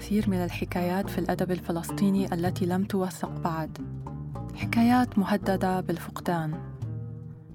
الكثير 0.00 0.30
من 0.30 0.44
الحكايات 0.44 1.10
في 1.10 1.18
الأدب 1.18 1.50
الفلسطيني 1.50 2.34
التي 2.34 2.66
لم 2.66 2.84
توثق 2.84 3.40
بعد. 3.40 3.78
حكايات 4.54 5.18
مهددة 5.18 5.80
بالفقدان. 5.80 6.54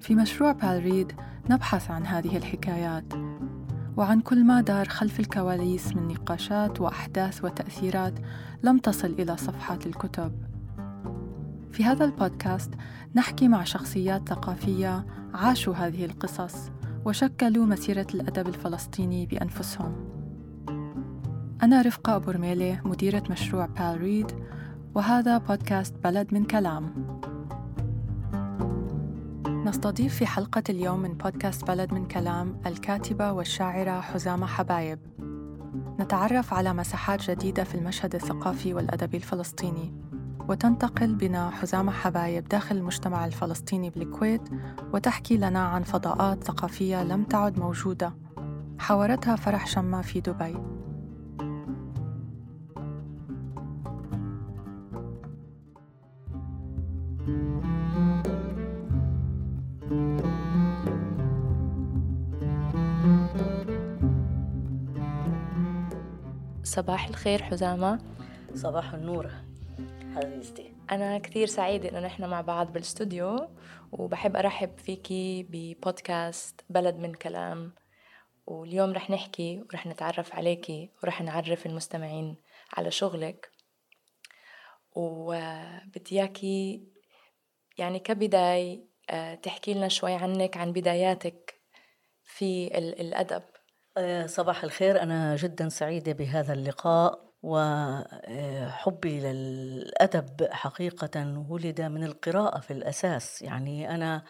في 0.00 0.14
مشروع 0.14 0.52
بالريد 0.52 1.12
نبحث 1.50 1.90
عن 1.90 2.06
هذه 2.06 2.36
الحكايات 2.36 3.04
وعن 3.96 4.20
كل 4.20 4.44
ما 4.44 4.60
دار 4.60 4.88
خلف 4.88 5.20
الكواليس 5.20 5.96
من 5.96 6.08
نقاشات 6.08 6.80
وأحداث 6.80 7.44
وتأثيرات 7.44 8.14
لم 8.62 8.78
تصل 8.78 9.14
إلى 9.18 9.36
صفحات 9.36 9.86
الكتب. 9.86 10.32
في 11.72 11.84
هذا 11.84 12.04
البودكاست 12.04 12.70
نحكي 13.14 13.48
مع 13.48 13.64
شخصيات 13.64 14.28
ثقافية 14.28 15.06
عاشوا 15.34 15.74
هذه 15.74 16.04
القصص 16.04 16.70
وشكلوا 17.04 17.66
مسيرة 17.66 18.06
الأدب 18.14 18.48
الفلسطيني 18.48 19.26
بأنفسهم. 19.26 20.05
أنا 21.62 21.82
رفقة 21.82 22.16
أبو 22.16 22.30
رميلة 22.30 22.80
مديرة 22.84 23.22
مشروع 23.30 23.66
بال 23.66 24.00
ريد 24.00 24.32
وهذا 24.94 25.38
بودكاست 25.38 25.94
بلد 26.04 26.34
من 26.34 26.44
كلام. 26.44 26.92
نستضيف 29.46 30.14
في 30.14 30.26
حلقة 30.26 30.62
اليوم 30.68 30.98
من 30.98 31.14
بودكاست 31.14 31.64
بلد 31.64 31.92
من 31.92 32.06
كلام 32.06 32.60
الكاتبة 32.66 33.32
والشاعرة 33.32 34.00
حزامة 34.00 34.46
حبايب. 34.46 34.98
نتعرف 36.00 36.54
على 36.54 36.72
مساحات 36.72 37.30
جديدة 37.30 37.64
في 37.64 37.74
المشهد 37.74 38.14
الثقافي 38.14 38.74
والأدبي 38.74 39.16
الفلسطيني 39.16 39.94
وتنتقل 40.48 41.14
بنا 41.14 41.50
حزامة 41.50 41.92
حبايب 41.92 42.48
داخل 42.48 42.76
المجتمع 42.76 43.26
الفلسطيني 43.26 43.90
بالكويت 43.90 44.42
وتحكي 44.92 45.36
لنا 45.36 45.60
عن 45.60 45.82
فضاءات 45.82 46.44
ثقافية 46.44 47.04
لم 47.04 47.24
تعد 47.24 47.58
موجودة. 47.58 48.14
حاورتها 48.78 49.36
فرح 49.36 49.66
شمة 49.66 50.02
في 50.02 50.20
دبي. 50.20 50.75
صباح 66.76 67.08
الخير 67.08 67.42
حزامة. 67.42 67.98
صباح 68.54 68.94
النور. 68.94 69.30
حبيبتي 70.14 70.72
أنا 70.90 71.18
كثير 71.18 71.46
سعيدة 71.46 71.88
إنه 71.88 72.00
نحن 72.00 72.24
مع 72.24 72.40
بعض 72.40 72.72
بالاستوديو 72.72 73.48
وبحب 73.92 74.36
أرحب 74.36 74.78
فيكي 74.78 75.46
ببودكاست 75.50 76.60
بلد 76.70 76.96
من 76.96 77.14
كلام. 77.14 77.74
واليوم 78.46 78.92
رح 78.92 79.10
نحكي 79.10 79.62
ورح 79.62 79.86
نتعرف 79.86 80.34
عليكي 80.34 80.90
ورح 81.02 81.22
نعرف 81.22 81.66
المستمعين 81.66 82.36
على 82.72 82.90
شغلك. 82.90 83.50
وبدي 84.96 86.20
إياكي 86.20 86.88
يعني 87.78 87.98
كبداية 87.98 88.86
آه، 89.10 89.34
تحكي 89.34 89.74
لنا 89.74 89.88
شوي 89.88 90.12
عنك 90.14 90.56
عن 90.56 90.72
بداياتك 90.72 91.60
في 92.24 92.78
الأدب. 92.78 93.42
صباح 94.26 94.64
الخير. 94.64 95.02
أنا 95.02 95.36
جدا 95.36 95.68
سعيدة 95.68 96.12
بهذا 96.12 96.52
اللقاء 96.52 97.26
وحبي 97.42 99.20
للأدب 99.20 100.48
حقيقة 100.50 101.44
ولد 101.50 101.80
من 101.80 102.04
القراءة 102.04 102.60
في 102.60 102.70
الأساس. 102.72 103.42
يعني 103.42 103.94
أنا 103.94 104.22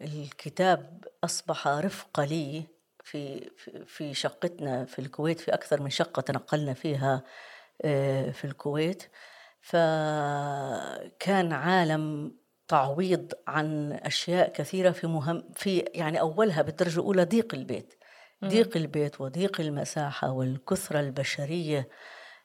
الكتاب 0.00 1.04
أصبح 1.24 1.68
رفقة 1.68 2.24
لي 2.24 2.64
في 3.04 3.50
في 3.86 4.14
شقتنا 4.14 4.84
في 4.84 4.98
الكويت 4.98 5.40
في 5.40 5.54
أكثر 5.54 5.82
من 5.82 5.90
شقة 5.90 6.22
تنقلنا 6.22 6.74
فيها 6.74 7.22
آه، 7.84 8.30
في 8.30 8.44
الكويت. 8.44 9.02
فكان 9.62 11.52
عالم 11.52 12.34
تعويض 12.68 13.32
عن 13.48 13.92
أشياء 13.92 14.52
كثيرة 14.52 14.90
في 14.90 15.06
مهم 15.06 15.50
في 15.54 15.78
يعني 15.78 16.20
أولها 16.20 16.62
بالدرجة 16.62 17.00
الأولى 17.00 17.24
ضيق 17.24 17.54
البيت. 17.54 17.99
ضيق 18.44 18.76
البيت 18.76 19.20
وضيق 19.20 19.60
المساحة 19.60 20.30
والكثرة 20.30 21.00
البشرية 21.00 21.88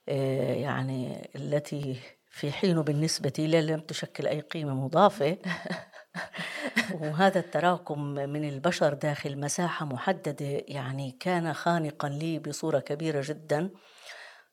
آه، 0.09 0.53
يعني 0.53 1.29
التي 1.35 1.99
في 2.29 2.51
حين 2.51 2.81
بالنسبة 2.81 3.33
لي 3.39 3.61
لم 3.61 3.79
تشكل 3.79 4.27
أي 4.27 4.39
قيمة 4.39 4.73
مضافة. 4.73 5.37
وهذا 7.01 7.39
التراكم 7.39 8.03
من 8.03 8.49
البشر 8.49 8.93
داخل 8.93 9.39
مساحة 9.39 9.85
محددة 9.85 10.63
يعني 10.67 11.17
كان 11.19 11.53
خانقا 11.53 12.09
لي 12.09 12.39
بصورة 12.39 12.79
كبيرة 12.79 13.21
جدا. 13.25 13.69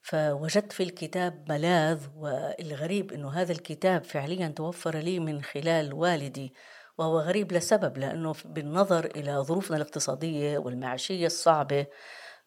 فوجدت 0.03 0.73
في 0.73 0.83
الكتاب 0.83 1.45
ملاذ 1.49 2.07
والغريب 2.17 3.13
إنه 3.13 3.31
هذا 3.31 3.53
الكتاب 3.53 4.05
فعليا 4.05 4.49
توفر 4.49 4.97
لي 4.97 5.19
من 5.19 5.43
خلال 5.43 5.95
والدي 5.95 6.55
وهو 6.99 7.19
غريب 7.19 7.53
لسبب 7.53 7.99
لأنه 7.99 8.35
بالنظر 8.45 9.05
إلى 9.05 9.37
ظروفنا 9.37 9.77
الاقتصادية 9.77 10.59
والمعيشية 10.59 11.27
الصعبة 11.27 11.87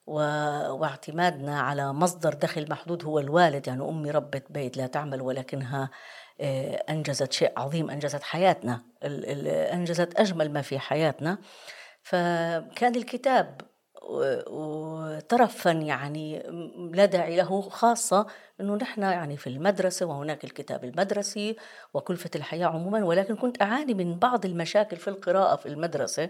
واعتمادنا 0.08 1.62
على 1.62 1.94
مصدر 1.94 2.34
دخل 2.34 2.70
محدود 2.70 3.06
هو 3.06 3.20
الوالد. 3.20 3.68
يعني 3.68 3.84
أمي 3.90 4.12
ربة 4.12 4.42
بيت 4.50 4.78
لا 4.78 4.88
تعمل 4.88 5.22
ولكنها 5.22 5.90
آه، 6.42 6.76
أنجزت 6.90 7.34
شيء 7.34 7.52
عظيم 7.58 7.90
أنجزت 7.90 8.24
حياتنا 8.24 8.82
أنجزت 9.74 10.20
أجمل 10.20 10.54
ما 10.54 10.62
في 10.62 10.80
حياتنا. 10.80 11.38
فكان 12.04 12.96
الكتاب 12.96 13.62
وطرفا 14.48 15.70
يعني 15.70 16.44
لا 16.94 17.06
داعي 17.06 17.36
له 17.36 17.62
خاصة 17.62 18.28
أنه 18.62 18.76
نحن 18.76 19.02
يعني 19.02 19.38
في 19.38 19.48
المدرسة 19.48 20.06
وهناك 20.06 20.44
الكتاب 20.44 20.84
المدرسي 20.84 21.56
وكلفة 21.94 22.30
الحياة 22.36 22.68
عموما 22.68 23.04
ولكن 23.04 23.36
كنت 23.36 23.62
أعاني 23.62 23.94
من 23.94 24.20
بعض 24.20 24.46
المشاكل 24.46 24.98
في 24.98 25.08
القراءة 25.08 25.56
في 25.56 25.66
المدرسة. 25.66 26.30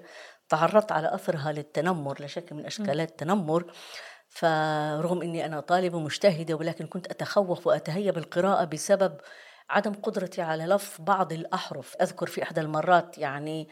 تعرضت 0.50 0.92
على 0.92 1.14
أثرها 1.16 1.52
للتنمر 1.52 2.24
لشكل 2.24 2.56
من 2.56 2.66
أشكالات 2.66 3.10
التنمر. 3.10 3.74
فرغم 4.30 5.22
أني 5.22 5.46
أنا 5.46 5.60
طالبة 5.60 6.00
مجتهدة 6.00 6.54
ولكن 6.54 6.88
كنت 6.88 7.08
أتخوف 7.08 7.68
وأتهيأ 7.68 8.12
بالقراءة 8.12 8.66
بسبب 8.66 9.18
عدم 9.70 9.94
قدرتي 9.94 10.42
على 10.42 10.66
لفظ 10.66 11.04
بعض 11.04 11.34
الأحرف. 11.34 11.96
أذكر 12.02 12.28
في 12.28 12.44
إحدى 12.44 12.62
المرات 12.62 13.18
يعني 13.18 13.70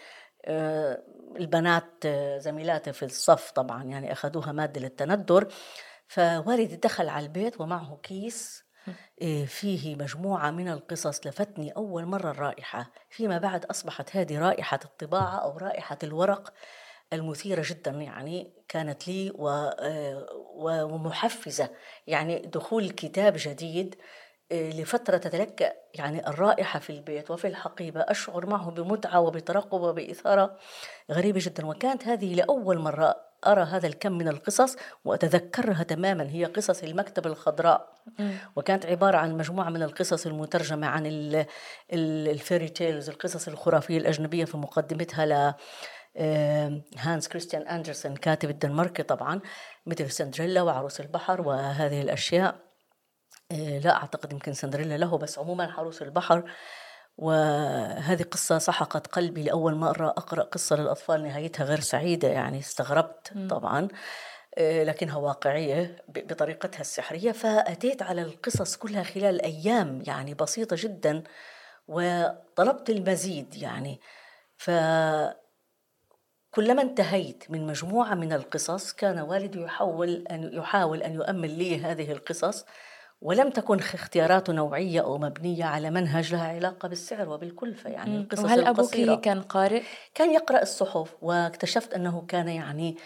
البنات 1.39 2.07
زميلاتي 2.37 2.93
في 2.93 3.05
الصف 3.05 3.51
طبعا 3.51 3.83
يعني 3.83 4.11
أخذوها 4.11 4.51
مادة 4.51 4.81
للتندر. 4.81 5.47
فوالدي 6.07 6.75
دخل 6.75 7.09
على 7.09 7.25
البيت 7.25 7.61
ومعه 7.61 7.99
كيس 8.03 8.63
آه، 9.21 9.45
فيه 9.45 9.95
مجموعة 9.95 10.51
من 10.51 10.69
القصص 10.69 11.27
لفتني 11.27 11.71
أول 11.71 12.05
مرة 12.05 12.31
الرائحة. 12.31 12.91
فيما 13.09 13.37
بعد 13.37 13.65
أصبحت 13.65 14.15
هذه 14.15 14.39
رائحة 14.39 14.79
الطباعة 14.85 15.35
أو 15.35 15.57
رائحة 15.57 15.97
الورق 16.03 16.53
المثيرة 17.13 17.63
جدا 17.65 17.91
يعني 17.91 18.53
كانت 18.67 19.07
لي 19.07 19.33
آه، 19.39 20.25
ومحفزة. 20.83 21.69
يعني 22.07 22.39
دخول 22.39 22.89
كتاب 22.89 23.33
جديد 23.37 23.95
لفترة 24.53 25.17
تتلكأ 25.17 25.73
يعني 25.93 26.27
الرائحة 26.27 26.79
في 26.79 26.89
البيت 26.89 27.31
وفي 27.31 27.47
الحقيبة 27.47 28.01
أشعر 28.01 28.45
معه 28.45 28.71
بمتعة 28.71 29.19
وبترقب 29.19 29.81
وبإثارة 29.81 30.57
غريبة 31.11 31.39
جدا. 31.43 31.65
وكانت 31.65 32.07
هذه 32.07 32.35
لأول 32.35 32.77
مرة 32.77 33.15
أرى 33.47 33.61
هذا 33.61 33.87
الكم 33.87 34.11
من 34.11 34.27
القصص 34.27 34.75
وأتذكرها 35.05 35.83
تماما. 35.83 36.29
هي 36.29 36.45
قصص 36.45 36.83
المكتبة 36.83 37.29
الخضراء. 37.29 37.93
وكانت 38.55 38.85
عبارة 38.85 39.17
عن 39.17 39.37
مجموعة 39.37 39.69
من 39.69 39.83
القصص 39.83 40.25
المترجمة 40.25 40.87
عن 40.87 41.03
ال 41.93 42.06
fairy 42.06 42.69
tales 42.69 43.09
القصص 43.09 43.47
الخرافية 43.47 43.97
الأجنبية 43.97 44.45
في 44.45 44.57
مقدمتها 44.57 45.25
ل 45.25 45.53
هانس 46.97 47.27
كريستيان 47.27 47.67
أندرسون 47.67 48.15
كاتب 48.15 48.49
الدنماركي 48.49 49.03
طبعا 49.03 49.41
مثل 49.85 50.11
سندريلا 50.11 50.61
وعروس 50.61 50.99
البحر 50.99 51.41
وهذه 51.41 52.01
الأشياء. 52.01 52.55
لا 53.51 53.95
أعتقد 53.95 54.33
يمكن 54.33 54.53
سندريلا 54.53 54.97
لا 54.97 55.17
بس 55.17 55.39
عموما 55.39 55.71
عروس 55.71 56.01
البحر. 56.01 56.51
وهذه 57.17 58.23
قصة 58.23 58.57
سحقت 58.57 59.07
قلبي 59.07 59.43
لأول 59.43 59.75
مرة 59.75 60.09
أقرأ 60.09 60.43
قصة 60.43 60.75
للأطفال 60.75 61.23
نهايتها 61.23 61.63
غير 61.63 61.79
سعيدة 61.79 62.27
يعني 62.27 62.59
استغربت 62.59 63.33
طبعا 63.49 63.87
آه، 64.57 64.83
لكنها 64.83 65.17
واقعية 65.17 66.05
بطريقتها 66.07 66.81
السحرية. 66.81 67.31
فأتيت 67.31 68.01
على 68.01 68.21
القصص 68.21 68.75
كلها 68.77 69.03
خلال 69.03 69.41
أيام 69.41 70.03
يعني 70.07 70.33
بسيطة 70.33 70.75
جدا 70.79 71.23
وطلبت 71.87 72.89
المزيد 72.89 73.55
يعني. 73.55 74.01
ف 74.57 74.69
كلما 76.51 76.81
انتهيت 76.81 77.51
من 77.51 77.67
مجموعة 77.67 78.13
من 78.15 78.33
القصص 78.33 78.93
كان 78.93 79.19
والدي 79.19 79.61
يحاول 79.61 80.25
أن 80.31 80.53
يحاول 80.53 81.03
أن 81.03 81.13
يؤمن 81.13 81.49
لي 81.49 81.79
هذه 81.81 82.11
القصص. 82.11 82.65
ولم 83.23 83.49
تكن 83.49 83.79
اختياراته 83.79 84.53
نوعية 84.53 85.01
أو 85.01 85.17
مبنية 85.17 85.65
على 85.65 85.89
منهج 85.89 86.33
لها 86.33 86.47
علاقة 86.47 86.87
بالسعر 86.87 87.29
وبالكلفة 87.29 87.89
يعني 87.89 88.17
القصص 88.17 88.43
وهل 88.43 88.67
أبوك 88.67 89.21
كان 89.21 89.41
قارئ؟ 89.41 89.83
كان 90.15 90.33
يقرأ 90.33 90.61
الصحف 90.61 91.15
واكتشفت 91.21 91.93
أنه 91.93 92.25
كان 92.27 92.47
يعني 92.47 92.97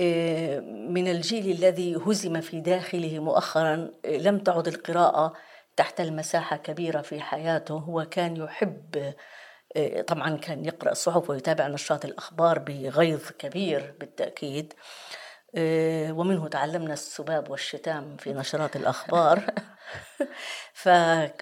آه، 0.00 0.60
من 0.60 1.08
الجيل 1.08 1.50
الذي 1.50 1.96
هزم 1.96 2.40
في 2.40 2.60
داخله 2.60 3.18
مؤخرا 3.18 3.90
آه، 4.04 4.16
لم 4.16 4.38
تعد 4.38 4.68
القراءة 4.68 5.32
تحتل 5.76 6.12
مساحة 6.12 6.56
كبيرة 6.56 7.00
في 7.00 7.20
حياته. 7.20 7.74
هو 7.74 8.04
كان 8.10 8.36
يحب 8.36 9.14
آه، 9.76 10.02
طبعا 10.02 10.36
كان 10.36 10.64
يقرأ 10.64 10.92
الصحف 10.92 11.30
ويتابع 11.30 11.68
نشاط 11.68 12.04
الأخبار 12.04 12.58
بغيظ 12.58 13.30
كبير 13.38 13.94
بالتأكيد. 14.00 14.72
ومنه 15.56 16.48
تعلمنا 16.48 16.92
السباب 16.92 17.50
والشتام 17.50 18.16
في 18.16 18.32
نشرات 18.40 18.76
الأخبار. 18.76 19.44
ف... 20.72 20.88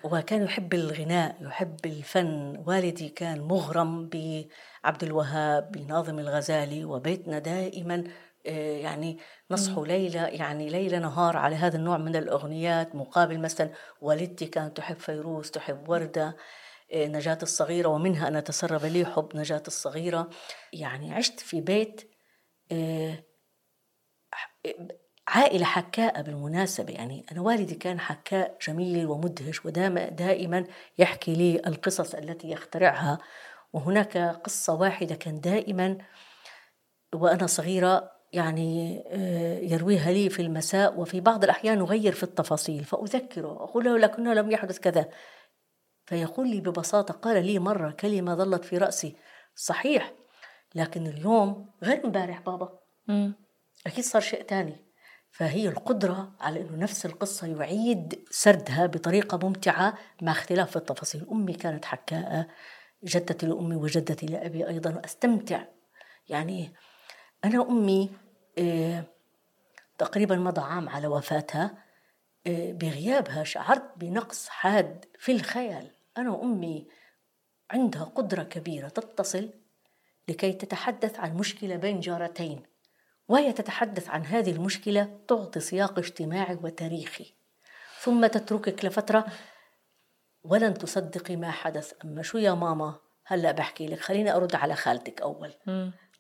وكان 0.05 0.43
يحب 0.43 0.75
الغناء 0.75 1.37
يحب 1.41 1.87
الفن. 1.87 2.63
والدي 2.67 3.09
كان 3.09 3.41
مغرم 3.41 4.09
بعبد 4.09 5.03
الوهاب 5.03 5.73
بناظم 5.73 6.19
الغزالي 6.19 6.85
وبيتنا 6.85 7.39
دائما 7.39 8.05
آه، 8.47 8.77
يعني 8.77 9.19
نصحوا 9.51 9.87
ليلة 9.87 10.27
يعني 10.27 10.69
ليلة 10.69 10.99
نهار 10.99 11.37
على 11.37 11.57
هذا 11.57 11.77
النوع 11.77 11.99
من 11.99 12.17
الأغنيات. 12.17 12.95
مقابل 12.95 13.41
مثلا 13.41 13.71
والدتي 14.01 14.47
كانت 14.47 14.77
تحب 14.77 14.97
فيروز 14.97 15.51
تحب 15.51 15.89
وردة 15.89 16.37
آه، 16.93 17.07
نجاة 17.07 17.39
الصغيرة 17.43 17.89
ومنها 17.89 18.29
أنا 18.29 18.41
تسرب 18.41 18.85
لي 18.85 19.05
حب 19.05 19.29
نجاة 19.35 19.63
الصغيرة. 19.67 20.31
يعني 20.73 21.15
عشت 21.15 21.41
في 21.41 21.61
بيت 21.61 22.11
آه، 22.73 23.25
عائلة 25.29 25.65
حكاءة 25.65 26.23
بالمناسبة 26.23 26.93
يعني 26.93 27.27
أنا 27.33 27.41
والدي 27.41 27.75
كان 27.75 28.01
حكاء 28.01 28.57
جميل 28.67 29.07
ومدهش 29.07 29.67
ودائما 29.67 30.65
يحكي 30.99 31.35
لي 31.35 31.63
القصص 31.67 32.15
التي 32.15 32.51
يخترعها 32.51 33.19
وهناك 33.73 34.19
قصة 34.19 34.75
واحدة 34.75 35.15
كان 35.15 35.41
دائما 35.41 35.99
وأنا 37.15 37.47
صغيرة 37.47 38.13
يعني 38.33 39.03
آه، 39.07 39.59
يرويها 39.59 40.13
لي 40.13 40.31
في 40.31 40.43
المساء 40.43 41.01
وفي 41.01 41.21
بعض 41.21 41.45
الأحيان 41.45 41.81
أغير 41.81 42.13
في 42.13 42.23
التفاصيل 42.23 42.85
فأذكره 42.85 43.49
أقول 43.65 43.85
له 43.85 43.99
لكنه 43.99 44.35
لم 44.35 44.51
يحدث 44.51 44.79
كذا 44.79 45.09
فيقول 46.07 46.49
لي 46.51 46.61
ببساطة 46.61 47.15
قال 47.15 47.47
لي 47.47 47.59
مرة 47.59 47.91
كلمة 47.91 48.35
ظلت 48.35 48.65
في 48.65 48.79
رأسي 48.79 49.17
صحيح 49.55 50.13
لكن 50.75 51.07
اليوم 51.07 51.71
غير 51.83 52.05
امبارح 52.05 52.41
بابا. 52.41 52.79
أكيد 53.87 54.05
صار 54.05 54.23
شيء 54.23 54.43
تاني. 54.43 54.77
فهي 55.31 55.69
القدرة 55.69 56.33
على 56.41 56.61
أنه 56.61 56.77
نفس 56.77 57.07
القصة 57.07 57.47
يعيد 57.47 58.25
سردها 58.31 58.87
بطريقة 58.87 59.39
ممتعة 59.49 59.99
مع 60.23 60.33
اختلاف 60.33 60.71
في 60.71 60.77
التفاصيل. 60.77 61.27
أمي 61.33 61.53
كانت 61.53 61.85
حكاءة 61.85 62.49
جدتي 63.05 63.47
لأمي 63.47 63.77
وجدتي 63.77 64.27
لأبي 64.27 64.69
أيضا 64.69 65.03
أستمتع 65.05 65.65
يعني 66.29 66.73
أنا 67.45 67.63
أمي 67.63 68.11
إيه 68.59 69.05
تقريبا 69.99 70.37
مضى 70.37 70.61
عام 70.61 70.89
على 70.89 71.07
وفاتها 71.07 71.85
إيه 72.47 72.73
بغيابها 72.73 73.45
شعرت 73.45 73.93
بنقص 73.97 74.49
حاد 74.49 75.05
في 75.19 75.33
الخيال. 75.33 75.91
أنا 76.19 76.31
وأمي 76.31 76.89
عندها 77.71 78.05
قدرة 78.05 78.43
كبيرة 78.43 78.89
تتصل 78.89 79.51
لكي 80.29 80.53
تتحدث 80.53 81.21
عن 81.21 81.37
مشكلة 81.37 81.77
بين 81.77 82.01
جارتين. 82.01 82.63
وهي 83.33 83.53
تتحدث 83.53 84.09
عن 84.09 84.27
هذه 84.27 84.51
المشكلة 84.51 85.19
تعطي 85.29 85.61
سياق 85.61 85.99
اجتماعي 85.99 86.59
وتاريخي. 86.63 87.35
ثم 88.01 88.27
تتركك 88.27 88.85
لفترة 88.85 89.27
ولن 90.45 90.75
تصدقي 90.75 91.37
ما 91.37 91.51
حدث. 91.51 91.93
أما 92.05 92.23
شو 92.23 92.39
يا 92.39 92.53
ماما؟ 92.53 92.95
هلا 93.25 93.53
بحكي 93.53 93.87
لك. 93.87 94.01
خليني 94.01 94.37
أرد 94.37 94.55
على 94.55 94.75
خالتك 94.75 95.23
أول. 95.23 95.53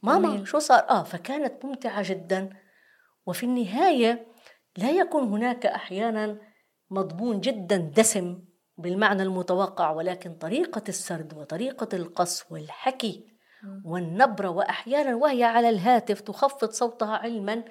ماما 0.02 0.28
جميل. 0.28 0.48
شو 0.48 0.58
صار؟ 0.58 0.90
آه 0.90 1.02
فكانت 1.02 1.64
ممتعة 1.64 2.02
جدا. 2.08 2.50
وفي 3.26 3.46
النهاية 3.46 4.26
لا 4.76 4.90
يكون 4.90 5.22
هناك 5.22 5.66
أحيانا 5.66 6.38
مضمون 6.90 7.40
جدا 7.40 7.76
دسم 7.76 8.44
بالمعنى 8.78 9.22
المتوقع 9.22 9.90
ولكن 9.90 10.34
طريقة 10.34 10.82
السرد 10.88 11.34
وطريقة 11.34 11.96
القص 11.96 12.44
والحكي 12.50 13.31
والنبرة 13.84 14.48
وأحيانا 14.48 15.14
وهي 15.14 15.44
على 15.44 15.68
الهاتف 15.68 16.20
تخفض 16.20 16.70
صوتها 16.70 17.16
علما 17.16 17.64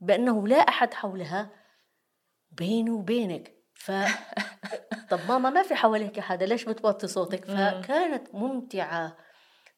بأنه 0.00 0.48
لا 0.48 0.56
أحد 0.56 0.94
حولها 0.94 1.50
بيني 2.50 2.90
وبينك. 2.90 3.56
ف 3.74 3.92
طب 5.10 5.20
ماما 5.28 5.50
ما 5.50 5.62
في 5.62 5.74
حواليك 5.74 6.20
حدا 6.20 6.46
ليش 6.46 6.64
بتوطي 6.64 7.06
صوتك؟ 7.06 7.44
فكانت 7.44 8.34
ممتعة 8.34 9.16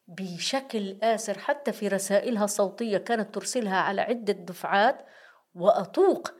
بشكل 0.07 0.97
آسر 1.03 1.39
حتى 1.39 1.71
في 1.71 1.87
رسائلها 1.87 2.45
الصوتية 2.45 2.97
كانت 2.97 3.35
ترسلها 3.35 3.77
على 3.77 4.01
عدة 4.01 4.33
دفعات 4.33 5.05
وأطوق. 5.53 6.31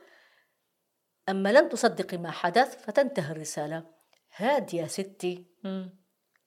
أما 1.28 1.52
لم 1.52 1.68
تصدقي 1.68 2.16
ما 2.16 2.30
حدث 2.30 2.84
فتنتهي 2.84 3.32
الرسالة. 3.32 3.84
هادية 4.36 4.86
ستي. 4.86 5.46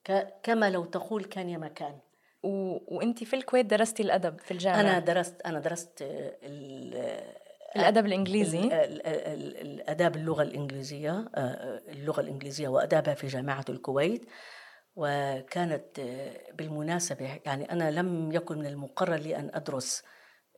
ك... 0.04 0.28
كما 0.42 0.70
لو 0.70 0.84
تقول 0.84 1.24
كان 1.24 1.48
يا 1.48 1.58
مكان. 1.58 2.00
و... 2.44 2.78
وانت 2.96 3.24
في 3.24 3.36
الكويت 3.36 3.66
درستي 3.66 4.02
الأدب 4.02 4.40
في 4.40 4.50
الجامعة؟ 4.50 4.80
أنا 4.80 4.98
درست 4.98 5.40
أنا 5.46 5.60
درست 5.60 6.02
ال... 6.02 6.94
الأدب 7.76 8.06
الإنجليزي. 8.06 8.60
الأداب 9.62 10.16
اللغة 10.16 10.42
الإنجليزية 10.42 11.30
اللغة 11.88 12.20
الإنجليزية 12.20 12.68
وأدابها 12.68 13.14
في 13.14 13.26
جامعة 13.26 13.64
الكويت. 13.68 14.26
وكانت 14.96 16.00
بالمناسبة 16.54 17.40
يعني 17.46 17.72
أنا 17.72 17.90
لم 17.90 18.32
يكن 18.32 18.58
من 18.58 18.66
المقرر 18.66 19.16
لي 19.16 19.36
أن 19.36 19.50
أدرس 19.54 20.02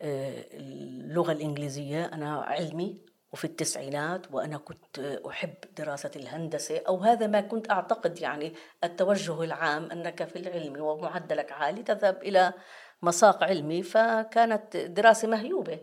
اللغة 0.03 1.33
الإنجليزية. 1.33 2.05
أنا 2.05 2.41
علمي 2.41 3.16
وفي 3.33 3.45
التسعينات 3.45 4.33
وأنا 4.33 4.59
كنت 4.59 4.99
أحب 5.29 5.55
دراسة 5.79 6.11
الهندسة 6.17 6.83
أو 6.89 6.99
هذا 6.99 7.27
ما 7.27 7.41
كنت 7.41 7.71
أعتقد 7.71 8.21
يعني 8.21 8.55
التوجه 8.85 9.43
العام 9.43 9.91
أنك 9.91 10.25
في 10.25 10.37
العلم 10.37 10.81
ومعدلك 10.81 11.53
عالي 11.53 11.83
تذهب 11.83 12.23
إلى 12.23 12.53
مساق 13.03 13.45
علمي 13.45 13.83
فكانت 13.83 14.77
دراسة 14.77 15.29
مهيوبة 15.29 15.81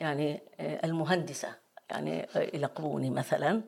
يعني 0.00 0.42
آه، 0.60 0.86
المهندسة 0.86 1.48
يعني 1.90 2.24
آه، 2.36 2.50
يلقبوني 2.54 3.10
مثلا. 3.10 3.62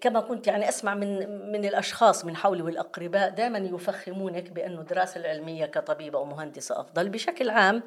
كما 0.00 0.20
كنت 0.20 0.46
يعني 0.46 0.68
أسمع 0.68 0.94
من 0.94 1.18
من 1.52 1.64
الأشخاص 1.64 2.24
من 2.24 2.36
حولي 2.36 2.62
والأقرباء 2.62 3.30
دائما 3.30 3.58
يفخمونك 3.58 4.50
بانه 4.50 4.80
الدراسة 4.80 5.20
العلمية 5.20 5.66
كطبيبة 5.66 6.18
ومهندسه 6.18 6.80
أفضل. 6.80 7.08
بشكل 7.08 7.50
عام 7.50 7.82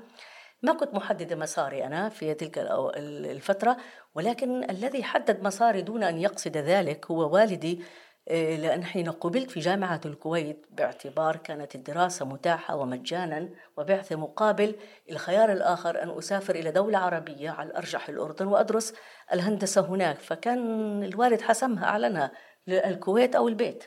ما 0.62 0.74
كنت 0.74 0.94
محددة 0.94 1.36
مساري 1.36 1.86
أنا 1.86 2.10
في 2.10 2.34
تلك 2.34 2.58
الفترة 2.58 3.78
ولكن 4.16 4.70
الذي 4.70 5.04
حدد 5.04 5.44
مساري 5.44 5.82
دون 5.82 6.04
أن 6.04 6.18
يقصد 6.18 6.58
ذلك 6.58 7.12
هو 7.12 7.34
والدي 7.34 7.82
آه، 8.30 8.56
لأن 8.56 8.84
حين 8.84 9.10
قبلت 9.12 9.52
في 9.52 9.60
جامعة 9.60 10.02
الكويت 10.06 10.66
باعتبار 10.72 11.36
كانت 11.36 11.76
الدراسة 11.76 12.26
متاحة 12.26 12.76
ومجانا 12.76 13.50
وبعث 13.78 14.14
مقابل 14.14 14.76
الخيار 15.12 15.52
الآخر 15.52 16.04
أن 16.04 16.18
أسافر 16.18 16.56
إلى 16.56 16.72
دولة 16.72 16.98
عربية 16.98 17.50
على 17.50 17.70
الأرجح 17.70 18.10
الأردن 18.10 18.48
وأدرس 18.48 18.94
الهندسة 19.34 19.82
هناك. 19.82 20.18
فكان 20.18 21.04
الوالد 21.04 21.42
حسمها 21.42 21.86
أعلنها 21.86 22.32
الكويت 22.68 23.36
أو 23.36 23.48
البيت. 23.48 23.84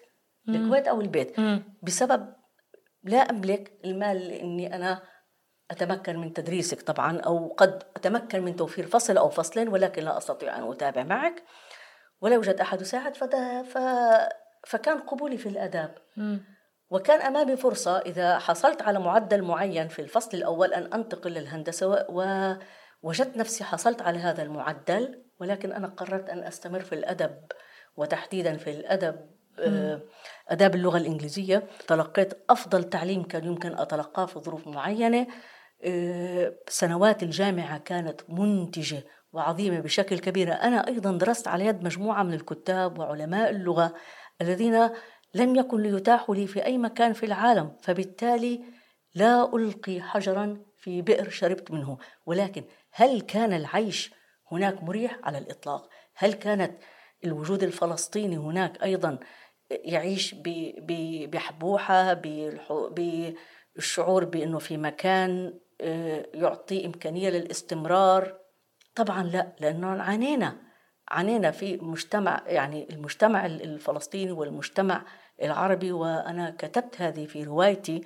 الكويت 0.48 0.88
أو 0.88 1.00
البيت. 1.00 1.40
بسبب 1.82 2.32
لا 3.04 3.18
أملك 3.18 3.72
المال 3.84 4.32
إني 4.32 4.74
أنا 4.76 5.02
أتمكن 5.70 6.18
من 6.18 6.32
تدريسك 6.32 6.82
طبعا 6.82 7.20
أو 7.20 7.54
قد 7.58 7.82
أتمكن 7.96 8.42
من 8.42 8.56
توفير 8.56 8.86
فصل 8.86 9.16
أو 9.16 9.28
فصلين 9.28 9.68
ولكن 9.68 10.02
لا 10.04 10.18
أستطيع 10.18 10.58
أن 10.58 10.70
أتابع 10.70 11.02
معك. 11.02 11.42
ولا 12.20 12.34
يوجد 12.34 12.60
أحد 12.60 12.80
يساعد 12.80 13.16
ف... 13.16 13.24
فكان 14.66 14.98
قبولي 14.98 15.38
في 15.38 15.48
الآداب. 15.48 15.94
وكان 16.90 17.20
أمامي 17.20 17.56
فرصة 17.56 17.98
إذا 17.98 18.38
حصلت 18.38 18.82
على 18.82 18.98
معدل 18.98 19.42
معين 19.42 19.88
في 19.88 20.02
الفصل 20.02 20.36
الأول 20.36 20.74
أن 20.74 20.92
أنتقل 20.92 21.30
للهندسة 21.30 22.06
ووجدت 22.08 23.36
نفسي 23.36 23.64
حصلت 23.64 24.02
على 24.02 24.18
هذا 24.18 24.42
المعدل 24.42 25.24
ولكن 25.40 25.72
أنا 25.72 25.86
قررت 25.86 26.30
أن 26.30 26.38
أستمر 26.38 26.80
في 26.80 26.94
الأدب. 26.94 27.36
وتحديدا 27.96 28.56
في 28.56 28.70
الأدب 28.70 29.16
آه، 29.58 30.00
آداب 30.48 30.74
اللغة 30.74 30.98
الإنجليزية. 30.98 31.62
تلقيت 31.88 32.44
أفضل 32.50 32.84
تعليم 32.84 33.22
كان 33.22 33.44
يمكن 33.44 33.78
أتلقاه 33.78 34.26
في 34.26 34.38
ظروف 34.38 34.66
معينة. 34.66 35.26
سنوات 36.68 37.22
الجامعة 37.22 37.78
كانت 37.78 38.20
منتجة 38.28 39.04
وعظيمة 39.32 39.80
بشكل 39.80 40.18
كبير. 40.18 40.52
أنا 40.52 40.88
أيضا 40.88 41.12
درست 41.12 41.48
على 41.48 41.66
يد 41.66 41.84
مجموعة 41.84 42.22
من 42.22 42.34
الكتاب 42.34 42.98
وعلماء 42.98 43.50
اللغة 43.50 43.94
الذين 44.40 44.90
لم 45.34 45.56
يكن 45.56 45.80
ليتاحوا 45.80 46.34
لي 46.34 46.46
في 46.46 46.64
أي 46.64 46.78
مكان 46.78 47.12
في 47.12 47.26
العالم 47.26 47.76
فبالتالي 47.82 48.64
لا 49.14 49.56
ألقي 49.56 50.00
حجرا 50.00 50.64
في 50.76 51.02
بئر 51.02 51.30
شربت 51.30 51.70
منه. 51.70 51.98
ولكن 52.26 52.64
هل 52.92 53.20
كان 53.20 53.52
العيش 53.52 54.12
هناك 54.52 54.82
مريح 54.82 55.18
على 55.22 55.38
الإطلاق؟ 55.38 55.88
هل 56.14 56.32
كانت 56.32 56.72
الوجود 57.24 57.62
الفلسطيني 57.62 58.36
هناك 58.36 58.82
أيضا 58.82 59.18
يعيش 59.70 60.34
بحبوحة 61.26 62.14
بالشعور 63.74 64.24
بأنه 64.24 64.58
في 64.58 64.76
مكان 64.76 65.46
آه، 65.48 65.69
يعطي 66.34 66.86
إمكانية 66.86 67.30
للاستمرار 67.30 68.38
طبعا 68.94 69.22
لا 69.22 69.56
لأنه 69.60 70.02
عانينا 70.02 70.56
عانينا 71.08 71.50
في 71.50 71.76
مجتمع 71.76 72.42
يعني 72.46 72.90
المجتمع 72.90 73.46
الفلسطيني 73.46 74.32
والمجتمع 74.32 75.04
العربي 75.42 75.92
وأنا 75.92 76.56
كتبت 76.58 77.00
هذه 77.00 77.26
في 77.26 77.42
روايتي 77.42 78.00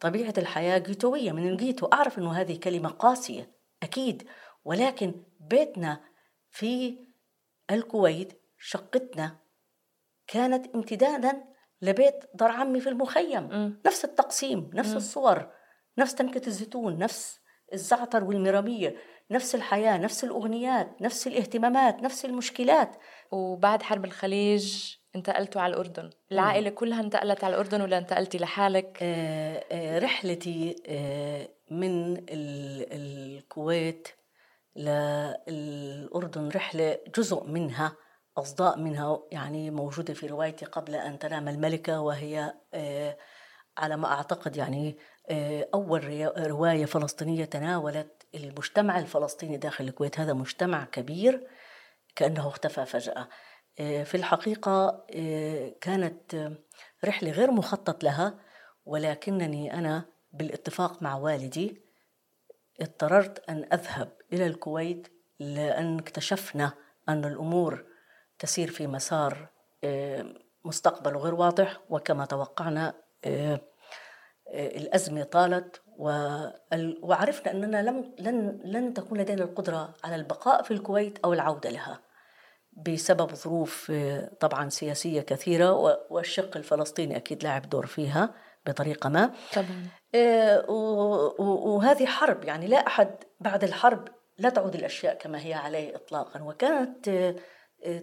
طبيعة 0.00 0.34
الحياة 0.38 0.78
جيتوية 0.78 1.32
من 1.32 1.48
الجيتو 1.48 1.86
أعرف 1.86 2.18
أنه 2.18 2.32
هذه 2.32 2.58
كلمة 2.58 2.88
قاسية 2.88 3.50
أكيد 3.82 4.28
ولكن 4.64 5.24
بيتنا 5.40 6.00
في 6.50 6.98
الكويت 7.70 8.42
شقتنا 8.58 9.38
كانت 10.26 10.74
امتدادا 10.74 11.44
لبيت 11.82 12.24
دار 12.34 12.50
عمي 12.50 12.80
في 12.80 12.88
المخيم 12.88 13.42
م. 13.42 13.80
نفس 13.86 14.04
التقسيم 14.04 14.70
نفس 14.74 14.92
م. 14.92 14.96
الصور 14.96 15.52
نفس 15.98 16.14
تنكة 16.14 16.46
الزيتون 16.46 16.98
نفس 16.98 17.40
الزعتر 17.72 18.24
والمرامية 18.24 18.96
نفس 19.30 19.54
الحياة 19.54 19.98
نفس 19.98 20.24
الأغنيات 20.24 21.02
نفس 21.02 21.26
الاهتمامات 21.26 22.02
نفس 22.02 22.24
المشكلات. 22.24 22.96
وبعد 23.30 23.82
حرب 23.82 24.04
الخليج 24.04 24.94
انتقلتوا 25.16 25.60
على 25.60 25.74
الأردن. 25.74 26.10
العائلة 26.32 26.70
كلها 26.70 27.00
انتقلت 27.00 27.44
على 27.44 27.54
الأردن 27.54 27.80
ولا 27.80 27.98
انتقلتي 27.98 28.38
لحالك؟ 28.38 28.98
آه 29.02 29.64
آه 29.72 29.98
رحلتي 29.98 30.76
آه 30.86 31.48
من 31.70 32.24
الكويت 32.30 34.08
للأردن 34.76 36.48
رحلة 36.48 36.98
جزء 37.16 37.44
منها 37.44 37.96
أصداء 38.38 38.78
منها 38.78 39.22
يعني 39.30 39.70
موجودة 39.70 40.14
في 40.14 40.26
روايتي 40.26 40.64
قبل 40.64 40.94
أن 40.94 41.18
تنام 41.18 41.48
الملكة 41.48 42.00
وهي 42.00 42.54
على 43.78 43.96
ما 43.96 44.12
أعتقد 44.12 44.56
يعني 44.56 44.98
أول 45.74 46.32
رواية 46.46 46.84
فلسطينية 46.84 47.44
تناولت 47.44 48.26
المجتمع 48.34 48.98
الفلسطيني 48.98 49.56
داخل 49.56 49.84
الكويت. 49.84 50.20
هذا 50.20 50.32
مجتمع 50.32 50.84
كبير 50.84 51.48
كأنه 52.16 52.48
اختفى 52.48 52.84
فجأة. 52.84 53.28
آه، 53.80 54.02
في 54.02 54.16
الحقيقة 54.16 55.06
كانت 55.80 56.52
رحلة 57.04 57.30
غير 57.30 57.50
مخطط 57.50 58.04
لها 58.04 58.38
ولكنني 58.84 59.74
أنا 59.74 60.04
بالاتفاق 60.32 61.02
مع 61.02 61.16
والدي 61.16 61.82
اضطررت 62.80 63.50
أن 63.50 63.68
أذهب 63.72 64.12
إلى 64.32 64.46
الكويت 64.46 65.08
لأن 65.38 65.98
اكتشفنا 65.98 66.72
أن 67.08 67.24
الأمور 67.24 67.84
تسير 68.38 68.70
في 68.70 68.86
مسار 68.86 69.48
آه، 69.84 70.34
مستقبل 70.64 71.16
غير 71.16 71.34
واضح. 71.34 71.80
وكما 71.90 72.24
توقعنا 72.24 72.94
آه، 73.24 73.54
آه، 73.54 73.60
الأزمة 74.52 75.22
طالت 75.22 75.82
وعرفنا 77.02 77.52
أننا 77.52 77.82
لم 77.82 78.14
لن 78.18 78.60
لن 78.64 78.94
تكون 78.94 79.18
لدينا 79.18 79.44
القدرة 79.44 79.94
على 80.04 80.14
البقاء 80.14 80.62
في 80.62 80.70
الكويت 80.70 81.18
أو 81.24 81.32
العودة 81.32 81.70
لها 81.70 82.00
بسبب 82.72 83.34
ظروف 83.34 83.92
طبعا 84.40 84.68
سياسية 84.68 85.20
كثيرة 85.20 85.72
والشق 86.10 86.56
الفلسطيني 86.56 87.16
أكيد 87.16 87.44
لعب 87.44 87.68
دور 87.68 87.86
فيها 87.86 88.34
بطريقة 88.66 89.08
ما. 89.08 89.30
طبعا. 89.54 89.86
وهذه 91.38 92.06
حرب 92.06 92.44
يعني 92.44 92.66
لا 92.66 92.86
أحد 92.86 93.10
بعد 93.40 93.64
الحرب 93.64 94.08
لا 94.38 94.48
تعود 94.48 94.74
الأشياء 94.74 95.14
كما 95.14 95.46
هي 95.46 95.54
عليه 95.54 95.96
إطلاقا 95.96 96.42
وكانت 96.42 97.34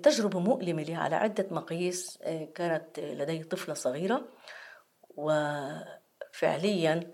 تجربة 0.03 0.39
مؤلمة 0.39 0.83
لي 0.83 0.95
على 0.95 1.15
عدة 1.15 1.47
مقاييس 1.51 2.19
آه، 2.23 2.45
كانت 2.55 2.99
لدي 2.99 3.43
طفلة 3.43 3.73
صغيرة 3.73 4.21
وفعليا 6.37 7.11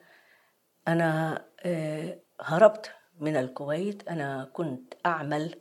أنا 0.87 1.45
آه، 1.65 2.19
هربت 2.41 2.91
من 3.19 3.37
الكويت. 3.37 4.07
أنا 4.07 4.49
كنت 4.53 4.93
أعمل 5.05 5.59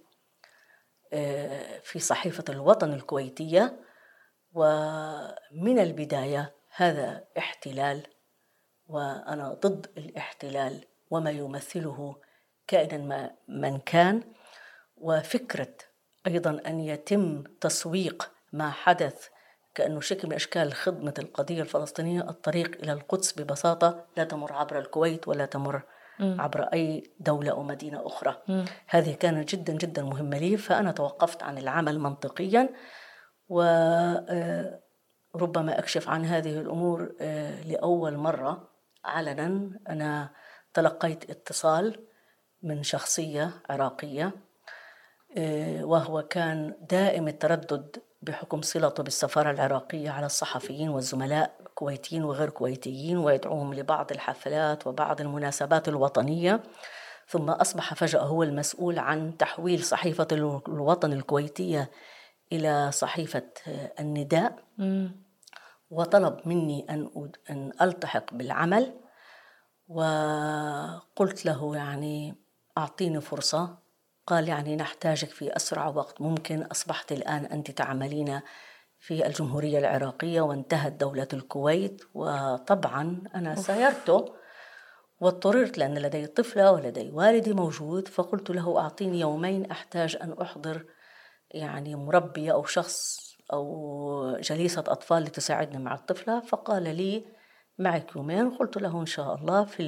آه، 1.12 1.78
في 1.78 1.98
صحيفة 1.98 2.44
الوطن 2.48 2.92
الكويتية. 2.92 3.80
ومن 4.52 5.78
البداية 5.78 6.54
هذا 6.76 7.24
احتلال 7.38 8.06
وأنا 8.86 9.54
ضد 9.54 9.86
الاحتلال 9.96 10.84
وما 11.10 11.30
يمثله 11.30 12.16
كائنا 12.66 12.98
ما 12.98 13.30
من 13.48 13.78
كان. 13.78 14.22
وفكرة 14.96 15.74
أيضا 16.26 16.62
أن 16.66 16.80
يتم 16.80 17.42
تسويق 17.42 18.32
ما 18.52 18.70
حدث 18.70 19.28
كأنه 19.74 20.00
شكل 20.00 20.28
من 20.28 20.34
أشكال 20.34 20.72
خدمة 20.72 21.14
القضية 21.18 21.62
الفلسطينية 21.62 22.20
الطريق 22.20 22.78
إلى 22.82 22.92
القدس 22.92 23.40
ببساطة 23.40 24.06
لا 24.16 24.24
تمر 24.24 24.52
عبر 24.52 24.78
الكويت 24.78 25.28
ولا 25.28 25.46
تمر 25.46 25.82
عبر 26.20 26.62
أي 26.62 27.10
دولة 27.20 27.50
أو 27.50 27.62
مدينة 27.62 28.06
أخرى. 28.06 28.42
م. 28.48 28.64
هذه 28.86 29.14
كانت 29.14 29.54
جدا 29.54 29.72
جدا 29.72 30.02
مهمة 30.02 30.38
لي 30.38 30.56
فأنا 30.56 30.92
توقفت 30.92 31.42
عن 31.42 31.58
العمل 31.58 31.98
منطقيا 31.98 32.68
وربما 33.48 34.72
آه، 35.72 35.78
أكشف 35.78 36.08
عن 36.08 36.24
هذه 36.24 36.60
الأمور 36.60 37.14
آه، 37.20 37.62
لأول 37.62 38.16
مرة 38.16 38.68
علنا. 39.04 39.80
أنا 39.88 40.30
تلقيت 40.74 41.30
اتصال 41.30 42.06
من 42.62 42.82
شخصية 42.82 43.50
عراقية 43.70 44.32
آه، 45.36 45.84
وهو 45.84 46.22
كان 46.22 46.74
دائم 46.90 47.28
التردد 47.28 48.02
بحكم 48.22 48.62
صلته 48.62 49.02
بالسفارة 49.02 49.50
العراقية 49.50 50.10
على 50.10 50.26
الصحفيين 50.26 50.88
والزملاء 50.88 51.56
كويتيين 51.74 52.24
وغير 52.24 52.50
كويتيين 52.50 53.18
ويدعوهم 53.18 53.74
لبعض 53.74 54.12
الحفلات 54.12 54.86
وبعض 54.86 55.20
المناسبات 55.20 55.88
الوطنية. 55.88 56.62
ثم 57.28 57.50
أصبح 57.50 57.94
فجأة 57.94 58.20
هو 58.20 58.42
المسؤول 58.42 58.98
عن 58.98 59.36
تحويل 59.36 59.84
صحيفة 59.84 60.28
الوطن 60.68 61.12
الكويتية 61.12 61.90
إلى 62.52 62.92
صحيفة 62.92 63.48
النداء. 64.00 64.64
وطلب 65.90 66.38
مني 66.46 66.86
أن 66.90 67.30
أن 67.50 67.72
ألتحق 67.82 68.34
بالعمل 68.34 69.00
وقلت 69.88 71.46
له 71.46 71.76
يعني 71.76 72.34
أعطيني 72.78 73.20
فرصة. 73.20 73.81
قال 74.26 74.48
يعني 74.48 74.76
نحتاجك 74.76 75.28
في 75.28 75.56
أسرع 75.56 75.88
وقت. 75.88 76.20
ممكن 76.20 76.62
أصبحت 76.62 77.12
الآن 77.12 77.44
أنت 77.44 77.70
تعملين 77.70 78.40
في 78.98 79.26
الجمهورية 79.26 79.78
العراقية 79.78 80.40
وانتهت 80.40 80.92
دولة 80.92 81.28
الكويت 81.32 82.02
وطبعا 82.14 83.22
أنا 83.34 83.54
سيرته 83.54 84.34
واضطررت 85.20 85.78
لأن 85.78 85.98
لدي 85.98 86.26
طفلة 86.26 86.72
ولدي 86.72 87.10
والدي 87.10 87.52
موجود 87.52 88.08
فقلت 88.08 88.50
له 88.50 88.78
أعطيني 88.78 89.20
يومين 89.20 89.70
أحتاج 89.70 90.16
أن 90.22 90.32
أحضر 90.32 90.84
يعني 91.50 91.96
مربية 91.96 92.52
أو 92.52 92.64
شخص 92.64 93.22
أو 93.52 94.36
جليسة 94.40 94.84
أطفال 94.88 95.22
لتساعدني 95.22 95.78
مع 95.78 95.94
الطفلة. 95.94 96.40
فقال 96.40 96.82
لي 96.82 97.24
معك 97.78 98.16
يومين 98.16 98.50
قلت 98.50 98.76
له 98.76 99.00
إن 99.00 99.06
شاء 99.06 99.34
الله 99.34 99.64
في 99.64 99.82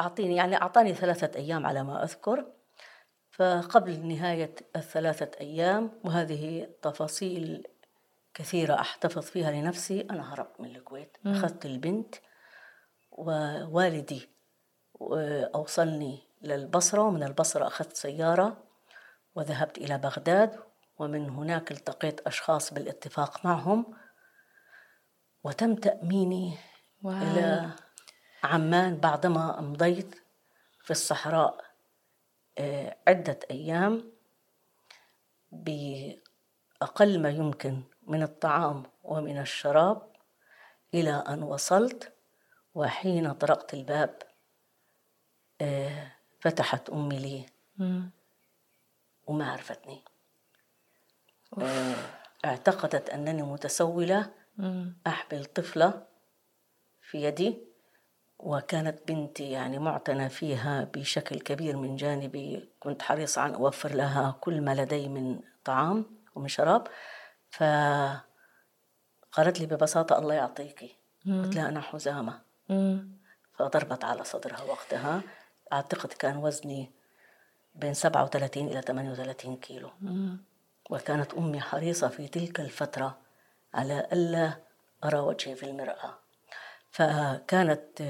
أعطيني 0.00 0.36
يعني 0.36 0.56
أعطاني 0.56 0.94
ثلاثة 0.94 1.38
أيام 1.38 1.66
على 1.66 1.82
ما 1.82 2.04
أذكر. 2.04 2.52
فقبل 3.30 4.06
نهاية 4.06 4.54
الثلاثة 4.76 5.30
أيام 5.40 6.00
وهذه 6.04 6.68
تفاصيل 6.82 7.66
كثيرة 8.34 8.74
أحتفظ 8.74 9.22
فيها 9.22 9.50
لنفسي 9.50 10.00
أنا 10.00 10.34
هربت 10.34 10.60
من 10.60 10.76
الكويت. 10.76 11.16
م. 11.24 11.28
أخذت 11.28 11.66
البنت 11.66 12.14
ووالدي 13.10 14.28
أوصلني 15.54 16.22
للبصرة. 16.42 17.02
ومن 17.02 17.22
البصرة 17.22 17.66
أخذت 17.66 17.96
سيارة 17.96 18.64
وذهبت 19.34 19.78
إلى 19.78 19.98
بغداد. 19.98 20.60
ومن 20.98 21.30
هناك 21.30 21.72
التقيت 21.72 22.20
أشخاص 22.20 22.74
بالاتفاق 22.74 23.46
معهم. 23.46 23.94
وتم 25.44 25.74
تأميني 25.74 26.54
واو. 27.02 27.16
إلى 27.16 27.70
عمان 28.42 28.96
بعدما 28.96 29.58
أمضيت 29.58 30.22
في 30.80 30.90
الصحراء 30.90 31.64
آه، 32.58 32.96
عدة 33.08 33.38
أيام 33.50 34.12
بأقل 35.52 37.22
ما 37.22 37.30
يمكن 37.30 37.82
من 38.02 38.22
الطعام 38.22 38.82
ومن 39.02 39.38
الشراب 39.38 40.12
إلى 40.94 41.24
أن 41.28 41.42
وصلت 41.42 42.12
وحين 42.74 43.32
طرقت 43.32 43.74
الباب 43.74 44.22
آه، 45.60 46.12
فتحت 46.40 46.90
أمي 46.90 47.18
لي 47.18 47.46
وما 49.26 49.52
عرفتني 49.52 50.04
آه، 51.58 51.94
اعتقدت 52.44 53.10
أنني 53.10 53.42
متسولة 53.42 54.30
أحمل 55.06 55.44
طفلة 55.44 56.06
في 57.00 57.22
يدي. 57.24 57.71
وكانت 58.42 59.08
بنتي 59.08 59.50
يعني 59.50 59.78
معتنى 59.78 60.28
فيها 60.28 60.84
بشكل 60.84 61.40
كبير 61.40 61.76
من 61.76 61.96
جانبي. 61.96 62.68
كنت 62.80 63.02
حريصة 63.02 63.42
عن 63.42 63.54
أوفر 63.54 63.94
لها 63.94 64.36
كل 64.40 64.60
ما 64.60 64.74
لدي 64.74 65.08
من 65.08 65.40
طعام 65.64 66.04
ومن 66.34 66.48
شراب. 66.48 66.86
ف 67.50 67.62
قالت 69.32 69.60
لي 69.60 69.66
ببساطة 69.66 70.18
الله 70.18 70.34
يعطيكي 70.34 70.96
قلت 71.26 71.54
لها 71.54 71.68
أنا 71.68 71.80
حزامة. 71.80 72.40
فضربت 73.54 74.04
على 74.04 74.24
صدرها 74.24 74.62
وقتها. 74.62 75.22
أعتقد 75.72 76.12
كان 76.12 76.36
وزني 76.36 76.90
بين 77.74 77.94
37 77.94 78.68
إلى 78.68 78.82
38 78.82 79.56
كيلو. 79.56 79.90
وكانت 80.90 81.34
أمي 81.34 81.60
حريصة 81.60 82.08
في 82.08 82.28
تلك 82.28 82.60
الفترة 82.60 83.18
على 83.74 84.06
ألا 84.12 84.52
أرى 85.04 85.18
وجهي 85.18 85.54
في 85.54 85.62
المرآة. 85.66 86.18
فكانت 86.92 88.02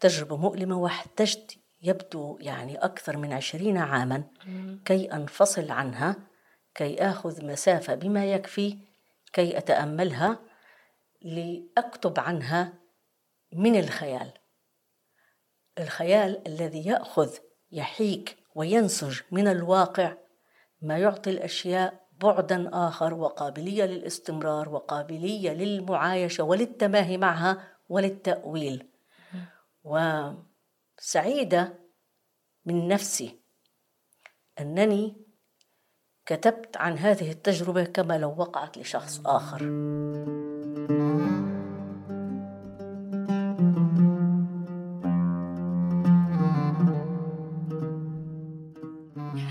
تجربة 0.00 0.36
مؤلمة 0.36 0.78
واحتجت 0.78 1.58
يبدو 1.82 2.38
يعني 2.40 2.76
أكثر 2.76 3.16
من 3.16 3.32
عشرين 3.32 3.76
عاما 3.76 4.24
كي 4.84 5.12
أنفصل 5.12 5.70
عنها 5.70 6.16
كي 6.74 7.02
آخذ 7.02 7.44
مسافة 7.44 7.94
بما 7.94 8.32
يكفي 8.32 8.78
كي 9.32 9.58
أتأملها 9.58 10.38
لأكتب 11.22 12.20
عنها 12.20 12.72
من 13.52 13.78
الخيال. 13.78 14.32
الخيال 15.78 16.48
الذي 16.48 16.86
يأخذ 16.86 17.36
يحيك 17.72 18.36
وينسج 18.54 19.20
من 19.30 19.48
الواقع 19.48 20.14
ما 20.82 20.98
يعطي 20.98 21.30
الأشياء 21.30 22.06
بعدا 22.12 22.70
آخر 22.72 23.14
وقابلية 23.14 23.84
للاستمرار 23.84 24.68
وقابلية 24.68 25.52
للمعايشة 25.52 26.44
وللتماهي 26.44 27.18
معها 27.18 27.75
وللتأويل. 27.88 28.88
وسعيدة 29.84 31.78
من 32.64 32.88
نفسي 32.88 33.40
أنني 34.60 35.16
كتبت 36.26 36.76
عن 36.76 36.98
هذه 36.98 37.30
التجربة 37.30 37.84
كما 37.84 38.18
لو 38.18 38.34
وقعت 38.38 38.78
لشخص 38.78 39.20
آخر. 39.26 39.62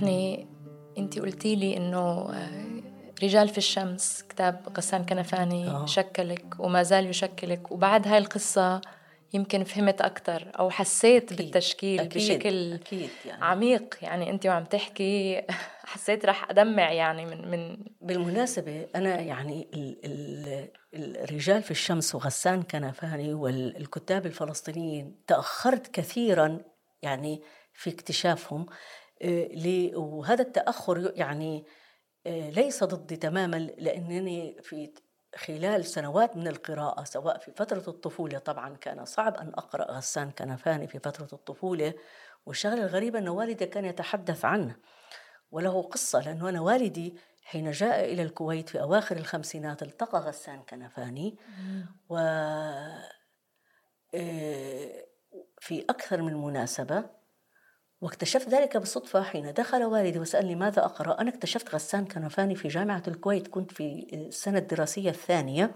يعني 0.01 0.47
انت 0.97 1.19
قلتي 1.19 1.55
لي 1.55 1.77
آه، 2.33 2.64
رجال 3.23 3.49
في 3.49 3.57
الشمس 3.57 4.23
كتاب 4.29 4.67
غسان 4.77 5.05
كنفاني 5.05 5.69
أوه. 5.69 5.85
شكلك 5.85 6.45
وما 6.59 6.83
زال 6.83 7.09
يشكلك 7.09 7.71
وبعد 7.71 8.07
هاي 8.07 8.17
القصة 8.17 8.81
يمكن 9.33 9.63
فهمت 9.63 10.01
أكثر 10.01 10.51
أو 10.59 10.69
حسيت 10.69 11.31
أكيد. 11.31 11.37
بالتشكيل 11.37 11.99
أكيد. 11.99 12.23
بشكل 12.23 12.73
أكيد 12.73 13.09
يعني. 13.25 13.45
عميق 13.45 13.95
يعني 14.01 14.29
أنت 14.29 14.45
وعم 14.45 14.63
تحكي 14.63 15.41
حسيت 15.91 16.25
رح 16.25 16.49
أدمع 16.49 16.91
يعني 16.91 17.25
من 17.25 17.51
من 17.51 17.77
بالمناسبة 18.01 18.87
أنا 18.95 19.19
يعني 19.19 19.67
ال 19.73 19.99
ال 20.05 20.69
الرجال 21.23 21.63
في 21.63 21.71
الشمس 21.71 22.15
وغسان 22.15 22.63
كنفاني 22.63 23.33
والكتاب 23.33 24.25
الفلسطينيين 24.25 25.15
تأخرت 25.27 25.87
كثيرا 25.87 26.59
يعني 27.01 27.41
في 27.73 27.89
اكتشافهم 27.89 28.65
آه، 29.21 29.49
وهذا 29.95 30.41
التأخر 30.41 31.11
يعني 31.15 31.57
آه، 31.57 31.84
ليس 32.27 32.83
ضدي 32.83 33.15
تماما 33.15 33.57
لأنني 33.57 34.61
في 34.61 34.93
خلال 35.35 35.85
سنوات 35.85 36.37
من 36.37 36.47
القراءة 36.47 37.03
سواء 37.03 37.37
في 37.37 37.51
فترة 37.51 37.83
الطفولة 37.87 38.37
طبعا 38.37 38.75
كان 38.75 39.05
صعب 39.05 39.35
أن 39.35 39.49
أقرأ 39.49 39.91
غسان 39.91 40.31
كنفاني 40.31 40.87
في 40.87 40.99
فترة 40.99 41.27
الطفولة 41.33 41.93
والشغلة 42.45 42.83
الغريبة 42.83 43.19
أن 43.19 43.27
والدي 43.27 43.65
كان 43.65 43.85
يتحدث 43.85 44.45
عنه 44.45 44.75
وله 45.51 45.81
قصة 45.81 46.19
لأنه 46.19 46.49
أنا 46.49 46.61
والدي 46.61 47.15
حين 47.43 47.71
جاء 47.71 48.13
إلى 48.13 48.23
الكويت 48.23 48.69
في 48.69 48.81
أواخر 48.81 49.17
الخمسينات 49.17 49.83
التقى 49.83 50.19
غسان 50.19 50.63
كنفاني 50.63 51.37
و 52.09 52.17
آه، 54.15 55.05
في 55.59 55.85
أكثر 55.89 56.21
من 56.21 56.33
مناسبة 56.33 57.03
واكتشفت 58.05 58.49
ذلك 58.49 58.77
بالصدفة 58.77 59.23
حين 59.23 59.53
دخل 59.53 59.83
والدي 59.83 60.19
وسألني 60.19 60.55
ماذا 60.55 60.85
أقرأ. 60.85 61.21
أنا 61.21 61.29
اكتشفت 61.29 61.75
غسان 61.75 62.05
كنفاني 62.05 62.55
في 62.55 62.67
جامعة 62.67 63.03
الكويت. 63.07 63.47
كنت 63.47 63.71
في 63.71 64.07
السنة 64.13 64.57
الدراسية 64.57 65.09
الثانية. 65.09 65.75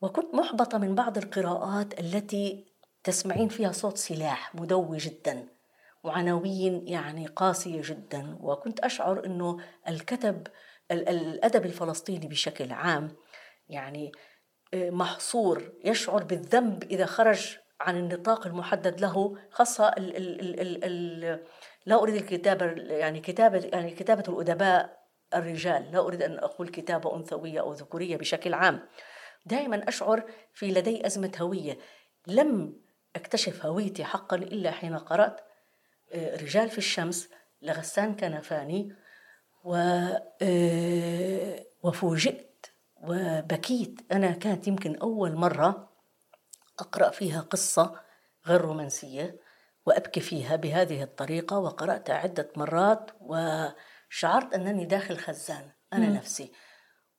وكنت 0.00 0.34
محبطة 0.34 0.78
من 0.78 0.94
بعض 0.94 1.18
القراءات 1.18 2.00
التي 2.00 2.66
تسمعين 3.04 3.48
فيها 3.48 3.72
صوت 3.72 3.96
سلاح 3.98 4.54
مدوي 4.54 4.96
جدا 4.96 5.48
وعناوين 6.04 6.88
يعني 6.88 7.26
قاسية 7.26 7.80
جدا. 7.84 8.38
وكنت 8.40 8.80
أشعر 8.80 9.26
أنه 9.26 9.58
الكتب 9.88 10.46
الأدب 10.90 11.66
الفلسطيني 11.66 12.28
بشكل 12.28 12.72
عام 12.72 13.16
يعني 13.68 14.12
آه، 14.74 14.90
محصور 14.90 15.72
يشعر 15.84 16.24
بالذنب 16.24 16.84
إذا 16.84 17.06
خرج 17.06 17.56
عن 17.80 17.96
النطاق 17.96 18.46
المحدد 18.46 19.00
له 19.00 19.36
خاصة 19.50 19.88
ال 19.88 20.16
ال 20.16 20.60
ال 20.60 20.84
ال 20.84 21.44
لا 21.86 22.02
أريد 22.02 22.14
الكتابة 22.14 22.66
يعني 22.76 23.20
كتابة 23.20 23.58
يعني 23.58 23.90
كتابة 23.90 24.24
الأدباء 24.28 24.98
الرجال 25.34 25.92
لا 25.92 25.98
أريد 25.98 26.22
أن 26.22 26.38
أقول 26.38 26.68
كتابة 26.68 27.16
أنثوية 27.16 27.60
أو 27.60 27.72
ذكورية 27.72 28.16
بشكل 28.16 28.54
عام. 28.54 28.80
دائما 29.46 29.88
أشعر 29.88 30.22
في 30.54 30.70
لدي 30.70 31.06
أزمة 31.06 31.32
هوية. 31.40 31.78
لم 32.26 32.80
أكتشف 33.16 33.66
هويتي 33.66 34.04
حقا 34.04 34.36
إلا 34.36 34.70
حين 34.70 34.98
قرأت 34.98 35.40
آه، 36.12 36.36
رجال 36.36 36.70
في 36.70 36.78
الشمس 36.78 37.28
لغسان 37.62 38.16
كنفاني 38.16 38.96
و 39.64 39.74
آه، 40.42 41.66
وفوجئت 41.82 42.66
وبكيت. 42.96 44.00
أنا 44.12 44.30
كانت 44.30 44.68
يمكن 44.68 44.96
أول 44.96 45.34
مرة 45.34 45.87
أقرأ 46.80 47.10
فيها 47.10 47.40
قصة 47.40 48.00
غير 48.46 48.60
رومانسية 48.60 49.40
وأبكي 49.86 50.20
فيها 50.20 50.56
بهذه 50.56 51.02
الطريقة 51.02 51.58
وقرأتها 51.58 52.14
عدة 52.14 52.48
مرات 52.56 53.10
وشعرت 53.20 54.54
أنني 54.54 54.84
داخل 54.84 55.16
خزان 55.16 55.70
أنا 55.92 56.08
م. 56.08 56.12
نفسي. 56.12 56.52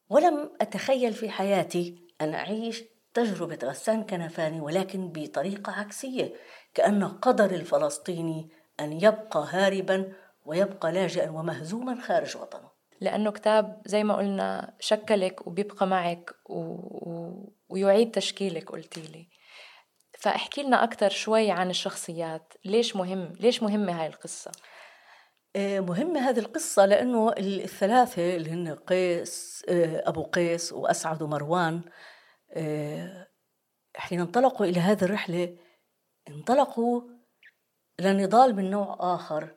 ولم 0.09 0.51
أتخيل 0.61 1.13
في 1.13 1.29
حياتي 1.29 2.07
أن 2.21 2.33
أعيش 2.33 2.83
تجربة 3.13 3.59
غسان 3.63 4.03
كنفاني 4.03 4.61
ولكن 4.61 5.11
بطريقة 5.11 5.71
عكسية 5.71 6.33
كأن 6.73 7.03
قدر 7.03 7.51
الفلسطيني 7.51 8.49
أن 8.79 8.93
يبقى 8.93 9.47
هاربا 9.49 10.13
ويبقى 10.45 10.91
لاجئا 10.91 11.29
ومهزوما 11.29 12.01
خارج 12.01 12.37
وطنه. 12.37 12.69
لأنه 13.01 13.31
كتاب 13.31 13.81
زي 13.85 14.03
ما 14.03 14.15
قلنا 14.15 14.75
شكلك 14.79 15.47
وبيبقى 15.47 15.87
معك 15.87 16.31
و... 16.45 16.59
و... 16.59 17.53
ويعيد 17.69 18.11
تشكيلك 18.11 18.71
قلتي 18.71 19.01
لي. 19.01 19.27
فاحكي 20.19 20.63
لنا 20.63 20.83
أكثر 20.83 21.09
شوي 21.09 21.51
عن 21.51 21.69
الشخصيات. 21.69 22.53
ليش 22.65 22.95
مهم 22.95 23.33
ليش 23.39 23.63
مهمة 23.63 24.01
هاي 24.01 24.07
القصة؟ 24.07 24.51
آه، 25.55 25.79
مهمة 25.79 26.19
هذه 26.29 26.39
القصة 26.39 26.85
لأنه 26.85 27.33
الثلاثة 27.37 28.35
اللي 28.35 28.51
هن 28.51 28.75
قيس 28.75 29.65
آه، 29.69 30.09
أبو 30.09 30.23
قيس 30.23 30.73
وأسعد 30.73 31.21
ومروان 31.21 31.81
آه، 32.51 33.27
حين 33.95 34.19
انطلقوا 34.19 34.65
إلى 34.65 34.79
هذه 34.79 35.03
الرحلة 35.03 35.57
انطلقوا 36.29 37.01
لنضال 37.99 38.55
من 38.55 38.71
نوع 38.71 38.97
آخر 38.99 39.55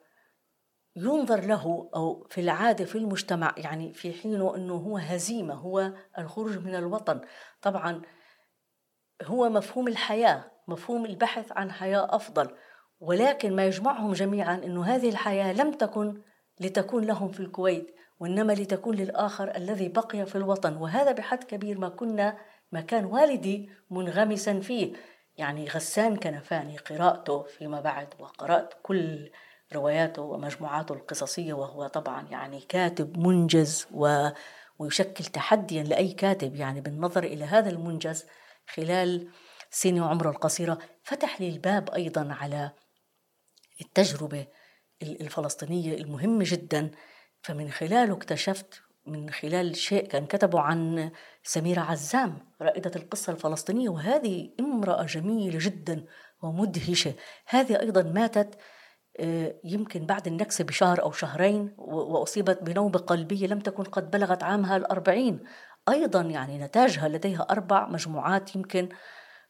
ينظر 0.97 1.41
له 1.41 1.91
أو 1.95 2.27
في 2.31 2.41
العادة 2.41 2.85
في 2.85 2.99
المجتمع 2.99 3.55
يعني 3.57 3.95
في 3.95 4.13
حينه 4.13 4.57
أنه 4.57 4.75
هو 4.75 4.99
هزيمة 4.99 5.55
هو 5.55 5.93
الخروج 6.19 6.59
من 6.59 6.75
الوطن. 6.75 7.21
طبعا 7.63 8.03
هو 9.23 9.49
مفهوم 9.49 9.89
الحياة. 9.89 10.52
مفهوم 10.73 11.07
البحث 11.07 11.53
عن 11.53 11.71
حياة 11.71 12.17
أفضل 12.17 12.49
ولكن 13.01 13.57
ما 13.57 13.67
يجمعهم 13.67 14.13
جميعا 14.13 14.55
أنه 14.55 14.85
هذه 14.85 15.09
الحياة 15.09 15.53
لم 15.53 15.73
تكن 15.73 16.23
لتكون 16.61 17.05
لهم 17.05 17.33
في 17.33 17.41
الكويت 17.41 17.95
وإنما 18.21 18.53
لتكون 18.53 18.95
للآخر 18.95 19.57
الذي 19.57 19.89
بقي 19.89 20.27
في 20.27 20.37
الوطن. 20.37 20.77
وهذا 20.77 21.13
بحد 21.13 21.45
كبير 21.45 21.79
ما 21.79 21.89
كنا 21.89 22.39
ما 22.73 22.81
كان 22.81 23.05
والدي 23.05 23.71
منغمسا 23.91 24.61
فيه. 24.61 24.93
يعني 25.37 25.69
غسان 25.69 26.17
كنفاني 26.17 26.77
قراءته 26.77 27.43
فيما 27.43 27.81
بعد 27.81 28.09
وقرأت 28.19 28.75
كل 28.83 29.31
رواياته 29.75 30.23
ومجموعاته 30.23 30.93
القصصية 30.93 31.53
وهو 31.53 31.87
طبعا 31.87 32.27
يعني 32.31 32.61
كاتب 32.61 33.19
منجز 33.19 33.87
و 33.93 34.29
ويشكل 34.79 35.25
تحديا 35.25 35.83
لأي 35.83 36.13
كاتب 36.13 36.55
يعني 36.55 36.81
بالنظر 36.81 37.25
إلى 37.25 37.45
هذا 37.45 37.71
المنجز 37.71 38.27
خلال 38.69 39.29
سنة 39.73 40.07
وعمره 40.07 40.31
القصيرة 40.31 40.79
فتح 41.03 41.41
لي 41.41 41.49
الباب 41.49 41.91
أيضا 41.91 42.37
على 42.41 42.71
التجربة 43.81 44.47
الفلسطينية 45.03 45.95
المهمة 45.95 46.45
جدا. 46.49 46.91
فمن 47.43 47.71
خلاله 47.71 48.15
اكتشفت 48.15 48.83
من 49.07 49.31
خلال 49.31 49.77
شيء 49.77 50.07
كان 50.07 50.27
كتبه 50.27 50.61
عن 50.61 51.11
سميرة 51.43 51.81
عزام 51.81 52.39
رائدة 52.63 52.91
القصة 52.97 53.33
الفلسطينية 53.33 53.89
وهذه 53.89 54.51
امرأة 54.61 55.03
جميلة 55.03 55.59
جدا 55.61 56.05
ومدهشة. 56.43 57.15
هذه 57.47 57.81
أيضا 57.81 58.03
ماتت 58.03 58.59
آه، 59.21 59.55
يمكن 59.65 60.07
بعد 60.07 60.27
النكسة 60.27 60.65
بشهر 60.65 61.03
أو 61.03 61.13
شهرين 61.13 61.75
وأصيبت 61.79 62.63
بنوبة 62.63 62.99
قلبية 62.99 63.47
لم 63.47 63.61
تكن 63.61 63.83
قد 63.83 64.11
بلغت 64.11 64.43
عامها 64.43 64.77
الأربعين. 64.77 65.45
أيضا 65.89 66.21
يعني 66.21 66.59
نتاجها 66.59 67.09
لديها 67.09 67.47
أربع 67.51 67.89
مجموعات 67.89 68.57
يمكن 68.57 68.89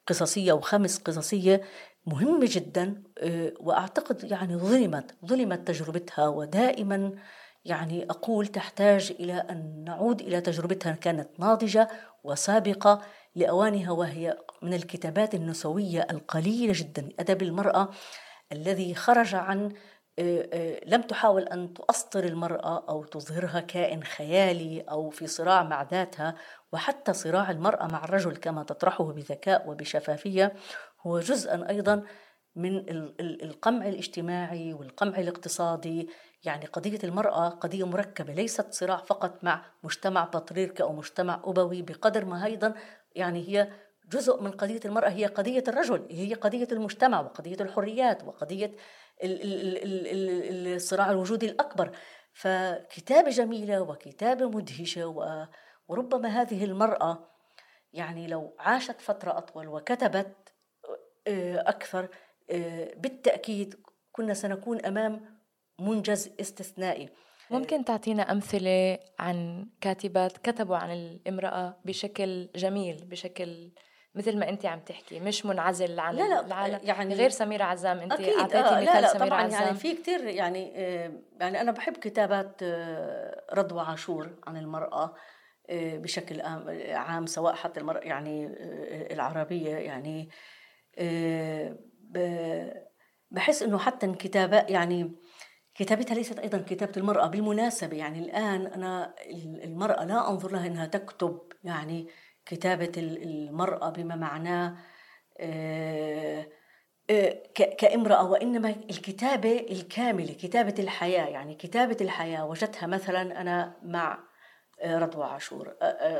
قصصية 0.06 0.52
وخمس 0.52 0.98
قصصية 0.98 1.62
مهمة 2.06 2.48
جدا 2.50 3.02
آه، 3.18 3.52
وأعتقد 3.60 4.24
يعني 4.24 4.56
ظلمت 4.56 5.14
ظلمت 5.26 5.68
تجربتها 5.68 6.28
ودائما 6.28 7.12
يعني 7.64 8.10
أقول 8.10 8.46
تحتاج 8.46 9.12
إلى 9.20 9.34
أن 9.34 9.84
نعود 9.86 10.20
إلى 10.20 10.40
تجربتها 10.40 10.92
كانت 10.92 11.28
ناضجة 11.38 11.88
وسابقة 12.24 13.02
لأوانها 13.34 13.90
وهي 13.90 14.38
من 14.62 14.74
الكتابات 14.74 15.34
النسوية 15.34 16.06
القليلة 16.10 16.72
جدا 16.76 17.08
أدب 17.20 17.42
المرأة 17.42 17.88
الذي 18.52 18.94
خرج 18.94 19.34
عن 19.34 19.72
لم 20.86 21.02
تحاول 21.02 21.42
أن 21.42 21.74
تؤسطر 21.74 22.24
المرأة 22.24 22.84
أو 22.88 23.04
تظهرها 23.04 23.60
كائن 23.60 24.02
خيالي 24.02 24.80
أو 24.80 25.10
في 25.10 25.26
صراع 25.26 25.62
مع 25.62 25.82
ذاتها 25.82 26.34
وحتى 26.72 27.12
صراع 27.12 27.50
المرأة 27.50 27.86
مع 27.86 28.04
الرجل 28.04 28.36
كما 28.36 28.62
تطرحه 28.62 29.04
بذكاء 29.04 29.70
وبشفافية 29.70 30.52
هو 31.06 31.20
جزءا 31.20 31.68
أيضا 31.68 32.02
من 32.56 32.84
القمع 33.20 33.88
الاجتماعي 33.88 34.72
والقمع 34.72 35.18
الاقتصادي. 35.18 36.08
يعني 36.44 36.66
قضية 36.66 36.98
المرأة 37.04 37.48
قضية 37.48 37.86
مركبة 37.86 38.32
ليست 38.32 38.66
صراع 38.72 38.96
فقط 38.96 39.44
مع 39.44 39.64
مجتمع 39.82 40.24
بطريركي 40.24 40.82
أو 40.82 40.92
مجتمع 40.92 41.42
أبوي 41.44 41.82
بقدر 41.82 42.24
ما 42.24 42.44
أيضا 42.44 42.74
يعني 43.14 43.48
هي 43.48 43.68
جزء 44.12 44.42
من 44.42 44.50
قضية 44.50 44.80
المرأة 44.84 45.08
هي 45.08 45.26
قضية 45.26 45.64
الرجل 45.68 46.06
هي 46.10 46.34
قضية 46.34 46.68
المجتمع 46.72 47.20
وقضية 47.20 47.56
الحريات 47.60 48.24
وقضية 48.24 48.72
الصراع 49.22 51.10
الوجودي 51.10 51.46
الأكبر. 51.46 51.96
فكتابة 52.32 53.30
جميلة 53.30 53.80
وكتابة 53.80 54.48
مدهشة 54.48 55.06
وربما 55.88 56.28
هذه 56.28 56.64
المرأة 56.64 57.28
يعني 57.92 58.26
لو 58.26 58.56
عاشت 58.58 59.00
فترة 59.00 59.38
أطول 59.38 59.68
وكتبت 59.68 60.52
آه، 61.26 61.60
أكثر 61.66 62.08
آه، 62.50 62.94
بالتأكيد 62.96 63.74
كنا 64.12 64.34
سنكون 64.34 64.86
أمام 64.86 65.38
منجز 65.80 66.30
استثنائي. 66.40 67.08
ممكن 67.50 67.84
تعطينا 67.84 68.32
أمثلة 68.32 68.98
عن 69.18 69.68
كاتبات 69.80 70.38
كتبوا 70.38 70.76
عن 70.76 70.90
الامرأة 70.90 71.80
بشكل 71.84 72.48
جميل 72.56 73.04
بشكل 73.04 73.72
مثل 74.14 74.38
ما 74.38 74.48
انت 74.48 74.66
عم 74.66 74.80
تحكي 74.80 75.20
مش 75.20 75.46
منعزل 75.46 76.00
عن 76.00 76.14
لا 76.14 76.28
لا 76.28 76.46
العالم. 76.46 76.80
يعني 76.82 77.14
غير 77.14 77.30
سميرة 77.30 77.64
عزام 77.64 77.98
انت 77.98 78.12
اعطيتي 78.12 78.58
آه 78.58 78.80
مثال 78.80 78.84
لا 78.84 79.00
لا 79.00 79.06
سميرة 79.08 79.26
طبعا 79.26 79.40
يعني 79.40 79.54
عزام. 79.54 79.66
يعني 79.66 79.78
في 79.78 79.92
كثير 79.94 80.24
يعني 80.24 80.72
آه 80.76 81.12
يعني 81.40 81.60
أنا 81.60 81.72
بحب 81.72 81.96
كتابات 81.96 82.62
آه 82.62 83.44
رضوى 83.54 83.82
عاشور 83.82 84.30
عن 84.46 84.56
المرأة 84.56 85.14
آه 85.70 85.96
بشكل 85.96 86.40
عام 86.90 87.26
سواء 87.26 87.54
حتى 87.54 87.80
المرأة 87.80 88.00
يعني 88.00 88.46
آه 88.46 89.12
العربية 89.14 89.76
يعني 89.76 90.28
آه 90.98 91.76
بحس 93.30 93.62
إنه 93.62 93.78
حتى 93.78 94.06
الكتابات 94.06 94.70
يعني 94.70 95.16
كتابتها 95.74 96.14
ليست 96.14 96.38
أيضا 96.38 96.58
كتابة 96.58 96.92
المرأة. 96.96 97.26
بالمناسبة 97.26 97.96
يعني 97.96 98.18
الآن 98.18 98.66
أنا 98.66 99.14
المرأة 99.64 100.04
لا 100.04 100.30
أنظر 100.30 100.52
لها 100.52 100.66
إنها 100.66 100.86
تكتب 100.86 101.40
يعني 101.64 102.08
كتابة 102.46 102.92
المرأة 102.96 103.90
بما 103.90 104.16
معناه 104.16 104.76
آه، 105.38 106.46
آه، 107.10 107.42
كامرأة 107.78 108.30
وإنما 108.30 108.68
الكتابة 108.90 109.66
الكاملة 109.70 110.32
كتابة 110.32 110.74
الحياة 110.78 111.26
يعني 111.26 111.54
كتابة 111.54 111.96
الحياة 112.00 112.46
وجدتها 112.46 112.86
مثلا 112.86 113.40
أنا 113.40 113.76
مع 113.82 114.18
آه، 114.80 114.98
رضوى 114.98 115.24
عاشور 115.24 115.74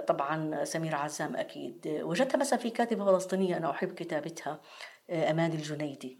طبعا 0.07 0.65
سمير 0.65 0.95
عزام 0.95 1.37
أكيد. 1.37 2.01
وجدتها 2.03 2.39
مثلا 2.39 2.59
في 2.59 2.71
كاتبة 2.71 3.05
فلسطينية 3.05 3.57
أنا 3.57 3.71
أحب 3.71 3.95
كتابتها 3.95 4.61
أمان 5.11 5.53
الجنيدي. 5.53 6.19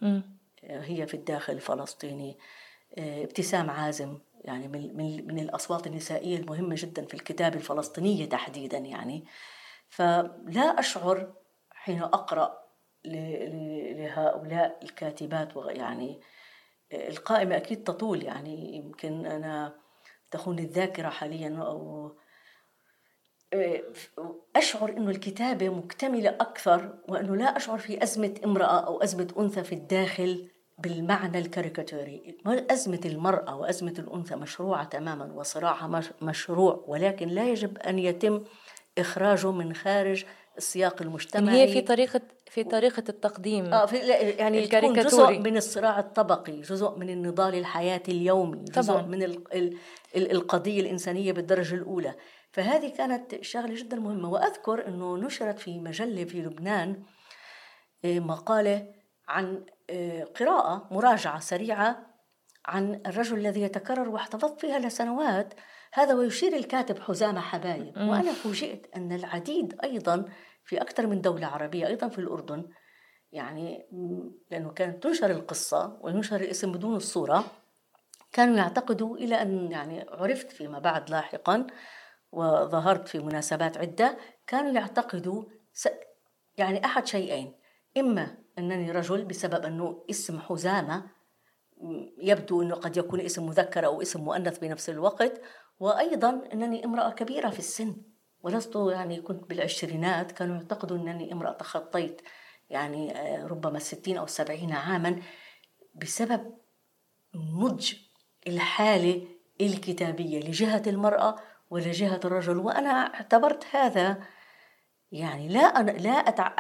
هي 0.65 1.07
في 1.07 1.15
الداخل 1.15 1.53
الفلسطيني 1.53 2.39
ابتسام 2.99 3.71
عازم 3.71 4.19
يعني 4.45 4.69
من 4.69 4.97
من 4.97 5.27
من 5.27 5.39
الأصوات 5.39 5.87
النسائية 5.87 6.37
المهمة 6.37 6.75
جدا 6.79 7.07
في 7.07 7.15
الكتابة 7.15 7.57
الفلسطينية 7.57 8.29
تحديدا 8.29 8.79
يعني. 8.79 9.25
فلا 9.93 10.79
أشعر 10.79 11.33
حين 11.71 12.03
أقرأ 12.03 12.63
لهؤلاء 13.05 14.79
الكاتبات 14.83 15.53
يعني 15.57 16.21
القائمة 16.93 17.57
أكيد 17.57 17.85
تطول 17.85 18.23
يعني 18.23 18.77
يمكن 18.77 19.27
أنا 19.27 19.75
تخون 20.31 20.59
الذاكرة 20.59 21.09
حاليا 21.09 21.59
آه، 21.59 22.17
أشعر 24.57 24.89
أنه 24.89 25.11
الكتابة 25.11 25.69
مكتملة 25.69 26.31
أكثر 26.31 26.99
وأنه 27.09 27.37
لا 27.37 27.57
أشعر 27.57 27.79
في 27.79 28.03
أزمة 28.03 28.35
امرأة 28.45 28.87
أو 28.87 29.03
أزمة 29.03 29.35
أنثى 29.39 29.65
في 29.65 29.75
الداخل 29.75 30.51
بالمعنى 30.79 31.39
الكاريكاتوري. 31.39 32.39
أزمة 32.47 33.01
المرأة 33.05 33.57
وأزمة 33.57 33.95
الأنثى 33.99 34.37
مشروعة 34.37 34.85
تماما 34.85 35.33
وصراعها 35.33 36.03
مشروع 36.23 36.85
ولكن 36.87 37.29
لا 37.29 37.49
يجب 37.49 37.79
أن 37.79 37.99
يتم 37.99 38.45
إخراجه 38.99 39.53
من 39.53 39.75
خارج 39.75 40.25
السياق 40.59 41.03
المجتمعي 41.03 41.63
هي 41.63 41.73
في 41.73 41.81
طريقة 41.81 42.21
في 42.47 42.65
طريقة 42.65 43.05
التقديم. 43.09 43.75
آه 43.75 43.87
في 43.87 43.97
يعني 43.99 44.63
يكون 44.63 44.93
جزء 44.93 45.39
من 45.39 45.57
الصراع 45.57 45.99
الطبقي 45.99 46.61
جزء 46.61 46.99
من 46.99 47.11
النضال 47.11 47.55
الحياتي 47.55 48.13
اليومي 48.13 48.65
جزء 48.65 48.93
طبعا. 48.93 49.03
من 49.03 49.23
ال 49.23 49.55
ال 49.55 49.79
ال 50.17 50.31
القضية 50.31 50.81
الإنسانية 50.81 51.33
بالدرجة 51.33 51.75
الأولى. 51.75 52.15
فهذه 52.51 52.89
كانت 52.89 53.43
شغلة 53.43 53.75
جدا 53.75 53.97
مهمة. 53.97 54.31
وأذكر 54.31 54.89
أنه 54.89 55.17
نشرت 55.17 55.59
في 55.59 55.79
مجلة 55.79 56.25
في 56.25 56.43
لبنان 56.43 57.03
آه، 58.05 58.19
مقالة 58.19 58.87
عن 59.29 59.65
آه، 59.91 60.25
قراءة 60.25 60.89
مراجعة 60.91 61.41
سريعة 61.41 62.07
عن 62.67 63.03
الرجل 63.07 63.39
الذي 63.39 63.63
يتكرر 63.63 64.09
واحتفظت 64.09 64.61
فيها 64.61 64.79
لسنوات 64.79 65.55
هذا 65.93 66.15
ويشير 66.15 66.57
الكاتب 66.57 66.99
حزام 66.99 67.39
حبايب. 67.39 67.97
وأنا 67.97 68.33
فوجئت 68.33 68.87
أن 68.97 69.13
العديد 69.13 69.79
أيضا 69.85 70.25
في 70.65 70.81
أكثر 70.83 71.07
من 71.07 71.21
دولة 71.21 71.47
عربية 71.47 71.87
أيضا 71.87 72.09
في 72.09 72.19
الأردن 72.19 72.69
يعني 73.33 73.87
لأنه 74.51 74.71
كانت 74.71 75.03
تنشر 75.03 75.31
القصة 75.31 75.99
وينشر 76.01 76.37
الاسم 76.37 76.73
بدون 76.73 76.97
الصورة 76.97 77.45
كانوا 78.33 78.57
يعتقدوا 78.57 79.17
إلى 79.17 79.43
أن 79.43 79.73
يعني 79.73 80.07
عرفت 80.09 80.53
فيما 80.53 80.79
بعد 80.79 81.11
لاحقا 81.11 81.67
وظهرت 82.33 83.09
في 83.09 83.19
مناسبات 83.19 83.79
عدة 83.79 84.19
كانوا 84.47 84.71
يعتقدوا 84.71 85.45
يعني 86.57 86.85
أحد 86.85 87.07
شيئين. 87.07 87.55
إما 87.97 88.37
أنني 88.59 88.91
رجل 88.91 89.25
بسبب 89.25 89.65
أنه 89.65 90.05
اسم 90.11 90.41
حزامة 90.41 91.05
يبدو 92.19 92.63
أنه 92.63 92.75
قد 92.75 92.97
يكون 92.97 93.21
اسم 93.21 93.47
مذكر 93.47 93.87
أو 93.87 94.03
اسم 94.03 94.21
مؤنث 94.21 94.59
بنفس 94.59 94.91
الوقت 94.91 95.41
وأيضا 95.81 96.43
أنني 96.53 96.85
امرأة 96.85 97.11
كبيرة 97.11 97.51
في 97.51 97.59
السن 97.59 97.97
ولست 98.43 98.77
يعني 98.77 99.21
كنت 99.21 99.51
بالعشرينات 99.51 100.33
كانوا 100.33 100.57
يعتقدوا 100.57 100.97
أنني 100.97 101.33
امرأة 101.33 101.53
تخطيت 101.53 102.23
يعني 102.71 103.17
آه، 103.17 103.47
ربما 103.47 103.77
الستين 103.77 104.17
أو 104.17 104.25
السبعين 104.25 104.73
عاما 104.73 105.23
بسبب 105.95 106.55
نضج 107.35 107.95
الحالة 108.47 109.29
الكتابية 109.61 110.41
لجهة 110.41 110.83
المرأة 110.87 111.37
ولجهة 111.71 112.21
الرجل. 112.25 112.59
وأنا 112.59 112.91
اعتبرت 112.91 113.67
هذا 113.71 114.23
يعني 115.13 115.49
لا 115.49 115.61
أنا 115.61 115.91
لا 115.91 116.13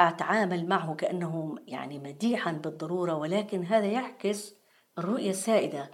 أتعامل 0.08 0.68
معه 0.68 0.94
كأنه 0.94 1.54
يعني 1.66 1.98
مديحا 1.98 2.52
بالضرورة 2.52 3.14
ولكن 3.14 3.64
هذا 3.64 3.86
يعكس 3.86 4.54
الرؤية 4.98 5.30
السائدة 5.30 5.90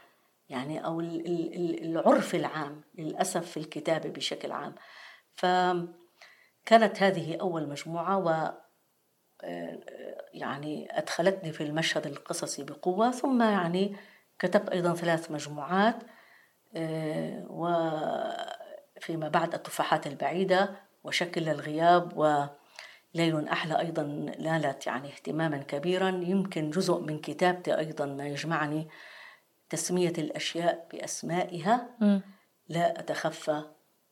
يعني 0.49 0.85
أو 0.85 1.01
العرف 1.01 2.35
العام 2.35 2.83
للأسف 2.99 3.51
في 3.51 3.57
الكتابة 3.57 4.09
بشكل 4.09 4.53
عام. 4.53 4.75
فكانت 5.35 7.03
هذه 7.03 7.37
أول 7.41 7.69
مجموعة 7.69 8.19
و 8.19 8.53
يعني 10.35 10.99
أدخلتني 10.99 11.53
في 11.53 11.63
المشهد 11.63 12.07
القصصي 12.07 12.65
بقوة. 12.65 13.11
ثم 13.11 13.43
يعني 13.43 13.97
كتبت 14.39 14.69
أيضا 14.69 14.95
ثلاث 14.95 15.31
مجموعات 15.31 15.97
وفيما 17.51 19.29
بعد 19.29 19.55
التفاحات 19.55 20.07
البعيدة 20.07 20.71
وشكل 21.05 21.49
الغياب 21.49 22.17
وليل 22.17 23.49
أحلى 23.49 23.79
أيضا 23.79 24.03
نالت 24.39 24.87
يعني 24.87 25.09
اهتماما 25.09 25.59
كبيرا. 25.59 26.09
يمكن 26.09 26.71
جزء 26.71 27.01
من 27.01 27.19
كتابتي 27.19 27.79
أيضا 27.79 28.07
ما 28.07 28.27
يجمعني 28.27 28.89
تسمية 29.71 30.13
الأشياء 30.19 30.89
بأسمائها. 30.93 31.89
لا 32.69 33.01
أتخفى 33.01 33.63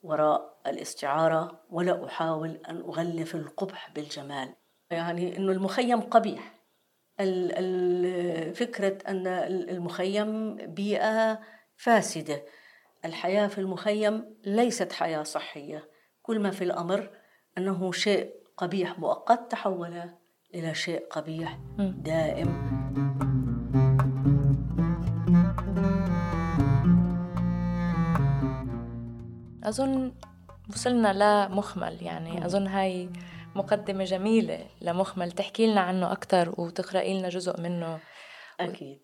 وراء 0.02 0.60
الاستعارة 0.66 1.60
ولا 1.70 2.06
أحاول 2.06 2.60
أن 2.68 2.76
أغلف 2.76 3.34
القبح 3.34 3.90
بالجمال. 3.94 4.54
يعني 4.90 5.36
أنه 5.36 5.52
المخيم 5.52 6.00
قبيح. 6.00 6.56
فكرة 8.54 8.98
أن 9.08 9.26
المخيم 9.70 10.56
بيئة 10.56 11.40
فاسدة. 11.76 12.42
الحياة 13.04 13.46
في 13.46 13.58
المخيم 13.58 14.36
ليست 14.44 14.92
حياة 14.92 15.22
صحية. 15.22 15.90
كل 16.22 16.40
ما 16.40 16.50
في 16.50 16.64
الأمر 16.64 17.10
أنه 17.58 17.92
شيء 17.92 18.32
قبيح 18.56 18.98
مؤقت 18.98 19.50
تحول 19.50 20.10
إلى 20.54 20.74
شيء 20.74 21.06
قبيح 21.10 21.58
دائم. 21.78 23.25
أظن 29.66 30.12
وصلنا 30.70 31.12
لمخمل 31.48 32.02
يعني 32.02 32.46
أظن 32.46 32.66
هاي 32.66 33.10
مقدمة 33.54 34.04
جميلة 34.04 34.66
لمخمل. 34.80 35.32
تحكي 35.32 35.66
لنا 35.66 35.80
عنه 35.80 36.12
أكثر 36.12 36.54
وتقرأي 36.60 37.18
لنا 37.18 37.28
جزء 37.28 37.60
منه. 37.60 38.00
أكيد. 38.60 38.98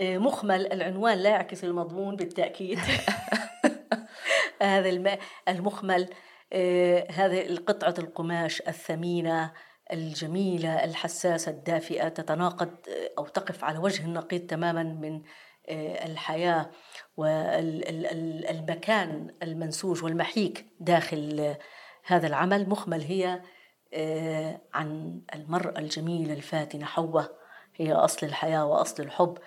آه، 0.00 0.18
مخمل 0.18 0.72
العنوان 0.72 1.18
لا 1.18 1.30
يعكس 1.30 1.64
المضمون 1.64 2.16
بالتأكيد. 2.16 2.78
هذا 4.62 5.18
المخمل 5.48 6.08
آه، 6.52 7.06
هذه 7.10 7.56
قطعة 7.56 7.94
القماش 7.98 8.62
الثمينة 8.68 9.52
الجميلة 9.92 10.84
الحساسة 10.84 11.52
الدافئة 11.52 12.08
تتناقض 12.08 12.68
آه، 12.88 13.10
أو 13.18 13.26
تقف 13.26 13.64
على 13.64 13.78
وجه 13.78 14.04
النقيض 14.04 14.46
تماما 14.46 14.82
من 14.82 15.22
الحياة 15.70 16.70
والمكان 17.16 18.74
المنسوج 19.42 20.04
والمحيك 20.04 20.66
داخل 20.80 21.56
هذا 22.04 22.26
العمل 22.26 22.68
مخمل 22.68 23.00
هي 23.00 23.40
آه، 23.94 24.60
عن 24.74 25.20
المرأة 25.34 25.78
الجميلة 25.78 26.32
الفاتنة 26.32 26.86
حواء. 26.86 27.38
هي 27.76 27.92
أصل 27.92 28.26
الحياة 28.26 28.66
وأصل 28.66 29.02
الحب. 29.02 29.38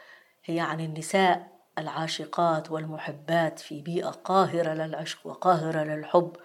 هي 0.46 0.60
عن 0.60 0.80
النساء 0.80 1.52
العاشقات 1.78 2.72
والمحبات 2.72 3.60
في 3.60 3.82
بيئة 3.82 4.10
قاهرة 4.10 4.74
للعشق 4.74 5.28
وقاهرة 5.28 5.84
للحب. 5.84 6.36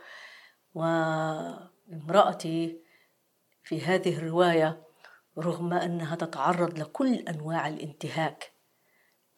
وامرأتي 0.74 1.66
في 3.64 3.80
هذه 3.80 4.18
الرواية 4.18 4.82
رغم 5.38 5.72
أنها 5.72 6.16
تتعرض 6.16 6.78
لكل 6.78 7.14
أنواع 7.14 7.68
الانتهاك 7.68 8.52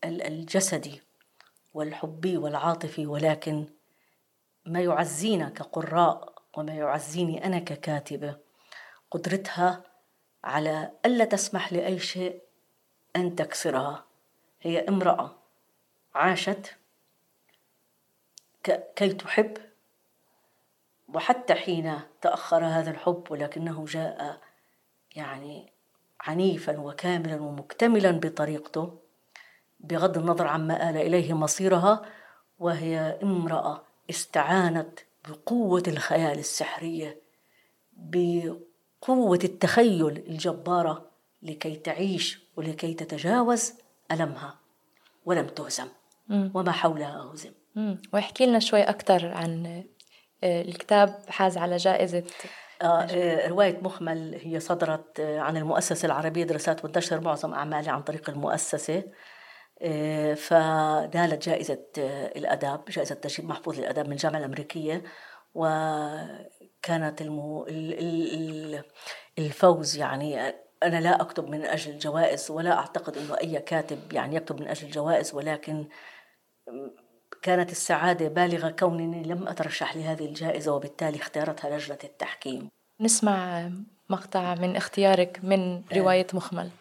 الجسدي 0.04 1.02
والحبي 1.74 2.36
والعاطفي 2.36 3.06
ولكن 3.06 3.66
ما 4.66 4.80
يعزينا 4.80 5.48
كقراء 5.48 6.34
وما 6.56 6.72
يعزيني 6.74 7.44
أنا 7.44 7.58
ككاتبة 7.58 8.36
قدرتها 9.10 9.84
على 10.44 10.90
ألا 11.06 11.24
تسمح 11.24 11.72
لأي 11.72 11.98
شيء 11.98 12.42
أن 13.16 13.36
تكسرها. 13.36 14.04
هي 14.60 14.88
امرأة 14.88 15.38
عاشت 16.14 16.76
كي 18.96 19.08
تحب 19.08 19.56
وحتى 21.08 21.54
حين 21.54 22.00
تأخر 22.20 22.64
هذا 22.64 22.90
الحب 22.90 23.24
ولكنه 23.30 23.84
جاء 23.84 24.40
يعني 25.16 25.72
عنيفا 26.20 26.80
وكاملا 26.80 27.40
ومكتملا 27.40 28.10
بطريقته. 28.10 28.98
بغض 29.80 30.18
النظر 30.18 30.46
عما 30.46 30.90
آل 30.90 30.96
إليه 30.96 31.32
مصيرها 31.32 32.02
وهي 32.58 33.18
امرأة 33.22 33.82
استعانت 34.10 34.98
بقوة 35.28 35.82
الخيال 35.88 36.38
السحرية 36.38 37.20
بقوة 37.92 39.38
التخيل 39.44 40.16
الجبارة 40.28 41.10
لكي 41.42 41.76
تعيش 41.76 42.40
ولكي 42.56 42.94
تتجاوز 42.94 43.72
ألمها 44.12 44.54
ولم 45.24 45.46
تهزم 45.46 45.88
وما 46.30 46.72
حولها 46.72 47.30
هزم 47.32 47.52
واحكي 48.12 48.46
لنا 48.46 48.58
شوي 48.58 48.82
أكثر 48.82 49.26
عن 49.26 49.84
آه، 50.44 50.62
الكتاب 50.62 51.14
حاز 51.28 51.58
على 51.58 51.76
جائزة. 51.76 52.24
آه, 52.82 53.00
آه، 53.02 53.48
رواية 53.48 53.78
مخمل 53.82 54.40
هي 54.42 54.60
صدرت 54.60 55.20
عن 55.20 55.56
المؤسسة 55.56 56.06
العربية 56.06 56.44
دراسات 56.44 56.84
وانتشر 56.84 57.20
معظم 57.20 57.54
أعمالي 57.54 57.90
عن 57.90 58.02
طريق 58.02 58.30
المؤسسة. 58.30 59.02
فنالت 60.34 61.48
جائزة 61.48 61.84
آه، 61.98 62.38
الأدب 62.38 62.80
جائزة 62.88 63.14
تجريب 63.14 63.48
محفوظ 63.48 63.78
للأدب 63.78 64.06
من 64.06 64.12
الجامعة 64.12 64.38
الأمريكية 64.38 65.02
وكانت 65.54 67.20
المو... 67.20 67.66
الفوز 69.38 69.96
يعني 69.96 70.54
أنا 70.82 71.00
لا 71.00 71.20
أكتب 71.20 71.48
من 71.48 71.64
أجل 71.64 71.90
الجوائز 71.92 72.50
ولا 72.50 72.78
أعتقد 72.78 73.16
أنه 73.16 73.38
أي 73.40 73.60
كاتب 73.60 74.12
يعني 74.12 74.36
يكتب 74.36 74.60
من 74.60 74.68
أجل 74.68 74.86
الجوائز 74.86 75.34
ولكن 75.34 75.88
كانت 77.42 77.70
السعادة 77.70 78.28
بالغة 78.28 78.70
كونني 78.70 79.22
لم 79.22 79.48
أترشح 79.48 79.96
لهذه 79.96 80.26
الجائزة 80.26 80.72
وبالتالي 80.72 81.16
اختارتها 81.16 81.76
لجنة 81.76 81.98
التحكيم. 82.04 82.68
نسمع 83.00 83.70
مقطع 84.08 84.54
من 84.54 84.76
اختيارك 84.76 85.40
من 85.42 85.82
رواية 85.96 86.26
مخمل. 86.34 86.66
آه، 86.66 86.77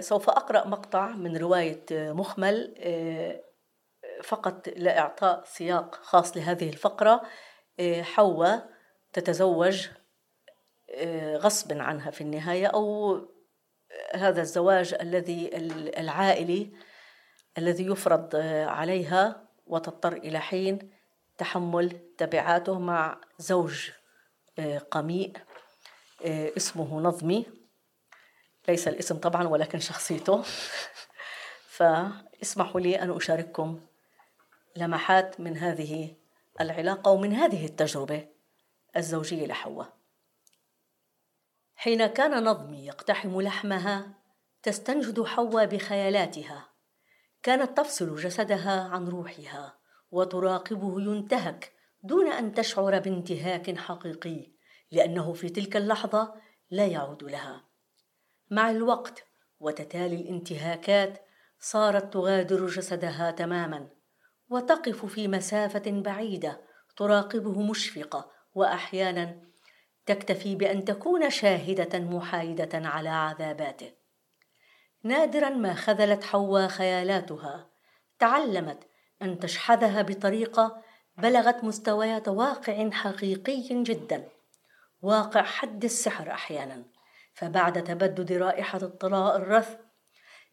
سوف 0.00 0.30
أقرأ 0.30 0.66
مقطع 0.66 1.08
من 1.08 1.36
رواية 1.36 1.86
آه، 1.92 2.12
مخمل 2.12 2.74
آه، 2.78 3.40
فقط 4.22 4.68
لإعطاء 4.68 5.44
سياق 5.44 5.94
خاص 5.94 6.36
لهذه 6.36 6.68
الفقرة. 6.68 7.22
حواء 8.00 8.70
تتزوج 9.12 9.88
غصب 11.34 11.72
عنها 11.72 12.10
في 12.10 12.20
النهاية 12.20 12.66
أو 12.66 13.16
هذا 14.14 14.40
الزواج 14.40 14.94
الذي 15.00 15.50
العائلي 15.98 16.72
الذي 17.58 17.86
يفرض 17.86 18.36
عليها 18.66 19.48
وتضطر 19.66 20.12
إلى 20.12 20.38
حين 20.38 20.90
تحمل 21.38 22.16
تبعاته 22.18 22.78
مع 22.78 23.20
زوج 23.38 23.90
قميء 24.90 25.32
اسمه 26.26 27.00
نظمي. 27.00 27.59
ليس 28.70 28.88
الاسم 28.88 29.16
طبعا 29.16 29.48
ولكن 29.48 29.78
شخصيته. 29.78 30.44
فاسمحوا 31.76 32.80
لي 32.80 33.02
أن 33.02 33.10
أشارككم 33.10 33.80
لمحات 34.76 35.40
من 35.40 35.56
هذه 35.56 36.14
العلاقة 36.60 37.10
ومن 37.10 37.32
هذه 37.32 37.66
التجربة 37.66 38.28
الزوجية 38.96 39.46
لحواء. 39.46 39.92
حين 41.74 42.06
كان 42.06 42.44
نظمي 42.44 42.86
يقتحم 42.86 43.40
لحمها 43.40 44.14
تستنجد 44.62 45.22
حواء 45.22 45.66
بخيالاتها. 45.66 46.68
كانت 47.42 47.78
تفصل 47.78 48.16
جسدها 48.16 48.88
عن 48.88 49.08
روحها 49.08 49.78
وتراقبه 50.10 51.00
ينتهك 51.00 51.72
دون 52.02 52.32
أن 52.32 52.54
تشعر 52.54 52.98
بانتهاك 52.98 53.78
حقيقي 53.78 54.52
لأنه 54.92 55.32
في 55.32 55.48
تلك 55.48 55.76
اللحظة 55.76 56.34
لا 56.70 56.86
يعود 56.86 57.24
لها. 57.24 57.69
مع 58.50 58.70
الوقت 58.70 59.24
وتتالي 59.60 60.16
الانتهاكات 60.16 61.22
صارت 61.60 62.12
تغادر 62.12 62.66
جسدها 62.66 63.30
تماما 63.30 63.88
وتقف 64.48 65.06
في 65.06 65.28
مسافة 65.28 65.82
بعيدة 65.86 66.60
تراقبه 66.96 67.62
مشفقة 67.62 68.30
واحيانا 68.54 69.40
تكتفي 70.06 70.54
بأن 70.54 70.84
تكون 70.84 71.30
شاهدة 71.30 71.98
محايدة 71.98 72.88
على 72.88 73.08
عذاباته. 73.08 73.92
نادرا 75.02 75.50
ما 75.50 75.74
خذلت 75.74 76.24
حواء 76.24 76.68
خيالاتها 76.68 77.70
تعلمت 78.18 78.78
أن 79.22 79.38
تشحذها 79.38 80.02
بطريقة 80.02 80.82
بلغت 81.16 81.64
مستويات 81.64 82.28
واقع 82.28 82.90
حقيقي 82.90 83.82
جدا 83.82 84.28
واقع 85.02 85.42
حد 85.42 85.84
السحر 85.84 86.30
أحيانا. 86.30 86.84
فبعد 87.34 87.84
تبدد 87.84 88.32
رائحة 88.32 88.78
الطلاء 88.82 89.36
الرث 89.36 89.76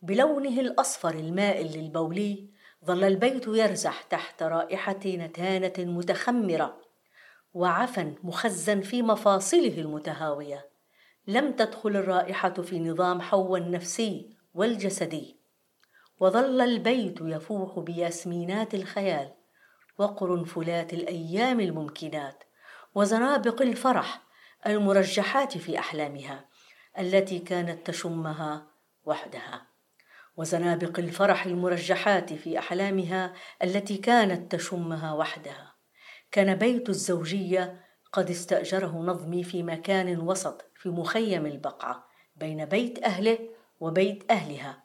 بلونه 0.02 0.60
الأصفر 0.60 1.10
المائل 1.10 1.78
للبولي 1.78 2.50
ظل 2.86 3.04
البيت 3.04 3.48
يرزح 3.48 4.02
تحت 4.02 4.44
رائحة 4.44 5.00
نتانة 5.06 5.74
متخمرة 5.78 6.82
وعفن 7.54 8.16
مخزن 8.24 8.82
في 8.82 9.02
مفاصله 9.02 9.80
المتهاوية. 9.80 10.70
لم 11.28 11.52
تدخل 11.52 11.96
الرائحة 11.96 12.50
في 12.50 12.80
نظام 12.80 13.22
حو 13.22 13.56
النفسي 13.56 14.30
والجسدي. 14.54 15.38
وظل 16.20 16.62
البيت 16.62 17.18
يفوح 17.22 17.80
بياسمينات 17.80 18.74
الخيال 18.74 19.34
وقرنفلات 19.98 20.94
الأيام 20.94 21.60
الممكنات 21.60 22.44
وزنابق 22.96 23.62
الفرح 23.62 24.22
المرجحات 24.68 25.58
في 25.58 25.80
أحلامها. 25.80 26.46
التي 27.00 27.40
كانت 27.40 27.88
تشمها 27.88 28.68
وحدها. 29.06 29.68
وزنابق 30.38 31.00
الفرح 31.00 31.46
المرجحات 31.46 32.34
في 32.34 32.60
أحلامها 32.60 33.34
التي 33.64 33.98
كانت 33.98 34.56
تشمها 34.56 35.14
وحدها. 35.14 35.74
كان 36.32 36.56
بيت 36.56 36.90
الزوجية 36.90 37.86
قد 38.12 38.30
استأجره 38.30 38.98
نظمي 38.98 39.44
في 39.44 39.64
مكان 39.64 40.20
وسط 40.20 40.66
في 40.76 40.90
مخيم 40.90 41.46
البقعة 41.46 42.08
بين 42.36 42.66
بيت 42.66 43.04
أهله 43.04 43.40
وبيت 43.80 44.32
أهلها. 44.32 44.84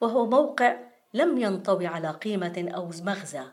وهو 0.00 0.26
موقع 0.26 0.76
لم 1.14 1.38
ينطوي 1.38 1.86
على 1.86 2.10
قيمة 2.10 2.70
أو 2.74 2.86
مغزى 2.86 3.44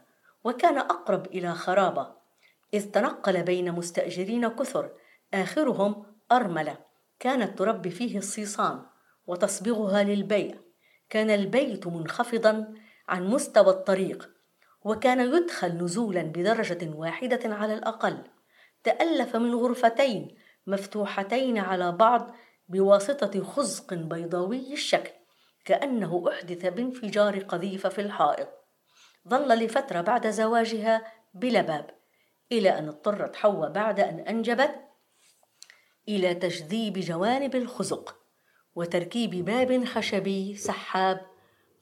وكان 0.44 0.78
أقرب 0.78 1.26
إلى 1.26 1.54
خرابة. 1.54 2.08
إذ 2.74 2.92
تنقل 2.92 3.44
بين 3.44 3.72
مستأجرين 3.72 4.48
كثر 4.48 4.92
آخرهم 5.34 6.06
أرملة. 6.32 6.87
كانت 7.20 7.58
تربي 7.60 7.90
فيه 7.90 8.18
الصيصان 8.18 8.82
وتصبغها 9.28 10.04
للبيع. 10.04 10.56
كان 11.10 11.30
البيت 11.30 11.88
منخفضا 11.88 12.74
عن 13.08 13.28
مستوى 13.28 13.70
الطريق 13.70 14.30
وكان 14.84 15.20
يدخل 15.20 15.68
نزولا 15.68 16.22
بدرجة 16.22 16.90
واحدة 16.96 17.56
على 17.56 17.74
الأقل. 17.74 18.24
تألف 18.84 19.36
من 19.36 19.56
غرفتين 19.56 20.36
مفتوحتين 20.68 21.58
على 21.58 21.92
بعض 21.92 22.36
بواسطة 22.70 23.44
خزق 23.44 23.94
بيضاوي 23.94 24.74
الشكل 24.74 25.12
كأنه 25.66 26.26
أحدث 26.30 26.66
بانفجار 26.66 27.40
قذيفة 27.40 27.90
في 27.90 28.02
الحائط. 28.02 28.48
ظل 29.28 29.48
لفترة 29.48 30.02
بعد 30.02 30.30
زواجها 30.30 31.14
بلا 31.34 31.62
باب 31.62 31.90
إلى 32.52 32.80
أن 32.80 32.88
اضطرت 32.88 33.36
حواء 33.36 33.70
بعد 33.70 34.00
أن 34.00 34.20
أنجبت 34.20 34.87
إلى 36.08 36.34
تجذيب 36.34 36.94
جوانب 36.94 37.56
الخزق 37.56 38.16
وتركيب 38.76 39.46
باب 39.46 39.86
خشبي 39.86 40.56
سحاب 40.56 41.26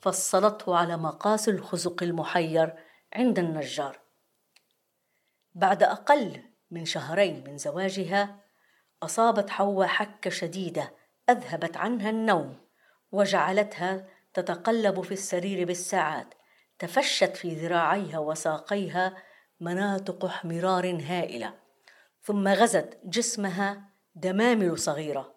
فصلته 0.01 0.75
على 0.77 0.97
مقاس 0.97 1.49
الخزق 1.49 2.03
المحير 2.03 2.73
عند 3.13 3.39
النجار. 3.39 3.99
بعد 5.53 5.83
أقل 5.83 6.41
من 6.71 6.85
شهرين 6.85 7.43
من 7.47 7.57
زواجها 7.57 8.39
أصابت 9.03 9.49
حواء 9.49 9.87
حكة 9.87 10.29
شديدة 10.29 10.93
أذهبت 11.29 11.77
عنها 11.77 12.09
النوم 12.09 12.57
وجعلتها 13.11 14.07
تتقلب 14.33 15.01
في 15.01 15.11
السرير 15.11 15.67
بالساعات 15.67 16.33
تفشت 16.79 17.37
في 17.37 17.55
ذراعيها 17.55 18.19
وساقيها 18.19 19.17
مناطق 19.59 20.25
احمرار 20.25 21.01
هائلة 21.01 21.53
ثم 22.21 22.47
غزت 22.47 22.99
جسمها 23.03 23.94
دمامل 24.15 24.77
صغيرة. 24.77 25.35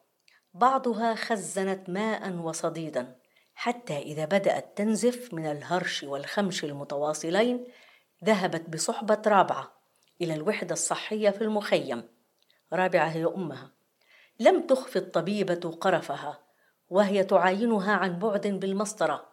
بعضها 0.54 1.14
خزنت 1.14 1.90
ماء 1.90 2.32
وصديدا 2.32 3.16
حتى 3.54 3.98
إذا 3.98 4.24
بدأت 4.24 4.78
تنزف 4.78 5.34
من 5.34 5.46
الهرش 5.46 6.02
والخمش 6.02 6.64
المتواصلين 6.64 7.66
ذهبت 8.24 8.68
بصحبة 8.68 9.22
رابعة 9.26 9.72
إلى 10.20 10.34
الوحدة 10.34 10.72
الصحية 10.72 11.30
في 11.30 11.44
المخيم. 11.44 12.08
رابعة 12.72 13.06
هي 13.06 13.24
أمها. 13.24 13.70
لم 14.40 14.66
تخف 14.66 14.96
الطبيبة 14.96 15.76
قرفها 15.80 16.38
وهي 16.88 17.24
تعاينها 17.24 17.92
عن 17.92 18.18
بعد 18.18 18.46
بالمسطرة. 18.46 19.28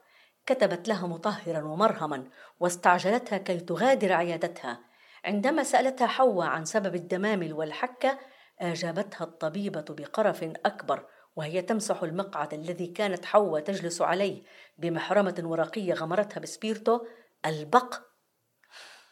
كتبت 0.46 0.88
لها 0.88 1.08
مطهرا 1.08 1.64
ومرهما 1.64 2.30
واستعجلتها 2.60 3.38
كي 3.38 3.60
تغادر 3.60 4.14
عيادتها. 4.14 4.80
عندما 5.26 5.64
سألتها 5.64 6.08
حواء 6.08 6.48
عن 6.48 6.66
سبب 6.66 6.96
الدمامل 6.96 7.54
والحكة 7.54 8.20
أجابتها 8.60 9.24
الطبيبة 9.24 9.86
بقرف 9.90 10.44
أكبر 10.44 11.06
وهي 11.36 11.62
تمسح 11.62 12.04
المقعد 12.04 12.54
الذي 12.54 12.88
كانت 12.88 13.26
حواء 13.26 13.62
تجلس 13.62 14.02
عليه 14.02 14.44
بمحرمة 14.78 15.42
ورقية 15.44 15.94
غمرتها 15.94 16.40
بسبيرتو 16.40 17.06
البق. 17.46 17.96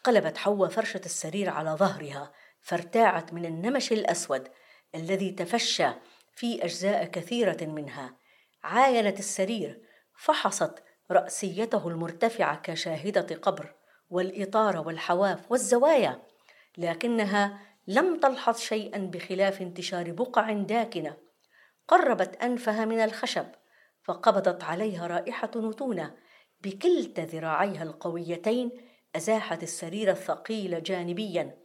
قلبت 0.04 0.36
حواء 0.36 0.68
فرشة 0.68 1.00
السرير 1.04 1.50
على 1.50 1.70
ظهرها 1.70 2.32
فارتاعت 2.60 3.32
من 3.32 3.44
النمش 3.44 3.92
الأسود 3.92 4.48
الذي 4.94 5.30
تفشى 5.30 5.88
في 6.32 6.64
أجزاء 6.64 7.04
كثيرة 7.04 7.64
منها. 7.64 8.16
عاينت 8.64 9.18
السرير 9.18 9.80
فحصت 10.16 10.82
رأسيته 11.10 11.88
المرتفعة 11.88 12.60
كشاهدة 12.62 13.36
قبر 13.36 13.74
والإطار 14.10 14.86
والحواف 14.86 15.52
والزوايا 15.52 16.22
لكنها 16.78 17.60
لم 17.86 18.20
تلحظ 18.20 18.58
شيئا 18.58 18.98
بخلاف 18.98 19.62
انتشار 19.62 20.12
بقع 20.12 20.52
داكنة. 20.52 21.16
قربت 21.88 22.36
أنفها 22.36 22.84
من 22.84 22.98
الخشب 22.98 23.46
فقبضت 24.02 24.64
عليها 24.64 25.06
رائحة 25.06 25.50
نتونة 25.56 26.14
بكلتا 26.60 27.24
ذراعيها 27.24 27.82
القويتين 27.82 28.70
أزاحت 29.16 29.62
السرير 29.62 30.10
الثقيل 30.10 30.82
جانبيا 30.82 31.58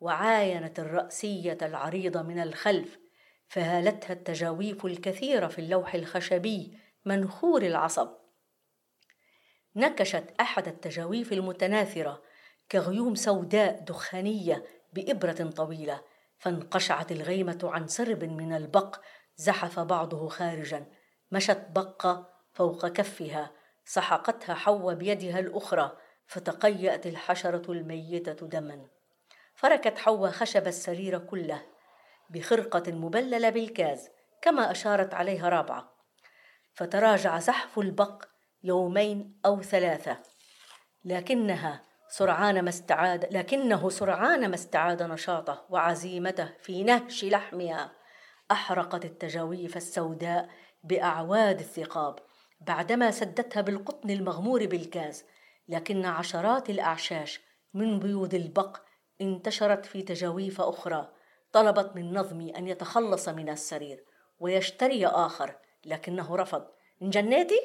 وعاينت 0.00 0.78
الرأسية 0.78 1.58
العريضة 1.62 2.22
من 2.22 2.42
الخلف 2.42 2.98
فهالتها 3.48 4.12
التجاويف 4.12 4.86
الكثيرة 4.86 5.46
في 5.46 5.58
اللوح 5.58 5.94
الخشبي 5.94 6.78
منخور 7.04 7.62
العصب. 7.62 8.08
نكشت 9.76 10.24
أحد 10.40 10.68
التجاويف 10.68 11.32
المتناثرة 11.32 12.22
كغيوم 12.72 13.14
سوداء 13.14 13.80
دخانية 13.80 14.64
بإبرة 14.94 15.50
طويلة 15.56 16.00
فانقشعت 16.38 17.12
الغيمة 17.12 17.58
عن 17.62 17.88
سرب 17.88 18.24
من 18.24 18.52
البق 18.52 19.00
زحف 19.36 19.80
بعضه 19.80 20.28
خارجا 20.28 20.86
مشت 21.32 21.66
بقة 21.70 22.30
فوق 22.52 22.86
كفها 22.88 23.50
سحقتها 23.84 24.54
حواء 24.54 24.94
بيدها 24.94 25.38
الأخرى 25.38 25.96
فتقيأت 26.26 27.06
الحشرة 27.06 27.72
الميتة 27.72 28.46
دما. 28.46 28.86
فركت 29.54 29.98
حواء 29.98 30.30
خشب 30.30 30.66
السرير 30.66 31.18
كله 31.18 31.62
بخرقة 32.30 32.92
مبللة 32.92 33.50
بالكاز 33.50 34.08
كما 34.42 34.70
أشارت 34.70 35.14
عليها 35.14 35.48
رابعة. 35.48 35.94
فتراجع 36.74 37.38
زحف 37.38 37.78
البق 37.78 38.24
يومين 38.62 39.40
أو 39.46 39.62
ثلاثة 39.62 40.18
لكنها 41.04 41.82
سرعان 42.16 42.62
ما 42.62 42.68
استعاد 42.68 43.36
لكنه 43.36 43.90
سرعان 43.90 44.48
ما 44.48 44.54
استعاد 44.54 45.02
نشاطه 45.02 45.66
وعزيمته 45.70 46.48
في 46.60 46.84
نهش 46.84 47.24
لحمها. 47.24 47.92
أحرقت 48.50 49.04
التجاويف 49.04 49.76
السوداء 49.76 50.48
بأعواد 50.84 51.60
الثقاب 51.60 52.18
بعدما 52.60 53.10
سدتها 53.10 53.60
بالقطن 53.60 54.10
المغمور 54.10 54.66
بالكاز 54.66 55.24
لكن 55.68 56.04
عشرات 56.04 56.70
الأعشاش 56.70 57.40
من 57.74 57.98
بيوض 57.98 58.34
البق 58.34 58.80
انتشرت 59.20 59.86
في 59.86 60.02
تجاويف 60.02 60.60
أخرى. 60.60 61.12
طلبت 61.52 61.96
من 61.96 62.14
نظمي 62.18 62.56
أن 62.58 62.68
يتخلص 62.68 63.28
من 63.28 63.48
السرير 63.48 64.04
ويشتري 64.40 65.06
آخر 65.06 65.56
لكنه 65.84 66.36
رفض. 66.36 66.66
انجنيتي؟ 67.02 67.60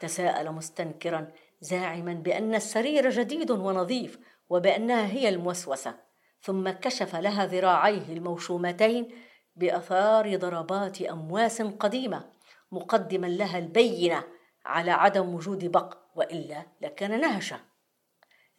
تساءل 0.00 0.52
مستنكرا 0.52 1.32
زاعما 1.60 2.14
بأن 2.14 2.54
السرير 2.54 3.10
جديد 3.10 3.50
ونظيف 3.50 4.18
وبأنها 4.48 5.06
هي 5.06 5.28
الموسوسة 5.28 5.94
ثم 6.42 6.70
كشف 6.70 7.16
لها 7.16 7.46
ذراعيه 7.46 8.12
الموشومتين 8.12 9.10
بأثار 9.56 10.36
ضربات 10.36 11.02
أمواس 11.02 11.62
قديمة 11.62 12.30
مقدما 12.72 13.26
لها 13.26 13.58
البينة 13.58 14.24
على 14.64 14.90
عدم 14.90 15.34
وجود 15.34 15.64
بق 15.64 15.98
وإلا 16.14 16.66
لكان 16.80 17.20
نهشا 17.20 17.60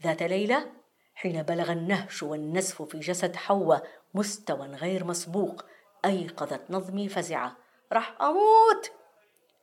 ذات 0.03 0.23
ليلة 0.23 0.71
حين 1.13 1.43
بلغ 1.43 1.71
النهش 1.71 2.23
والنسف 2.23 2.81
في 2.81 2.99
جسد 2.99 3.35
حواء 3.35 3.87
مستوى 4.13 4.67
غير 4.67 5.03
مسبوق 5.03 5.65
أيقظت 6.05 6.61
نظمي 6.71 7.09
فزعة 7.09 7.57
راح 7.91 8.21
أموت! 8.21 8.91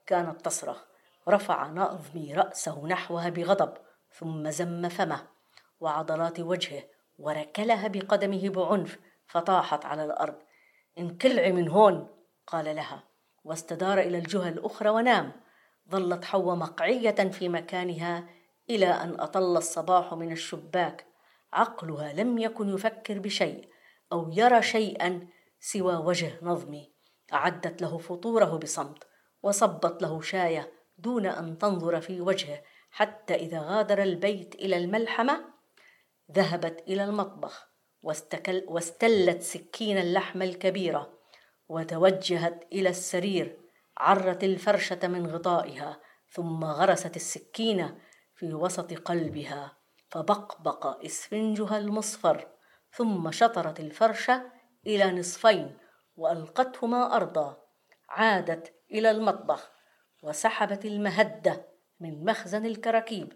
كانت 0.07 0.45
تصرخ. 0.45 0.85
رفع 1.29 1.69
نظمي 1.69 2.35
رأسه 2.35 2.87
نحوها 2.87 3.29
بغضب 3.29 3.75
ثم 4.11 4.51
زم 4.51 4.89
فمه 4.89 5.27
وعضلات 5.81 6.41
وجهه 6.41 6.83
وركلها 7.19 7.89
بقدمه 7.89 8.49
بعنف 8.49 8.99
فطاحت 9.27 9.85
على 9.85 10.05
الأرض. 10.05 10.35
انقلعي 10.99 11.53
من 11.53 11.69
هون! 11.69 12.09
قال 12.47 12.77
لها 12.77 13.05
واستدار 13.45 13.99
إلى 13.99 14.19
الجهة 14.19 14.49
الأخرى 14.49 14.89
ونام. 14.89 15.33
ظلت 15.91 16.25
حواء 16.25 16.57
مقعية 16.57 17.11
في 17.11 17.49
مكانها 17.49 18.29
إلى 18.71 18.87
أن 18.87 19.21
أطل 19.21 19.57
الصباح 19.57 20.15
من 20.15 20.33
الشباك. 20.33 21.07
عقلها 21.53 22.13
لم 22.13 22.39
يكن 22.39 22.75
يفكر 22.75 23.19
بشيء 23.19 23.69
أو 24.13 24.31
يرى 24.33 24.63
شيئا 24.63 25.29
سوى 25.61 25.97
وجه 25.97 26.39
نظمي. 26.43 26.93
أعدت 27.33 27.83
له 27.83 27.99
فطوره 27.99 28.59
بصمت 28.59 29.05
وصبت 29.43 30.03
له 30.03 30.21
شاية 30.21 30.76
دون 30.99 31.27
أن 31.27 31.59
تنظر 31.59 32.01
في 32.01 32.21
وجهه 32.21 32.63
حتى 32.91 33.35
إذا 33.35 33.61
غادر 33.61 34.03
البيت 34.03 34.55
إلى 34.55 34.77
الملحمة 34.77 35.45
ذهبت 36.33 36.85
إلى 36.89 37.05
المطبخ 37.05 37.69
واستكل 38.03 38.65
واستلت 38.69 39.43
سكين 39.43 39.99
اللحم 39.99 40.43
الكبيرة 40.43 41.19
وتوجهت 41.69 42.67
إلى 42.73 42.89
السرير 42.89 43.59
عرت 43.97 44.45
الفرشة 44.45 45.09
من 45.09 45.27
غطائها 45.27 46.01
ثم 46.31 46.65
غرست 46.65 47.17
السكينة 47.17 47.99
في 48.35 48.55
وسط 48.55 48.93
قلبها 48.93 49.77
فبقبق 50.09 51.05
إسفنجها 51.05 51.79
المصفر 51.79 52.49
ثم 52.93 53.31
شطرت 53.31 53.81
الفرشة 53.81 54.53
إلى 54.87 55.13
نصفين 55.13 55.79
وألقتهما 56.17 57.17
أرضا 57.17 57.57
عادت 58.09 58.75
إلى 58.91 59.11
المطبخ. 59.11 59.76
وسحبت 60.27 60.85
المهدة 60.85 61.67
من 62.01 62.25
مخزن 62.25 62.67
الكراكيب. 62.67 63.33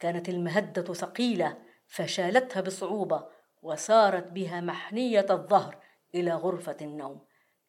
كانت 0.00 0.28
المهدة 0.28 0.94
ثقيلة 0.94 1.58
فشالتها 1.86 2.60
بصعوبة 2.60 3.26
وسارت 3.62 4.26
بها 4.26 4.60
محنية 4.60 5.26
الظهر 5.30 5.78
إلى 6.14 6.34
غرفة 6.34 6.76
النوم. 6.80 7.26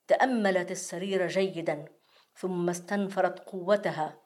تأملت 0.08 0.72
السرير 0.72 1.28
جيدا 1.28 1.86
ثم 2.36 2.70
استنفرت 2.70 3.40
قوتها. 3.40 4.20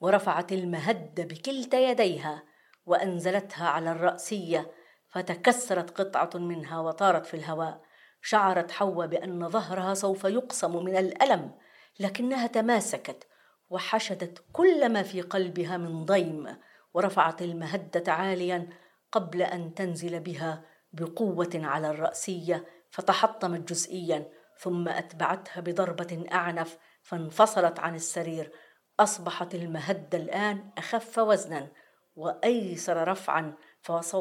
ورفعت 0.00 0.52
المهد 0.52 1.20
بكلتا 1.20 1.90
يديها 1.90 2.42
وأنزلتها 2.86 3.68
على 3.68 3.92
الرأسية 3.92 4.70
فتكسرت 5.08 6.00
قطعة 6.00 6.30
منها 6.34 6.80
وطارت 6.80 7.26
في 7.26 7.34
الهواء. 7.34 7.82
شعرت 8.22 8.70
حواء 8.70 9.06
بأن 9.06 9.48
ظهرها 9.48 9.94
سوف 9.94 10.24
يقسم 10.24 10.84
من 10.84 10.96
الألم 10.96 11.54
لكنها 12.00 12.46
تماسكت 12.46 13.26
وحشدت 13.70 14.44
كل 14.52 14.88
ما 14.88 15.02
في 15.02 15.20
قلبها 15.20 15.76
من 15.76 16.04
ضيم 16.04 16.56
ورفعت 16.94 17.42
المهدة 17.42 18.12
عاليا 18.12 18.68
قبل 19.12 19.42
أن 19.42 19.74
تنزل 19.74 20.20
بها 20.20 20.64
بقوة 20.92 21.50
على 21.54 21.90
الرأسية 21.90 22.64
فتحطمت 22.90 23.68
جزئيا 23.68 24.30
ثم 24.58 24.88
أتبعتها 24.88 25.60
بضربة 25.60 26.26
أعنف 26.32 26.78
فانفصلت 27.02 27.80
عن 27.80 27.94
السرير. 27.94 28.52
أصبحت 29.00 29.54
المهدة 29.54 30.18
الآن 30.18 30.70
أخف 30.78 31.18
وزنا 31.18 31.68
وأيسر 32.16 33.08
رفعا 33.08 33.54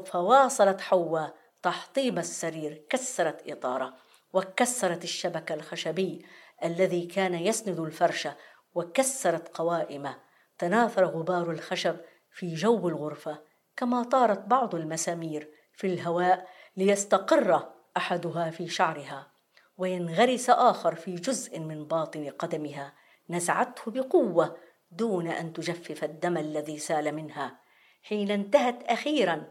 فواصلت 0.04 0.82
حواء 0.82 1.36
تحطيم 1.62 2.20
السرير 2.20 2.86
كسرت 2.90 3.50
إطارة 3.50 3.94
وكسرت 4.34 5.04
الشبك 5.04 5.52
الخشبي 5.52 6.26
الذي 6.64 7.06
كان 7.06 7.34
يسند 7.34 7.80
الفرشة 7.80 8.36
وكسرت 8.76 9.58
قوائمه 9.58 10.16
تناثر 10.58 11.06
غبار 11.06 11.52
الخشب 11.52 11.98
في 12.32 12.54
جو 12.54 12.88
الغرفة 12.90 13.42
كما 13.78 14.04
طارت 14.04 14.40
بعض 14.40 14.76
المسامير 14.76 15.50
في 15.74 15.88
الهواء 15.88 16.48
ليستقر 16.78 17.70
أحدها 17.98 18.50
في 18.50 18.68
شعرها 18.68 19.34
وينغرس 19.78 20.50
آخر 20.50 20.96
في 20.96 21.16
جزء 21.16 21.60
من 21.60 21.86
باطن 21.86 22.30
قدمها. 22.30 22.94
نزعته 23.30 23.92
بقوة 23.92 24.58
دون 24.92 25.28
أن 25.28 25.54
تجفف 25.54 26.04
الدم 26.04 26.38
الذي 26.38 26.80
سال 26.80 27.16
منها. 27.16 27.60
حين 28.04 28.32
انتهت 28.32 28.84
أخيرا 28.84 29.44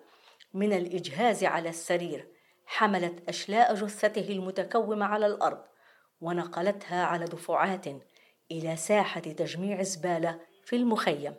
من 0.55 0.73
الإجهاز 0.73 1.45
على 1.45 1.69
السرير 1.69 2.29
حملت 2.67 3.29
أشلاء 3.29 3.75
جثته 3.75 4.29
المتكومة 4.33 5.07
على 5.07 5.27
الأرض. 5.27 5.65
ونقلتها 6.23 7.05
على 7.05 7.25
دفعات 7.25 7.87
إلى 8.51 8.77
ساحة 8.77 9.21
تجميع 9.21 9.83
زبالة 9.83 10.41
في 10.65 10.77
المخيم 10.77 11.35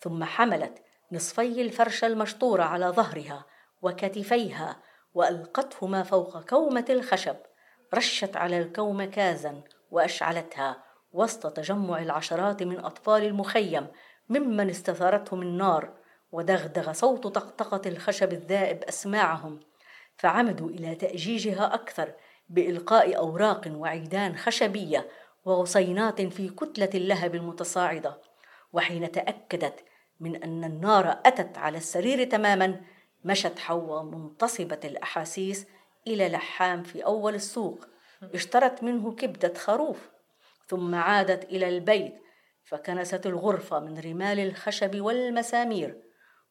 ثم 0.00 0.24
حملت 0.24 0.82
نصفي 1.12 1.62
الفرش 1.62 2.04
المشطورة 2.04 2.62
على 2.62 2.86
ظهرها 2.86 3.44
وكتفيها 3.82 4.82
وألقتهما 5.14 6.02
فوق 6.02 6.42
كومة 6.48 6.84
الخشب 6.90 7.36
رشت 7.94 8.36
على 8.36 8.58
الكومة 8.58 9.04
كازا 9.04 9.62
وأشعلتها 9.90 10.84
وسط 11.12 11.56
تجمع 11.56 12.02
العشرات 12.02 12.62
من 12.62 12.84
أطفال 12.84 13.24
المخيم 13.24 13.86
ممن 14.28 14.70
استثارتهم 14.70 15.42
النار 15.42 15.94
ودغدغ 16.32 16.92
صوت 16.92 17.26
طقطقة 17.26 17.88
الخشب 17.88 18.32
الذائب 18.32 18.82
أسماعهم 18.84 19.60
فعمدوا 20.16 20.68
إلى 20.70 20.94
تأجيجها 20.94 21.74
أكثر 21.74 22.12
بإلقاء 22.52 23.16
أوراق 23.16 23.72
وعيدان 23.76 24.36
خشبية 24.36 25.08
وغصينات 25.44 26.22
في 26.22 26.48
كتلة 26.48 26.90
اللهب 26.94 27.34
المتصاعدة 27.34 28.18
وحين 28.72 29.12
تأكدت 29.12 29.84
من 30.20 30.42
أن 30.42 30.64
النار 30.64 31.20
أتت 31.26 31.58
على 31.58 31.78
السرير 31.78 32.24
تماما 32.24 32.80
مشت 33.24 33.58
حواء 33.58 34.02
منتصبة 34.02 34.80
الأحاسيس 34.84 35.66
إلى 36.06 36.28
لحام 36.28 36.82
في 36.82 37.04
أول 37.04 37.34
السوق. 37.34 37.86
اشترت 38.34 38.82
منه 38.82 39.14
كبدة 39.14 39.54
خروف 39.54 40.10
ثم 40.68 40.94
عادت 40.94 41.44
إلى 41.44 41.68
البيت 41.68 42.14
فكنست 42.64 43.26
الغرفة 43.26 43.80
من 43.80 43.98
رمال 43.98 44.40
الخشب 44.40 45.00
والمسامير 45.00 46.02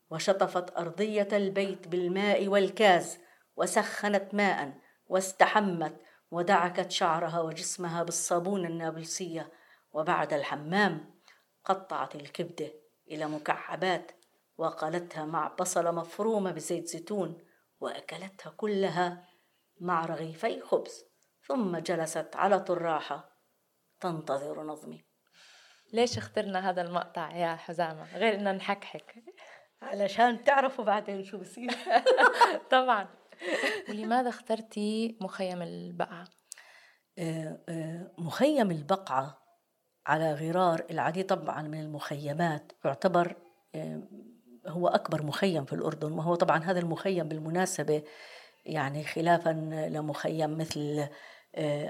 وشطفت 0.09 0.77
أرضية 0.77 1.27
البيت 1.33 1.87
بالماء 1.87 2.47
والكاز 2.47 3.19
وسخنت 3.57 4.33
ماء 4.33 4.73
واستحمت 5.11 6.01
ودعكت 6.31 6.91
شعرها 6.91 7.41
وجسمها 7.41 8.03
بالصابون 8.03 8.65
النابلسية 8.65 9.51
وبعد 9.93 10.33
الحمام 10.33 11.21
قطعت 11.65 12.15
الكبدة 12.15 12.71
إلى 13.07 13.25
مكعبات 13.25 14.11
وقالتها 14.57 15.25
مع 15.25 15.47
بصلة 15.47 15.91
مفرومة 15.91 16.51
بزيت 16.51 16.87
زيتون 16.87 17.37
وأكلتها 17.79 18.49
كلها 18.57 19.27
مع 19.79 20.05
رغيفي 20.05 20.61
خبز 20.61 21.05
ثم 21.47 21.77
جلست 21.77 22.35
على 22.35 22.59
طراحة 22.59 23.37
تنتظر 23.99 24.63
نظمي. 24.63 25.05
ليش 25.93 26.17
اخترنا 26.17 26.69
هذا 26.69 26.81
المقطع 26.81 27.35
يا 27.35 27.55
حزامة؟ 27.55 28.17
غير 28.17 28.35
إنه 28.35 28.51
نحكحك. 28.51 29.23
علشان 29.81 30.43
تعرفوا 30.43 30.85
بعدين 30.85 31.23
شو 31.23 31.37
بصير. 31.37 31.71
طبعا. 32.71 33.20
ولماذا 33.89 34.29
اخترتي 34.29 35.17
مخيم 35.21 35.61
البقعة؟ 35.61 36.27
آه، 37.19 37.59
آه، 37.69 38.11
مخيم 38.17 38.71
البقعة 38.71 39.37
على 40.07 40.33
غرار 40.33 40.85
العديد 40.91 41.25
طبعا 41.25 41.61
من 41.61 41.79
المخيمات 41.79 42.71
يعتبر 42.85 43.35
آه، 43.75 44.01
هو 44.67 44.87
أكبر 44.87 45.23
مخيم 45.23 45.65
في 45.65 45.73
الأردن 45.73 46.11
وهو 46.11 46.35
طبعا 46.35 46.63
هذا 46.63 46.79
المخيم 46.79 47.27
بالمناسبة 47.27 48.03
يعني 48.65 49.03
خلافا 49.03 49.49
لمخيم 49.91 50.57
مثل 50.57 51.07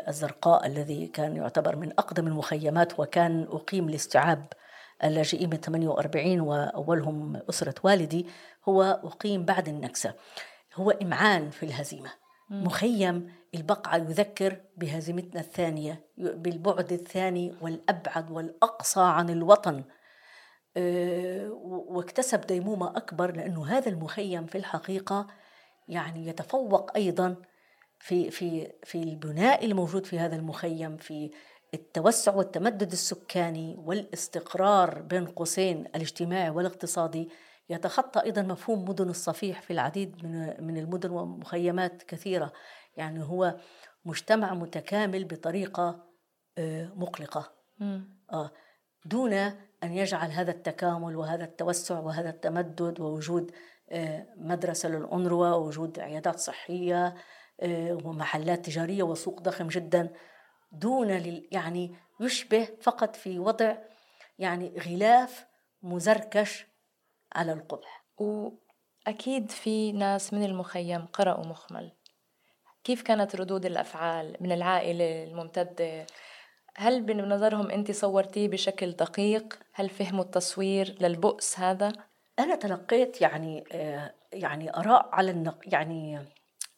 الزرقاء 0.07 0.67
الذي 0.67 1.07
كان 1.07 1.35
يعتبر 1.35 1.75
من 1.75 1.91
أقدم 1.91 2.27
المخيمات 2.27 2.99
وكان 2.99 3.43
أقيم 3.43 3.89
لاستيعاب 3.89 4.45
اللاجئين 5.03 5.49
من 5.49 5.57
48 5.57 6.39
وأولهم 6.39 7.41
أسرة 7.49 7.75
والدي 7.83 8.25
هو 8.69 8.83
أقيم 9.03 9.45
بعد 9.45 9.67
النكسة 9.67 10.13
هو 10.75 10.91
إمعان 10.91 11.49
في 11.49 11.63
الهزيمة. 11.63 12.11
مخيم 12.49 13.33
البقعة 13.55 13.97
يذكر 13.97 14.61
بهزيمتنا 14.77 15.39
الثانية 15.39 16.05
بالبعد 16.17 16.91
الثاني 16.91 17.55
والأبعد 17.61 18.31
والأقصى 18.31 19.01
عن 19.01 19.29
الوطن. 19.29 19.83
آه، 20.77 21.49
واكتسب 21.63 22.41
ديمومة 22.41 22.97
أكبر 22.97 23.35
لأنه 23.35 23.65
هذا 23.65 23.89
المخيم 23.89 24.45
في 24.45 24.57
الحقيقة 24.57 25.27
يعني 25.87 26.27
يتفوق 26.27 26.95
أيضا 26.95 27.35
في 27.99 28.31
في 28.31 28.71
في 28.83 29.03
البناء 29.03 29.65
الموجود 29.65 30.05
في 30.05 30.19
هذا 30.19 30.35
المخيم 30.35 30.97
في 30.97 31.31
التوسع 31.73 32.35
والتمدد 32.35 32.91
السكاني 32.91 33.75
والإستقرار 33.85 35.01
بين 35.01 35.25
قوسين 35.25 35.85
الاجتماعي 35.95 36.49
والاقتصادي. 36.49 37.29
يتخطى 37.71 38.23
أيضا 38.23 38.41
مفهوم 38.41 38.89
مدن 38.89 39.09
الصفيح 39.09 39.61
في 39.61 39.73
العديد 39.73 40.25
من 40.25 40.63
من 40.67 40.77
المدن 40.77 41.09
ومخيمات 41.09 42.03
كثيرة. 42.03 42.53
يعني 42.97 43.23
هو 43.23 43.55
مجتمع 44.05 44.53
متكامل 44.53 45.25
بطريقة 45.25 46.05
آه، 46.57 46.91
مقلقة. 46.95 47.51
آه 48.33 48.51
دون 49.05 49.33
أن 49.83 49.93
يجعل 49.93 50.31
هذا 50.31 50.51
التكامل 50.51 51.15
وهذا 51.15 51.43
التوسع 51.43 51.99
وهذا 51.99 52.29
التمدد 52.29 52.99
ووجود 52.99 53.51
آه، 53.89 54.27
مدرسة 54.37 54.89
للأنروا 54.89 55.47
ووجود 55.47 55.99
عيادات 55.99 56.39
صحية 56.39 57.15
آه، 57.61 57.97
ومحلات 58.05 58.65
تجارية 58.65 59.03
وسوق 59.03 59.41
ضخم 59.41 59.67
جدا. 59.67 60.09
دون 60.71 61.09
يعني 61.51 61.95
يشبه 62.19 62.67
فقط 62.81 63.15
في 63.15 63.39
وضع 63.39 63.75
يعني 64.39 64.79
غلاف 64.79 65.45
مزركش 65.83 66.70
على 67.35 67.53
القبح. 67.53 68.05
وأكيد 68.17 69.51
في 69.51 69.91
ناس 69.91 70.33
من 70.33 70.43
المخيم 70.43 71.05
قرأوا 71.05 71.45
مخمل. 71.45 71.91
كيف 72.83 73.01
كانت 73.01 73.35
ردود 73.35 73.65
الأفعال 73.65 74.37
من 74.39 74.51
العائلة 74.51 75.23
الممتدة؟ 75.23 76.05
هل 76.75 77.01
بنظرهم 77.01 77.71
أنت 77.71 77.91
صورتيه 77.91 78.47
بشكل 78.47 78.91
دقيق؟ 78.91 79.59
هل 79.73 79.89
فهموا 79.89 80.23
التصوير 80.23 80.95
للبؤس 81.01 81.59
هذا؟ 81.59 81.93
أنا 82.39 82.55
تلقيت 82.55 83.21
يعني 83.21 83.63
آه، 83.71 84.13
يعني 84.33 84.77
آراء 84.77 85.09
على 85.11 85.31
النق 85.31 85.59
يعني 85.65 86.19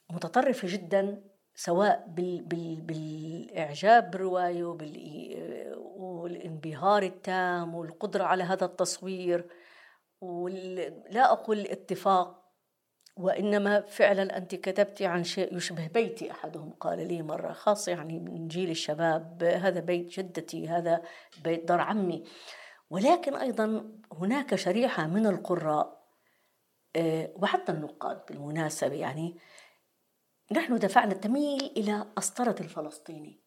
متطرفة 0.09 0.67
جدا 0.67 1.23
سواء 1.55 2.05
بال 2.07 2.41
بال 2.41 2.81
بالإعجاب 2.81 4.11
بالرواية 4.11 4.63
والانبهار 5.77 7.03
التام 7.03 7.75
والقدرة 7.75 8.23
على 8.23 8.43
هذا 8.43 8.65
التصوير. 8.65 9.45
ولا 10.23 11.31
أقول 11.31 11.59
اتفاق 11.59 12.43
وإنما 13.17 13.81
فعلا 13.81 14.37
أنت 14.37 14.55
كتبت 14.55 15.01
عن 15.01 15.23
شيء 15.23 15.57
يشبه 15.57 15.87
بيتي. 15.87 16.31
أحدهم 16.31 16.69
قال 16.79 17.07
لي 17.07 17.21
مرة 17.21 17.53
خاصة 17.53 17.91
يعني 17.91 18.19
من 18.19 18.47
جيل 18.47 18.69
الشباب 18.69 19.43
هذا 19.43 19.79
بيت 19.79 20.19
جدتي 20.19 20.67
هذا 20.67 21.01
بيت 21.43 21.67
دار 21.67 21.81
عمي. 21.81 22.23
ولكن 22.89 23.35
أيضا 23.35 23.91
هناك 24.11 24.55
شريحة 24.55 25.07
من 25.07 25.27
القراء 25.27 26.03
آه، 26.95 27.33
وحتى 27.35 27.71
النقاد 27.71 28.21
بالمناسبة 28.29 28.95
يعني 28.95 29.37
نحن 30.51 30.79
دفعنا 30.79 31.13
تميل 31.13 31.71
إلى 31.77 32.05
أسطرة 32.17 32.55
الفلسطيني 32.59 33.39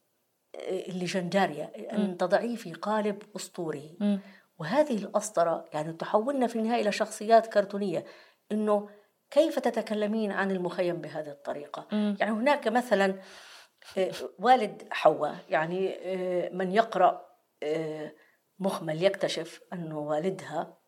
اللي 0.69 1.05
جنداريا 1.05 1.93
أن 1.93 2.17
تضعيه 2.17 2.57
في 2.57 2.73
قالب 2.73 3.23
أسطوري. 3.37 3.97
وهذه 4.59 4.97
الأسطرة 4.97 5.65
يعني 5.73 5.93
تحولنا 5.93 6.47
في 6.47 6.57
النهاية 6.57 6.83
إلى 6.83 6.93
شخصيات 6.93 7.47
كرتونية 7.47 8.05
إنه 8.53 8.89
كيف 9.31 9.59
تتكلمين 9.59 10.33
عن 10.33 10.51
المخيم 10.51 10.97
بهذه 11.01 11.31
الطريقة 11.31 11.87
مم. 11.93 12.17
يعني 12.21 12.33
هناك 12.33 12.69
مثلا 12.69 13.21
آه، 13.99 14.13
والد 14.39 14.89
حواء 14.91 15.37
يعني 15.49 15.97
آه، 16.01 16.49
من 16.49 16.73
يقرأ 16.73 17.27
آه، 17.63 18.13
مخمل 18.59 19.03
يكتشف 19.03 19.61
أن 19.73 19.93
والدها 19.93 20.79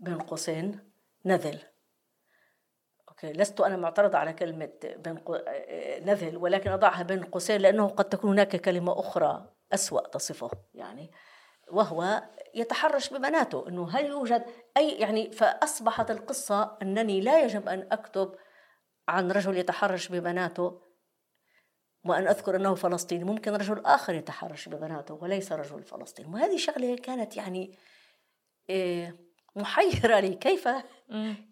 بين 0.00 0.18
قوسين 0.18 0.92
نذل 1.24 1.58
أوكي 3.08 3.32
لست 3.32 3.60
أنا 3.60 3.76
معترضة 3.76 4.18
على 4.18 4.32
كلمة 4.32 4.72
بين 4.84 5.16
قو... 5.16 5.38
نذل 6.02 6.36
ولكن 6.36 6.70
أضعها 6.70 7.02
بين 7.02 7.24
قوسين 7.24 7.60
لأنه 7.60 7.88
قد 7.88 8.08
تكون 8.08 8.30
هناك 8.30 8.56
كلمة 8.56 9.00
أخرى 9.00 9.52
أسوأ 9.72 10.08
تصفه 10.08 10.50
يعني 10.74 11.10
وهو 11.68 12.22
يتحرش 12.54 13.12
ببناته 13.12 13.68
إنه 13.68 13.88
هل 13.90 14.06
يوجد 14.06 14.44
اي 14.76 14.90
يعني 14.90 15.30
فأصبحت 15.32 16.10
القصة 16.10 16.76
أنني 16.82 17.20
لا 17.20 17.44
يجب 17.44 17.68
أن 17.68 17.88
أكتب 17.92 18.34
عن 19.08 19.32
رجل 19.32 19.56
يتحرش 19.56 20.08
ببناته 20.08 20.82
وأن 22.04 22.28
أذكر 22.28 22.56
أنه 22.56 22.74
فلسطيني. 22.74 23.24
ممكن 23.24 23.52
رجل 23.52 23.86
آخر 23.86 24.14
يتحرش 24.14 24.68
ببناته 24.68 25.14
وليس 25.14 25.52
رجل 25.52 25.82
فلسطيني. 25.82 26.34
وهذه 26.34 26.56
شغله 26.56 26.96
كانت 26.96 27.36
يعني 27.36 27.78
إيه، 28.70 29.16
محيرة 29.56 30.20
لي. 30.20 30.34
كيف. 30.34 30.68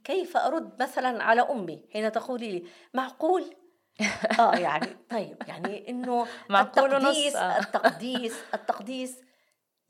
كيف 0.04 0.36
أرد 0.36 0.82
مثلا 0.82 1.22
على 1.22 1.40
أمي 1.40 1.88
حين 1.92 2.12
تقولي 2.12 2.52
لي 2.52 2.64
معقول؟ 2.94 3.54
آه 4.40 4.54
يعني 4.54 4.96
طيب 5.10 5.36
يعني 5.48 5.88
إنه 5.88 6.26
معقول 6.48 6.94
ونص، 6.94 7.04
التقديس 7.04 7.36
آه. 7.36 7.58
التقديس 7.58 8.36
التقديس 8.54 9.16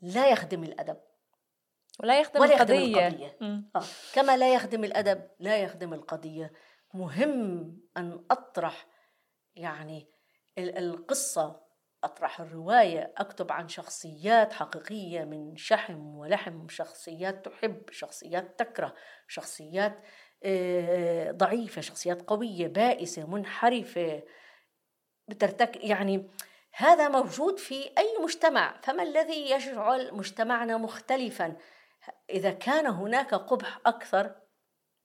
لا 0.01 0.29
يخدم 0.31 0.63
الأدب 0.63 0.97
ولا 1.99 2.19
يخدم 2.19 2.39
ولا 2.41 2.53
يخدم 2.53 2.73
القضية 2.75 3.07
القضية. 3.07 3.37
مم. 3.41 3.69
آه. 3.75 3.83
كما 4.13 4.37
لا 4.37 4.53
يخدم 4.53 4.83
الأدب 4.83 5.27
لا 5.39 5.57
يخدم 5.57 5.93
القضية 5.93 6.51
مهم 6.93 7.77
أن 7.97 8.25
أطرح 8.31 8.87
يعني 9.55 10.07
ال- 10.57 10.77
القصة 10.77 11.61
أطرح 12.03 12.41
الرواية 12.41 13.13
أكتب 13.17 13.51
عن 13.51 13.67
شخصيات 13.67 14.53
حقيقية 14.53 15.23
من 15.23 15.55
شحم 15.57 16.15
ولحم 16.17 16.67
شخصيات 16.69 17.45
تحب 17.45 17.89
شخصيات 17.91 18.59
تكره 18.59 18.95
شخصيات 19.27 19.99
آه، 20.43 21.31
ضعيفة 21.31 21.81
شخصيات 21.81 22.21
قوية 22.21 22.67
بائسة 22.67 23.27
منحرفة 23.27 24.23
بترتك 25.27 25.83
يعني 25.83 26.29
هذا 26.79 27.07
موجود 27.09 27.59
في 27.59 27.83
أي 27.97 28.17
مجتمع 28.23 28.79
فما 28.83 29.03
الذي 29.03 29.49
يجعل 29.49 30.15
مجتمعنا 30.15 30.77
مختلفا؟ 30.77 31.55
إذا 32.29 32.51
كان 32.51 32.87
هناك 32.87 33.33
قبح 33.33 33.79
أكثر 33.85 34.35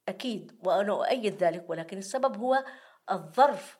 أكيد 0.08 0.58
وأنا 0.64 0.92
أؤيد 0.92 1.42
ذلك 1.42 1.70
ولكن 1.70 1.98
السبب 1.98 2.36
هو 2.36 2.64
الظرف 3.10 3.78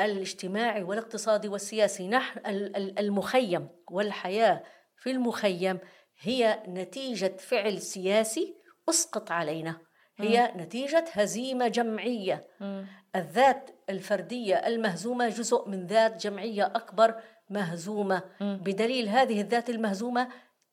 الاجتماعي 0.00 0.82
والاقتصادي 0.82 1.48
والسياسي. 1.48 2.08
نحن 2.08 2.38
ال- 2.46 2.76
ال- 2.76 2.98
المخيم 2.98 3.68
والحياة 3.90 4.62
في 4.96 5.10
المخيم 5.10 5.78
هي 6.20 6.62
نتيجة 6.68 7.36
فعل 7.36 7.80
سياسي 7.82 8.54
أسقط 8.88 9.30
علينا. 9.32 9.80
هي 10.18 10.52
نتيجة 10.56 11.04
هزيمة 11.12 11.68
جمعية. 11.68 12.46
مم. 12.60 12.86
الذات 13.16 13.70
الفردية 13.90 14.56
المهزومة 14.56 15.28
جزء 15.28 15.68
من 15.68 15.86
ذات 15.86 16.26
جمعية 16.26 16.66
أكبر 16.66 17.14
مهزومة 17.50 18.22
مم. 18.40 18.60
بدليل 18.64 19.08
هذه 19.08 19.40
الذات 19.40 19.70
المهزومة 19.70 20.28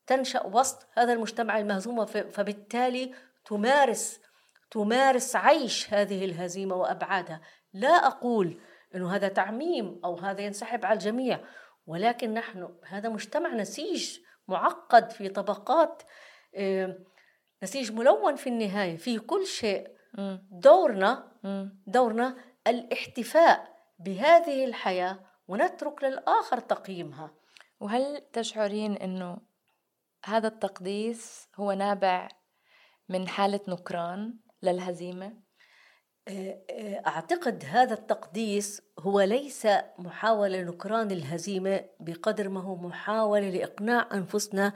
تنشأ 0.06 0.46
وسط 0.46 0.86
هذا 0.92 1.12
المجتمع 1.12 1.58
المهزوم 1.58 2.06
فبالتالي 2.06 3.14
تمارس 3.44 4.20
تمارس 4.70 5.36
عيش 5.36 5.94
هذه 5.94 6.24
الهزيمة 6.24 6.74
وأبعادها 6.74 7.40
لا 7.72 8.06
أقول 8.06 8.60
إنه 8.94 9.14
هذا 9.14 9.28
تعميم 9.28 10.00
أو 10.04 10.16
هذا 10.18 10.40
ينسحب 10.40 10.84
على 10.84 10.94
الجميع 10.94 11.40
ولكن 11.86 12.34
نحن 12.34 12.68
هذا 12.84 13.08
مجتمع 13.08 13.54
نسيج 13.54 14.18
معقد 14.48 15.10
في 15.10 15.28
طبقات 15.28 16.02
آه، 16.54 16.98
نسيج 17.62 17.92
ملون 17.92 18.36
في 18.36 18.46
النهاية 18.48 18.96
في 18.96 19.18
كل 19.18 19.46
شيء. 19.46 19.95
دورنا. 20.50 21.32
دورنا 21.86 22.36
الاحتفاء 22.66 23.76
بهذه 23.98 24.64
الحياة 24.64 25.18
ونترك 25.48 26.04
للآخر 26.04 26.60
تقييمها 26.60 27.30
وهل 27.80 28.22
تشعرين 28.32 28.96
إنه 28.96 29.38
هذا 30.24 30.48
التقديس 30.48 31.48
هو 31.56 31.72
نابع 31.72 32.28
من 33.08 33.28
حالة 33.28 33.60
نكران 33.68 34.38
للهزيمة؟ 34.62 35.46
أعتقد 37.06 37.64
هذا 37.64 37.94
التقديس 37.94 38.82
هو 38.98 39.20
ليس 39.20 39.66
محاولة 39.98 40.62
نكران 40.62 41.10
الهزيمة 41.10 41.84
بقدر 42.00 42.48
ما 42.48 42.60
هو 42.60 42.76
محاولة 42.76 43.50
لإقناع 43.50 44.08
أنفسنا 44.12 44.72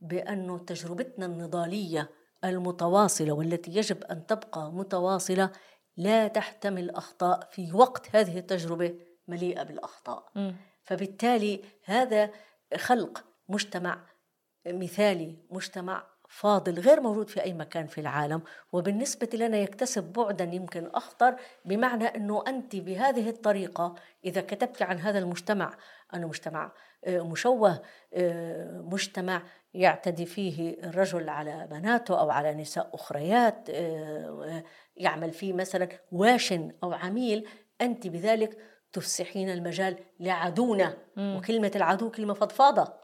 بأن 0.00 0.64
تجربتنا 0.66 1.26
النضالية 1.26 2.10
المتواصلة 2.44 3.32
والتي 3.32 3.70
يجب 3.70 4.04
أن 4.04 4.26
تبقى 4.26 4.72
متواصلة 4.72 5.50
لا 5.96 6.28
تحتمل 6.28 6.90
اخطاء 6.90 7.48
في 7.50 7.72
وقت 7.72 8.16
هذه 8.16 8.38
التجربة 8.38 8.94
مليئة 9.28 9.62
بالأخطاء 9.62 10.30
مم. 10.34 10.56
فبالتالي 10.84 11.60
هذا 11.84 12.30
خلق 12.76 13.24
مجتمع 13.48 13.98
مثالي 14.66 15.36
مجتمع 15.50 16.12
فاضل 16.28 16.80
غير 16.80 17.00
موجود 17.00 17.28
في 17.28 17.42
أي 17.42 17.52
مكان 17.52 17.86
في 17.86 18.00
العالم 18.00 18.42
وبالنسبة 18.72 19.28
لنا 19.34 19.56
يكتسب 19.56 20.04
بعدا 20.12 20.44
يمكن 20.44 20.86
أخطر 20.86 21.36
بمعنى 21.64 22.04
أنه 22.04 22.44
أنت 22.46 22.76
بهذه 22.76 23.30
الطريقة 23.30 23.94
إذا 24.24 24.40
كتبت 24.40 24.82
عن 24.82 24.98
هذا 24.98 25.18
المجتمع 25.18 25.74
أنه 26.14 26.26
مجتمع 26.28 26.72
آه، 27.04 27.20
مشوه 27.20 27.82
آه، 28.14 28.80
مجتمع 28.84 29.42
يعتدي 29.74 30.26
فيه 30.26 30.78
الرجل 30.84 31.28
على 31.28 31.66
بناته 31.70 32.20
أو 32.20 32.30
على 32.30 32.54
نساء 32.54 32.90
أخريات 32.94 33.70
آه، 33.70 34.64
يعمل 34.96 35.30
فيه 35.30 35.52
مثلا 35.52 35.88
واشن 36.12 36.72
أو 36.82 36.92
عميل 36.92 37.48
أنت 37.80 38.06
بذلك 38.06 38.58
تفسحين 38.92 39.50
المجال 39.50 39.98
لعدونا. 40.20 40.96
وكلمة 41.36 41.72
العدو 41.76 42.10
كلمة 42.10 42.34
فضفاضة. 42.34 42.94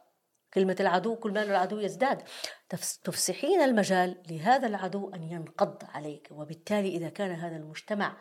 كلمة 0.54 0.76
العدو 0.80 1.16
كل 1.16 1.32
ما 1.32 1.42
العدو 1.42 1.78
يزداد. 1.78 2.22
تفس- 2.68 2.98
تفسحين 2.98 3.61
المجال 3.61 4.22
لهذا 4.30 4.66
العدو 4.66 5.11
أن 5.14 5.22
ينقض 5.22 5.82
عليك. 5.94 6.28
وبالتالي 6.30 6.88
إذا 6.88 7.09
كان 7.09 7.30
هذا 7.30 7.56
المجتمع 7.56 8.16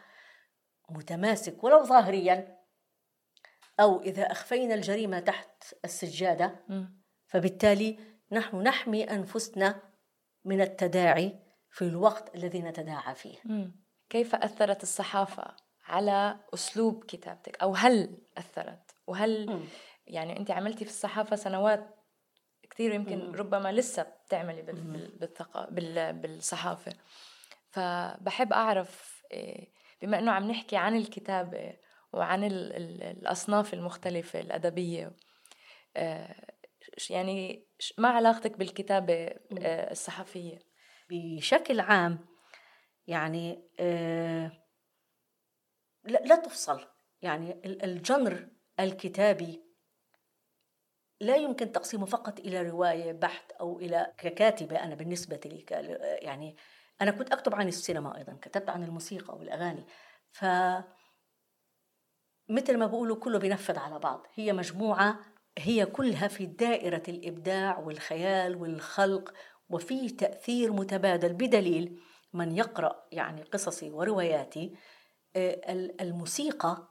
متماسك 0.89 1.63
ولو 1.63 1.83
ظاهريا 1.83 2.57
أو 3.80 4.01
إذا 4.01 4.23
أخفينا 4.32 4.73
الجريمة 4.73 5.19
تحت 5.19 5.63
السجادة. 5.86 6.55
فبالتالي 7.25 7.99
نحن 8.32 8.57
نحمي 8.61 9.03
أنفسنا 9.03 9.82
من 10.45 10.61
التداعي 10.61 11.39
في 11.71 11.82
الوقت 11.82 12.36
الذي 12.36 12.61
نتداعى 12.61 13.15
فيه. 13.15 13.38
كيف 14.09 14.36
أثرت 14.36 14.84
الصحافة 14.84 15.55
على 15.88 16.39
أسلوب 16.53 17.03
كتابتك 17.03 17.61
أو 17.61 17.75
هل 17.75 18.17
أثرت 18.38 18.91
وهل. 19.07 19.49
يعني 20.07 20.39
أنت 20.39 20.51
عملتي 20.51 20.86
في 20.86 20.91
الصحافة 20.91 21.36
سنوات 21.36 21.95
كثير 22.69 22.93
يمكن. 22.93 23.32
ربما 23.36 23.71
لسه 23.71 24.03
بتعملي 24.03 24.61
بال... 24.61 24.82
بال... 24.82 25.17
بالثقا... 25.17 25.69
بال... 25.69 26.13
بالصحافة 26.13 26.93
فبحب 27.69 28.53
أعرف 28.53 29.23
إيه، 29.32 29.71
بما 30.01 30.19
أنه 30.19 30.32
عم 30.32 30.51
نحكي 30.51 30.78
عن 30.78 30.95
الكتابة 30.95 31.78
وعن 32.18 32.43
ال... 32.43 32.74
ال... 32.74 33.03
الأصناف 33.03 33.74
المختلفة 33.74 34.39
الأدبية. 34.39 35.11
آه، 35.97 36.36
يعني 37.09 37.68
ما 37.97 38.09
علاقتك 38.09 38.57
بالكتابة 38.57 39.13
آه، 39.59 39.91
الصحفية؟ 39.91 40.59
بشكل 41.09 41.80
عام 41.80 42.20
يعني 43.07 43.70
آه، 43.80 44.51
لا, 46.03 46.20
لا 46.26 46.36
تفصل. 46.36 46.88
يعني 47.22 47.51
ال- 47.51 47.84
الجنر 47.84 48.47
الكتابي 48.80 49.63
لا 51.22 51.36
يمكن 51.36 51.72
تقسيمه 51.72 52.05
فقط 52.05 52.39
إلى 52.39 52.61
رواية 52.61 53.11
بحت 53.11 53.51
أو 53.51 53.80
إلى 53.80 54.13
ككاتبة. 54.18 54.84
أنا 54.84 54.95
بالنسبة 54.95 55.39
لي 55.45 55.65
يعني 56.22 56.55
أنا 57.01 57.11
كنت 57.11 57.32
أكتب 57.32 57.55
عن 57.55 57.68
السينما 57.68 58.18
أيضا 58.18 58.38
كتبت 58.41 58.70
عن 58.70 58.84
الموسيقى 58.84 59.38
والأغاني. 59.38 59.86
ف 60.32 60.45
مثل 62.49 62.77
ما 62.77 62.85
بقولوا 62.87 63.15
كله 63.15 63.39
بينفذ 63.39 63.77
على 63.79 63.99
بعض. 63.99 64.27
هي 64.35 64.53
مجموعة 64.53 65.19
هي 65.57 65.85
كلها 65.85 66.27
في 66.27 66.45
دائرة 66.45 67.03
الإبداع 67.07 67.79
والخيال 67.79 68.55
والخلق 68.55 69.33
وفي 69.69 70.09
تأثير 70.09 70.73
متبادل 70.73 71.33
بدليل 71.33 71.99
من 72.33 72.57
يقرأ 72.57 73.03
يعني 73.11 73.41
قصصي 73.43 73.89
ورواياتي. 73.89 74.75
آه، 75.35 75.71
ال- 75.73 76.01
الموسيقى 76.01 76.87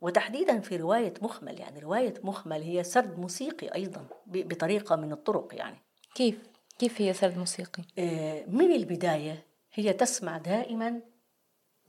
وتحديدا 0.00 0.60
في 0.60 0.76
رواية 0.76 1.14
مخمل. 1.22 1.60
يعني 1.60 1.78
رواية 1.80 2.14
مخمل 2.22 2.62
هي 2.62 2.84
سرد 2.84 3.18
موسيقي 3.18 3.74
أيضا 3.74 4.08
ب- 4.26 4.48
بطريقة 4.48 4.96
من 4.96 5.12
الطرق 5.12 5.48
يعني. 5.54 5.76
كيف؟ 6.14 6.38
كيف 6.78 7.00
هي 7.00 7.12
سرد 7.12 7.38
موسيقي؟ 7.38 7.82
آه، 7.98 8.44
من 8.46 8.72
البداية 8.72 9.46
هي 9.74 9.92
تسمع 9.92 10.38
دائما 10.38 11.00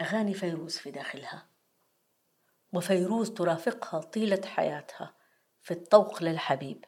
أغاني 0.01 0.33
فيروز 0.33 0.77
في 0.77 0.91
داخلها. 0.91 1.48
وفيروز 2.71 3.33
ترافقها 3.33 4.01
طيلة 4.01 4.41
حياتها 4.45 5.15
في 5.61 5.71
الطوق 5.71 6.23
للحبيب 6.23 6.85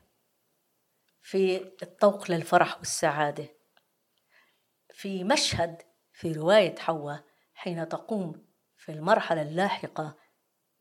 في 1.22 1.72
الطوق 1.84 2.32
للفرح 2.32 2.78
والسعادة 2.78 3.50
في 4.90 5.24
مشهد 5.24 5.82
في 6.14 6.32
رواية 6.32 6.76
حواء 6.80 7.24
حين 7.54 7.90
تقوم 7.90 8.46
في 8.76 8.92
المرحلة 8.92 9.42
اللاحقة 9.42 10.18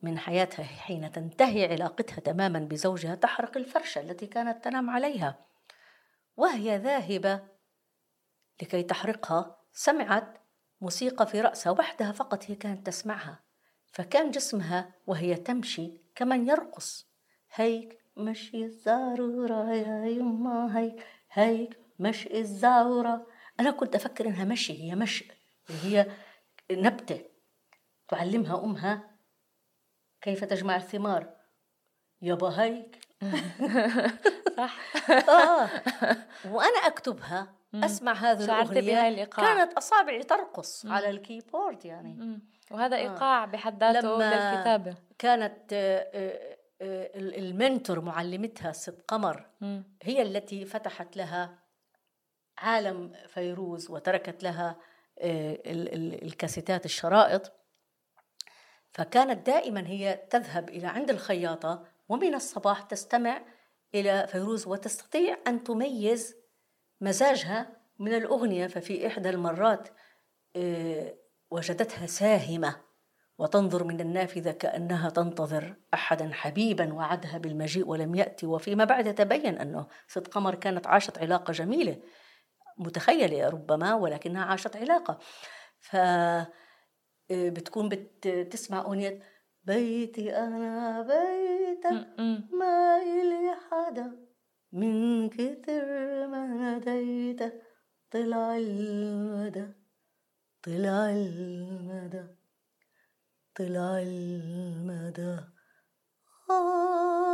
من 0.03 0.19
حياتها 0.19 0.65
حين 0.65 1.13
تنتهي 1.13 1.73
علاقتها 1.73 2.21
تماما 2.21 2.59
بزوجها 2.59 3.15
تحرق 3.15 3.57
الفرشة 3.57 4.01
التي 4.01 4.27
كانت 4.27 4.65
تنام 4.65 4.91
عليها 4.91 5.47
وهي 6.37 6.77
ذاهبة 6.77 7.43
لكي 8.63 8.83
تحرقها 8.83 9.61
سمعت 9.73 10.39
موسيقى 10.81 11.27
في 11.27 11.41
رأسها 11.41 11.73
وحدها 11.73 12.13
فقط 12.13 12.45
هي 12.51 12.55
كانت 12.55 12.87
تسمعها. 12.87 13.43
فكان 13.93 14.31
جسمها 14.31 14.93
وهي 15.07 15.35
تمشي 15.35 16.01
كمن 16.15 16.49
يرقص. 16.49 17.07
هيك 17.55 18.01
مشي 18.17 18.65
الزارورة 18.65 19.75
يا 19.75 20.07
يما 20.07 20.79
هيك 20.79 21.07
هيك 21.33 21.79
مشي 21.99 22.39
الزارورة 22.41 23.27
أنا 23.61 23.71
كنت 23.71 23.95
أفكر 23.95 24.27
إنها 24.27 24.45
مشي 24.45 24.83
هي 24.83 24.95
مشي 24.95 25.27
هي 25.83 26.07
نبتة. 26.71 27.25
تعلمها 28.09 28.65
أمها 28.65 29.11
كيف 30.21 30.45
تجمع 30.45 30.77
الثمار. 30.77 31.37
يابا 32.23 32.49
هيك. 32.49 32.99
صح. 34.57 34.79
آه. 35.29 35.71
وأنا 36.45 36.79
أكتبها 36.87 37.55
أسمع 37.75 38.13
هذه 38.13 38.45
الأغنية. 38.45 39.25
كانت 39.25 39.73
أصابعي 39.73 40.23
ترقص 40.23 40.87
على 40.87 41.11
الكيبورد 41.11 41.85
يعني. 41.85 42.41
وهذا 42.71 42.97
إيقاع 42.97 43.45
بحد 43.45 43.81
ذاته 43.85 44.09
لما 44.09 44.55
للكتابة. 44.55 44.95
كانت 45.19 45.73
آه، 45.73 46.11
آه، 46.15 46.59
آه، 46.83 47.11
المنتور 47.17 48.01
معلمتها 48.01 48.73
ست 48.73 49.05
قمر 49.09 49.47
هي 50.03 50.23
التي 50.23 50.65
فتحت 50.65 51.17
لها 51.17 51.59
عالم 52.59 53.13
فيروز 53.29 53.91
وتركت 53.91 54.43
لها 54.43 54.77
الكاسيتات 56.23 56.85
الشرائط. 56.85 57.53
فكانت 58.93 59.47
دائما 59.47 59.87
هي 59.87 60.21
تذهب 60.31 60.69
إلى 60.69 60.87
عند 60.87 61.11
الخياطة 61.11 61.85
ومن 62.09 62.35
الصباح 62.35 62.83
تستمع 62.83 63.43
إلى 63.95 64.27
فيروز 64.27 64.67
وتستطيع 64.67 65.39
أن 65.47 65.65
تميز 65.65 66.37
مزاجها 67.01 67.77
من 67.99 68.15
الأغنية. 68.15 68.67
ففي 68.67 69.07
إحدى 69.07 69.31
المرات 69.31 69.89
آه، 70.57 71.15
وجدتها 71.51 72.07
ساهمة 72.07 72.77
وتنظر 73.39 73.85
من 73.85 74.01
النافذة 74.01 74.51
كأنها 74.51 75.11
تنتظر 75.11 75.77
أحدا 75.95 76.31
حبيبا 76.33 76.93
وعدها 76.93 77.39
بالمجيء 77.39 77.89
ولم 77.89 78.15
يأتي. 78.15 78.47
وفيما 78.47 78.85
بعد 78.85 79.15
تبين 79.15 79.59
أنه 79.59 79.87
ست 80.09 80.29
قمر 80.29 80.55
كانت 80.55 80.87
عاشت 80.87 81.19
علاقة 81.19 81.53
جميلة. 81.53 81.97
متخيلة 82.79 83.49
ربما 83.49 83.95
ولكنها 83.95 84.45
عاشت 84.45 84.77
علاقة. 84.77 85.19
ف 85.79 85.97
آه، 85.97 86.47
بتكون 87.31 87.89
بتسمع 87.89 88.81
أغنية 88.81 89.23
بيتي 89.65 90.37
أنا 90.37 91.03
بيتك 91.03 92.07
ما 92.53 92.97
إلي 93.03 93.57
حدا. 93.71 94.27
من 94.73 95.29
كتر 95.29 95.87
ما 96.27 96.47
ناديتك 96.47 97.63
طلع 98.11 98.57
المدى. 98.57 99.80
طلع 100.63 101.11
المدى 101.11 102.27
طلع 103.55 103.99
المدى 103.99 105.39
آه. 106.51 107.31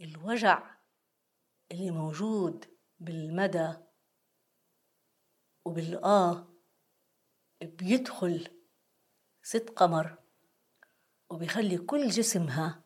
الوجع 0.00 0.76
اللي 1.72 1.90
موجود 1.90 2.64
بالمدى 2.98 3.74
وبالآه 5.64 6.48
بيدخل 7.62 8.60
ست 9.42 9.70
قمر 9.70 10.18
وبيخلي 11.30 11.78
كل 11.78 12.08
جسمها 12.08 12.84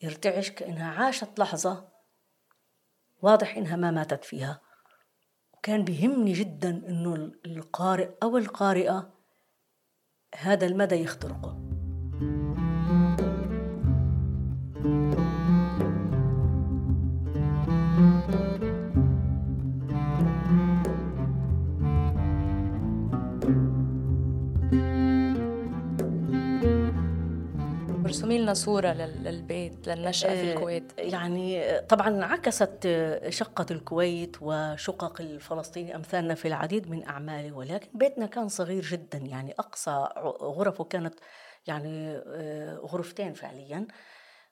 يرتعش 0.00 0.50
كأنها 0.50 1.04
عاشت 1.04 1.38
لحظة. 1.38 1.97
واضح 3.22 3.56
إنها 3.56 3.76
ما 3.76 3.90
ماتت 3.90 4.24
فيها. 4.24 4.60
وكان 5.54 5.84
بيهمني 5.84 6.32
جدا 6.32 6.70
إنه 6.70 7.14
القارئ 7.46 8.10
أو 8.22 8.36
القارئة 8.36 9.12
هذا 10.34 10.66
المدى 10.66 10.94
يخترقه. 10.94 11.67
ارسمي 28.18 28.38
لنا 28.38 28.54
صورة 28.54 28.88
للبيت 28.92 29.88
للنشأة 29.88 30.28
في 30.28 30.50
آه، 30.50 30.54
الكويت. 30.54 30.92
يعني 30.98 31.78
طبعا 31.80 32.24
عكست 32.24 32.88
شقة 33.28 33.66
الكويت 33.70 34.36
وشقق 34.40 35.20
الفلسطيني 35.20 35.96
أمثالنا 35.96 36.34
في 36.34 36.48
العديد 36.48 36.90
من 36.90 37.04
أعماله 37.04 37.52
ولكن 37.52 37.88
بيتنا 37.94 38.26
كان 38.26 38.48
صغير 38.48 38.82
جدا 38.82 39.18
يعني 39.18 39.54
أقصى 39.58 40.08
غرفه 40.42 40.84
كانت 40.84 41.14
يعني 41.66 42.16
آه، 42.26 42.76
غرفتين 42.76 43.34
فعليا 43.34 43.86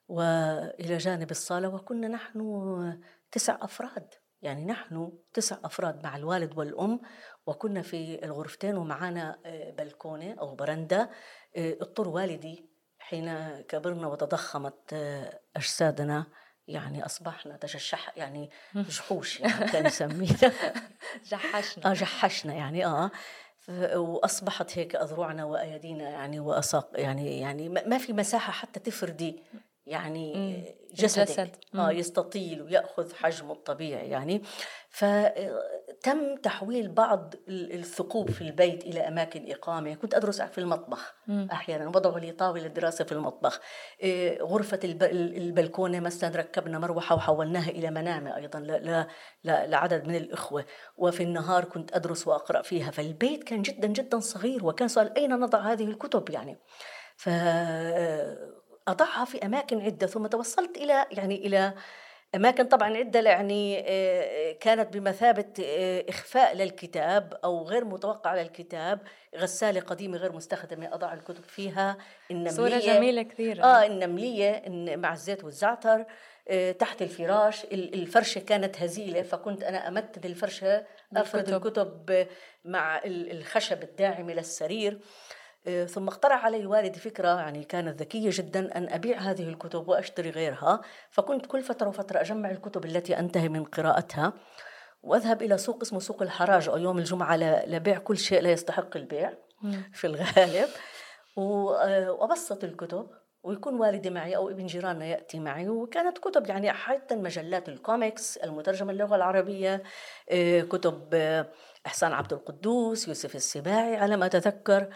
وإلى 0.08 0.96
جانب 0.96 1.30
الصالة 1.30 1.68
وكنا 1.68 2.08
نحن 2.08 3.00
تسع 3.32 3.58
أفراد. 3.62 4.14
يعني 4.42 4.64
نحن 4.64 5.12
تسع 5.32 5.56
أفراد 5.64 6.04
مع 6.04 6.16
الوالد 6.16 6.58
والأم 6.58 7.00
وكنا 7.46 7.82
في 7.82 8.24
الغرفتين 8.24 8.76
ومعنا 8.76 9.38
آه، 9.46 9.70
بلكونة 9.70 10.34
أو 10.40 10.54
برندة 10.54 11.10
اضطر 11.56 12.08
والدي 12.08 12.75
حين 13.08 13.60
كبرنا 13.68 14.06
وتضخمت 14.06 14.92
آه، 14.92 15.40
أجسادنا 15.56 16.26
يعني 16.68 17.06
أصبحنا 17.06 17.56
تجشح 17.56 18.12
يعني 18.16 18.50
جحوش 18.74 19.40
يعني. 19.40 19.66
كان 19.72 19.86
يسمينا 19.86 20.52
جحشنا. 21.30 21.90
آه 21.90 21.94
جحشنا 21.94 22.54
يعني 22.54 22.86
آه. 22.86 23.10
وأصبحت 23.94 24.78
هيك 24.78 24.96
أذرعنا 24.96 25.44
وايدينا 25.44 26.10
يعني 26.10 26.40
وأساق 26.40 26.90
يعني 26.94 27.40
يعني 27.40 27.68
ما 27.68 27.98
في 27.98 28.12
مساحة 28.12 28.52
حتى 28.52 28.80
تفردي 28.80 29.42
يعني 29.86 30.64
جسدك. 30.94 31.28
جسد. 31.28 31.56
آه 31.74 31.90
يستطيل 31.90 32.62
ويأخذ 32.62 33.14
حجمه 33.14 33.52
الطبيعي 33.52 34.08
يعني. 34.08 34.42
فتم 36.00 36.36
تحويل 36.36 36.88
بعض 36.88 37.34
الثقوب 37.48 38.30
في 38.30 38.42
البيت 38.42 38.84
إلى 38.84 39.08
أماكن 39.08 39.52
إقامة. 39.52 39.94
كنت 39.94 40.14
أدرس 40.14 40.42
في 40.42 40.58
المطبخ 40.58 41.14
مم. 41.26 41.48
أحيانا 41.52 41.88
وضعوا 41.88 42.18
لي 42.18 42.32
طاولة 42.32 42.66
دراسة 42.66 43.04
في 43.04 43.12
المطبخ. 43.12 43.60
إيه، 44.02 44.42
غرفة 44.42 44.80
البلكونة 44.82 46.00
مثلا 46.00 46.36
ركبنا 46.36 46.78
مروحة 46.78 47.14
وحولناها 47.16 47.70
إلى 47.70 47.90
منامة 47.90 48.36
أيضا 48.36 48.60
لعدد 49.44 50.08
من 50.08 50.16
الإخوة. 50.16 50.64
وفي 50.96 51.22
النهار 51.22 51.64
كنت 51.64 51.96
أدرس 51.96 52.26
وأقرأ 52.26 52.62
فيها. 52.62 52.90
فالبيت 52.90 53.44
كان 53.44 53.62
جدا 53.62 53.88
جدا 53.88 54.20
صغير 54.20 54.66
وكان 54.66 54.88
سؤال 54.88 55.18
أين 55.18 55.30
نضع 55.30 55.58
هذه 55.58 55.84
الكتب 55.84 56.30
يعني؟ 56.30 56.58
ف 57.16 57.28
أضعها 58.88 59.24
في 59.24 59.46
أماكن 59.46 59.80
عدة 59.80 60.06
ثم 60.06 60.26
توصلت 60.26 60.76
إلى 60.76 61.06
يعني 61.10 61.46
إلى 61.46 61.74
أماكن 62.34 62.64
طبعا 62.64 62.96
عدة 62.96 63.20
يعني 63.20 63.82
كانت 64.60 64.96
بمثابة 64.96 65.52
آه، 65.64 66.04
إخفاء 66.08 66.56
للكتاب 66.56 67.38
أو 67.44 67.64
غير 67.68 67.84
متوقع 67.84 68.34
للكتاب. 68.34 69.00
غسالة 69.36 69.80
قديمة 69.80 70.18
غير 70.18 70.32
مستخدمة 70.32 70.94
أضع 70.94 71.12
الكتب 71.14 71.44
فيها. 71.44 71.96
النملية 72.30 72.50
صورة 72.50 72.78
جميلة 72.78 73.22
كثير. 73.22 73.64
آه 73.64 73.86
النملية 73.86 74.62
مع 74.96 75.12
الزيت 75.12 75.44
والزعتر 75.44 76.04
تحت 76.78 77.02
الفراش. 77.02 77.64
الفرشة 77.64 78.38
كانت 78.38 78.82
هزيلة 78.82 79.22
فكنت 79.22 79.62
أنا 79.62 79.88
أمدد 79.88 80.26
الفرشة 80.26 80.84
أفرد 81.16 81.48
الكتب 81.48 82.26
مع 82.64 83.00
الخشب 83.04 83.82
الداعم 83.82 84.30
للسرير. 84.30 84.98
ثم 85.66 86.08
اقترح 86.08 86.44
علي 86.44 86.66
والدي 86.66 87.00
فكرة 87.00 87.28
يعني 87.28 87.64
كانت 87.64 88.00
ذكية 88.00 88.30
جدا 88.32 88.76
أن 88.76 88.88
أبيع 88.88 89.18
هذه 89.18 89.48
الكتب 89.48 89.88
وأشتري 89.88 90.30
غيرها. 90.30 90.80
فكنت 91.10 91.46
كل 91.46 91.62
فترة 91.62 91.88
وفترة 91.88 92.20
أجمع 92.20 92.50
الكتب 92.50 92.84
التي 92.84 93.18
أنتهي 93.18 93.48
من 93.48 93.64
قراءتها 93.64 94.32
وأذهب 95.02 95.42
إلى 95.42 95.58
سوق 95.58 95.78
اسمه 95.82 95.98
سوق 95.98 96.22
الحراج. 96.22 96.68
أو 96.68 96.76
يوم 96.76 96.98
الجمعة 96.98 97.36
لبيع 97.66 97.98
كل 97.98 98.18
شيء 98.18 98.40
لا 98.40 98.52
يستحق 98.52 98.96
البيع 98.96 99.32
في 99.98 100.06
الغالب. 100.06 100.68
آه، 101.38 102.12
وأبسط 102.12 102.64
الكتب 102.64 103.10
ويكون 103.42 103.80
والدي 103.80 104.10
معي 104.10 104.36
أو 104.36 104.50
ابن 104.50 104.66
جيراننا 104.66 105.06
يأتي 105.06 105.38
معي. 105.38 105.68
وكانت 105.68 106.18
كتب 106.18 106.48
يعني 106.48 106.72
حتى 106.72 107.14
المجلات 107.14 107.68
الكوميكس 107.68 108.36
المترجمة 108.36 108.92
للغة 108.92 109.16
العربية 109.16 109.82
آه، 110.30 110.60
كتب 110.60 111.08
آه، 111.14 111.46
إحسان 111.86 112.12
عبد 112.12 112.32
القدوس 112.32 113.08
يوسف 113.08 113.36
السباعي 113.36 113.96
على 113.96 114.16
ما 114.16 114.26
أتذكر. 114.26 114.88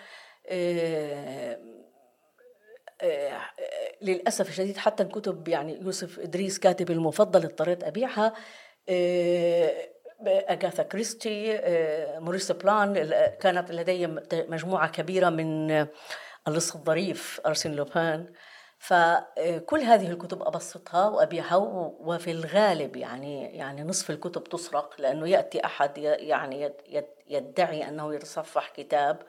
للأسف 4.02 4.48
الشديد 4.48 4.76
حتى 4.76 5.02
الكتب 5.02 5.48
يعني 5.48 5.80
يوسف 5.80 6.18
إدريس 6.18 6.58
كاتبي 6.58 6.92
المفضل 6.92 7.44
اضطريت 7.44 7.84
أبيعها 7.84 8.32
أغاثا 10.26 10.82
كريستي 10.82 11.60
موريس 12.18 12.52
بلان 12.52 12.94
كانت 13.40 13.70
لدي 13.70 14.06
مجموعة 14.32 14.88
كبيرة 14.90 15.28
من 15.28 15.70
اللص 16.48 16.74
الظريف 16.74 17.40
أرسن 17.46 17.72
لوبان. 17.72 18.32
فكل 18.78 19.80
هذه 19.80 20.10
الكتب 20.10 20.42
أبسطها 20.42 21.08
وأبيعها 21.08 21.56
وفي 22.00 22.30
الغالب 22.30 22.96
يعني 22.96 23.56
يعني 23.56 23.82
نصف 23.82 24.10
الكتب 24.10 24.44
تسرق 24.44 25.00
لأنه 25.00 25.28
يأتي 25.28 25.64
أحد 25.64 25.98
يعني 25.98 26.72
يدعي 27.28 27.88
أنه 27.88 28.14
يتصفح 28.14 28.68
كتاب. 28.68 29.22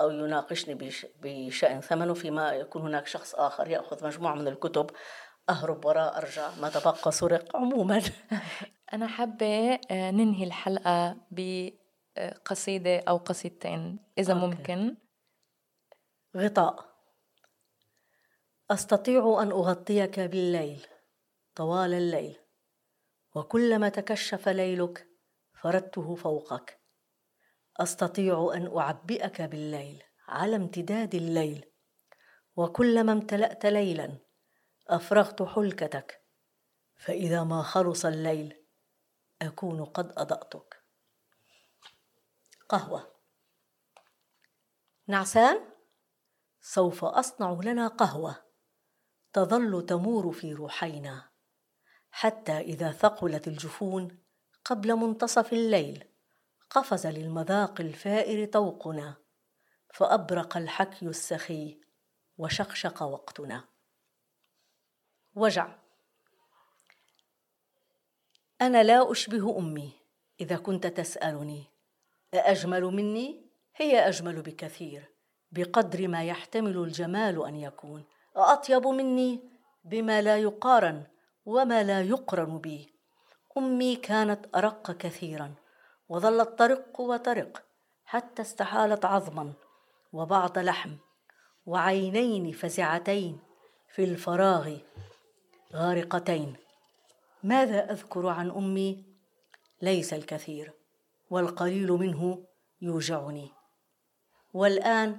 أو 0.00 0.10
يناقشني 0.10 1.00
بشأن 1.22 1.80
ثمنه 1.80 2.14
فيما 2.14 2.52
يكون 2.52 2.82
هناك 2.82 3.06
شخص 3.06 3.34
آخر 3.34 3.68
يأخذ 3.68 4.06
مجموعة 4.06 4.34
من 4.34 4.48
الكتب. 4.48 4.90
أهرب 5.48 5.84
وراء 5.84 6.18
أرجع. 6.18 6.54
ما 6.54 6.68
تبقى 6.68 7.12
سرق 7.12 7.56
عموما. 7.56 8.02
أنا 8.92 9.06
حابة 9.06 9.80
آه، 9.90 10.10
ننهي 10.10 10.44
الحلقة 10.44 11.16
بقصيدة 11.30 12.98
أو 12.98 13.16
قصيدتين 13.16 13.98
إذا 14.18 14.32
أوكي. 14.32 14.46
ممكن. 14.46 14.96
غطاء. 16.36 16.88
أستطيع 18.70 19.42
أن 19.42 19.50
أغطيك 19.50 20.20
بالليل 20.20 20.86
طوال 21.54 21.94
الليل 21.94 22.36
وكلما 23.34 23.88
تكشف 23.88 24.48
ليلك 24.48 25.06
فردته 25.62 26.14
فوقك. 26.14 26.77
أستطيع 27.80 28.50
أن 28.54 28.76
أعبئك 28.78 29.42
بالليل 29.42 30.02
على 30.28 30.56
امتداد 30.56 31.14
الليل. 31.14 31.64
وكلما 32.56 33.12
امتلأت 33.12 33.66
ليلا 33.66 34.18
أفرغت 34.88 35.42
حلكتك 35.42 36.22
فإذا 36.96 37.44
ما 37.44 37.62
خلص 37.62 38.04
الليل 38.04 38.66
أكون 39.42 39.84
قد 39.84 40.12
أضأتك. 40.16 40.84
قهوة. 42.68 43.14
نعسان 45.06 45.60
سوف 46.60 47.04
أصنع 47.04 47.60
لنا 47.62 47.88
قهوة 47.88 48.36
تظل 49.32 49.86
تمور 49.86 50.32
في 50.32 50.52
روحينا. 50.52 51.30
حتى 52.10 52.58
إذا 52.58 52.92
ثقلت 52.92 53.48
الجفون 53.48 54.18
قبل 54.64 54.94
منتصف 54.94 55.52
الليل 55.52 56.07
قفز 56.70 57.06
للمذاق 57.06 57.80
الفائر 57.80 58.44
طوقنا 58.44 59.14
فأبرق 59.94 60.56
الحكي 60.56 61.06
السخي 61.06 61.80
وشقشق 62.38 63.02
وقتنا. 63.02 63.64
وجع. 65.34 65.78
أنا 68.60 68.82
لا 68.82 69.12
أشبه 69.12 69.58
أمي 69.58 69.92
إذا 70.40 70.56
كنت 70.56 70.86
تسألني 70.86 71.64
أأجمل 72.34 72.82
مني؟ 72.82 73.46
هي 73.76 74.08
أجمل 74.08 74.42
بكثير 74.42 75.10
بقدر 75.52 76.08
ما 76.08 76.24
يحتمل 76.24 76.76
الجمال 76.76 77.46
أن 77.46 77.56
يكون. 77.56 78.04
أطيب 78.36 78.86
مني 78.86 79.40
بما 79.84 80.22
لا 80.22 80.38
يقارن 80.38 81.06
وما 81.46 81.82
لا 81.82 82.02
يقرن 82.02 82.58
بي. 82.58 82.94
أمي 83.58 83.96
كانت 83.96 84.56
أرق 84.56 84.90
كثيرا 84.90 85.54
وظلت 86.08 86.58
ترق 86.58 87.00
وترق 87.00 87.64
حتى 88.04 88.42
استحالت 88.42 89.04
عظما 89.04 89.52
وبعض 90.12 90.58
لحم 90.58 90.96
وعينين 91.66 92.52
فزعتين 92.52 93.40
في 93.94 94.04
الفراغ 94.04 94.76
غارقتين. 95.74 96.56
ماذا 97.42 97.92
أذكر 97.92 98.26
عن 98.26 98.50
أمي؟ 98.50 99.04
ليس 99.82 100.14
الكثير 100.14 100.72
والقليل 101.30 101.92
منه 101.92 102.46
يوجعني. 102.80 103.52
والآن 104.54 105.18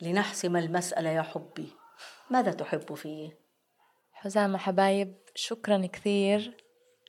لنحسم 0.00 0.56
المساله 0.56 1.10
يا 1.10 1.22
حبي 1.22 1.72
ماذا 2.30 2.52
تحب 2.52 2.94
فيه؟ 2.94 3.38
حزامة 4.12 4.58
حبايب 4.58 5.18
شكرا 5.34 5.86
كثير. 5.86 6.67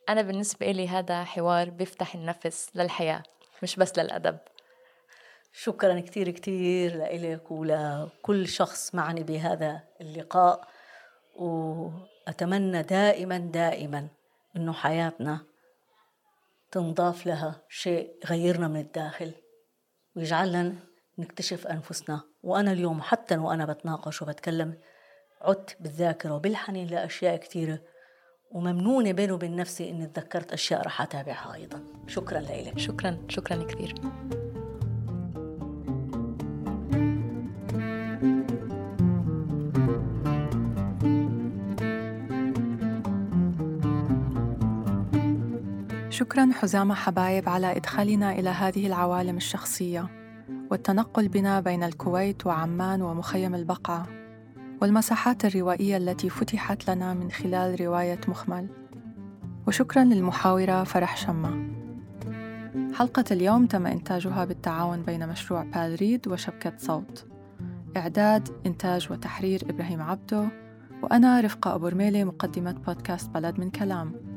أنا 0.10 0.22
بالنسبة 0.22 0.72
لي 0.72 0.88
هذا 0.88 1.24
حوار 1.24 1.70
بيفتح 1.70 2.16
النفس 2.16 2.70
للحياة 2.76 3.24
مش 3.64 3.76
بس 3.76 4.00
للأدب. 4.00 4.38
شكرا 5.54 6.00
كثير 6.00 6.30
كثير 6.30 6.96
لإلك 6.96 7.52
ولكل 7.52 8.48
شخص 8.48 8.96
معني 8.96 9.24
بهذا 9.24 9.84
اللقاء 10.02 10.68
وأتمنى 11.36 12.82
دائما 12.82 13.38
دائما 13.38 14.08
إنه 14.56 14.74
حياتنا 14.74 15.40
تنضاف 16.72 17.26
لها 17.26 17.62
شيء 17.70 18.16
يغيرنا 18.26 18.68
من 18.68 18.80
الداخل 18.80 19.32
ويجعلنا 20.16 20.76
نكتشف 21.18 21.68
أنفسنا. 21.68 22.22
وأنا 22.44 22.72
اليوم 22.72 23.02
حتى 23.02 23.38
وأنا 23.38 23.66
بتناقش 23.66 24.22
وبتكلم 24.22 24.78
عدت 25.42 25.78
بالذاكرة 25.80 26.34
وبالحنين 26.34 26.88
لأشياء 26.88 27.36
كثيرة 27.36 27.80
وممنونة 28.52 29.12
بيني 29.12 29.32
وبين 29.32 29.56
نفسي 29.56 29.90
إني 29.90 30.08
تذكرت 30.08 30.54
أشياء 30.54 30.82
رح 30.82 31.02
أتابعها 31.02 31.54
أيضا. 31.54 31.84
شكرا 32.08 32.40
لك 32.40 32.80
شكرا. 32.80 33.18
شكرا 33.28 33.64
كثير. 33.64 33.96
شكرا 46.10 46.50
حزام 46.54 46.94
حبايب 46.94 47.50
على 47.50 47.78
إدخالنا 47.78 48.32
إلى 48.32 48.50
هذه 48.50 48.88
العوالم 48.88 49.38
الشخصية 49.38 50.10
والتنقل 50.72 51.28
بنا 51.28 51.60
بين 51.60 51.84
الكويت 51.84 52.46
وعمان 52.46 53.02
ومخيم 53.02 53.56
البقعة 53.56 54.19
والمساحات 54.82 55.46
الروائية 55.46 55.98
التي 55.98 56.30
فتحت 56.30 56.90
لنا 56.90 57.14
من 57.14 57.32
خلال 57.32 57.82
رواية 57.82 58.20
مخمل. 58.28 58.68
وشكرا 59.68 60.04
للمحاورة 60.04 60.84
فرح 60.84 61.18
شمة. 61.18 61.70
حلقة 62.94 63.24
اليوم 63.32 63.66
تم 63.66 63.88
إنتاجها 63.88 64.46
بالتعاون 64.46 65.04
بين 65.04 65.30
مشروع 65.30 65.64
بالريد 65.64 66.28
وشبكة 66.28 66.74
صوت. 66.78 67.26
إعداد 67.98 68.50
إنتاج 68.66 69.12
وتحرير 69.12 69.62
إبراهيم 69.70 70.02
عبدو 70.02 70.46
وأنا 71.04 71.42
رفقة 71.42 71.76
أبو 71.76 71.88
رميلة 71.88 72.24
مقدمة 72.24 72.72
بودكاست 72.72 73.30
بلد 73.30 73.60
من 73.60 73.70
كلام. 73.70 74.29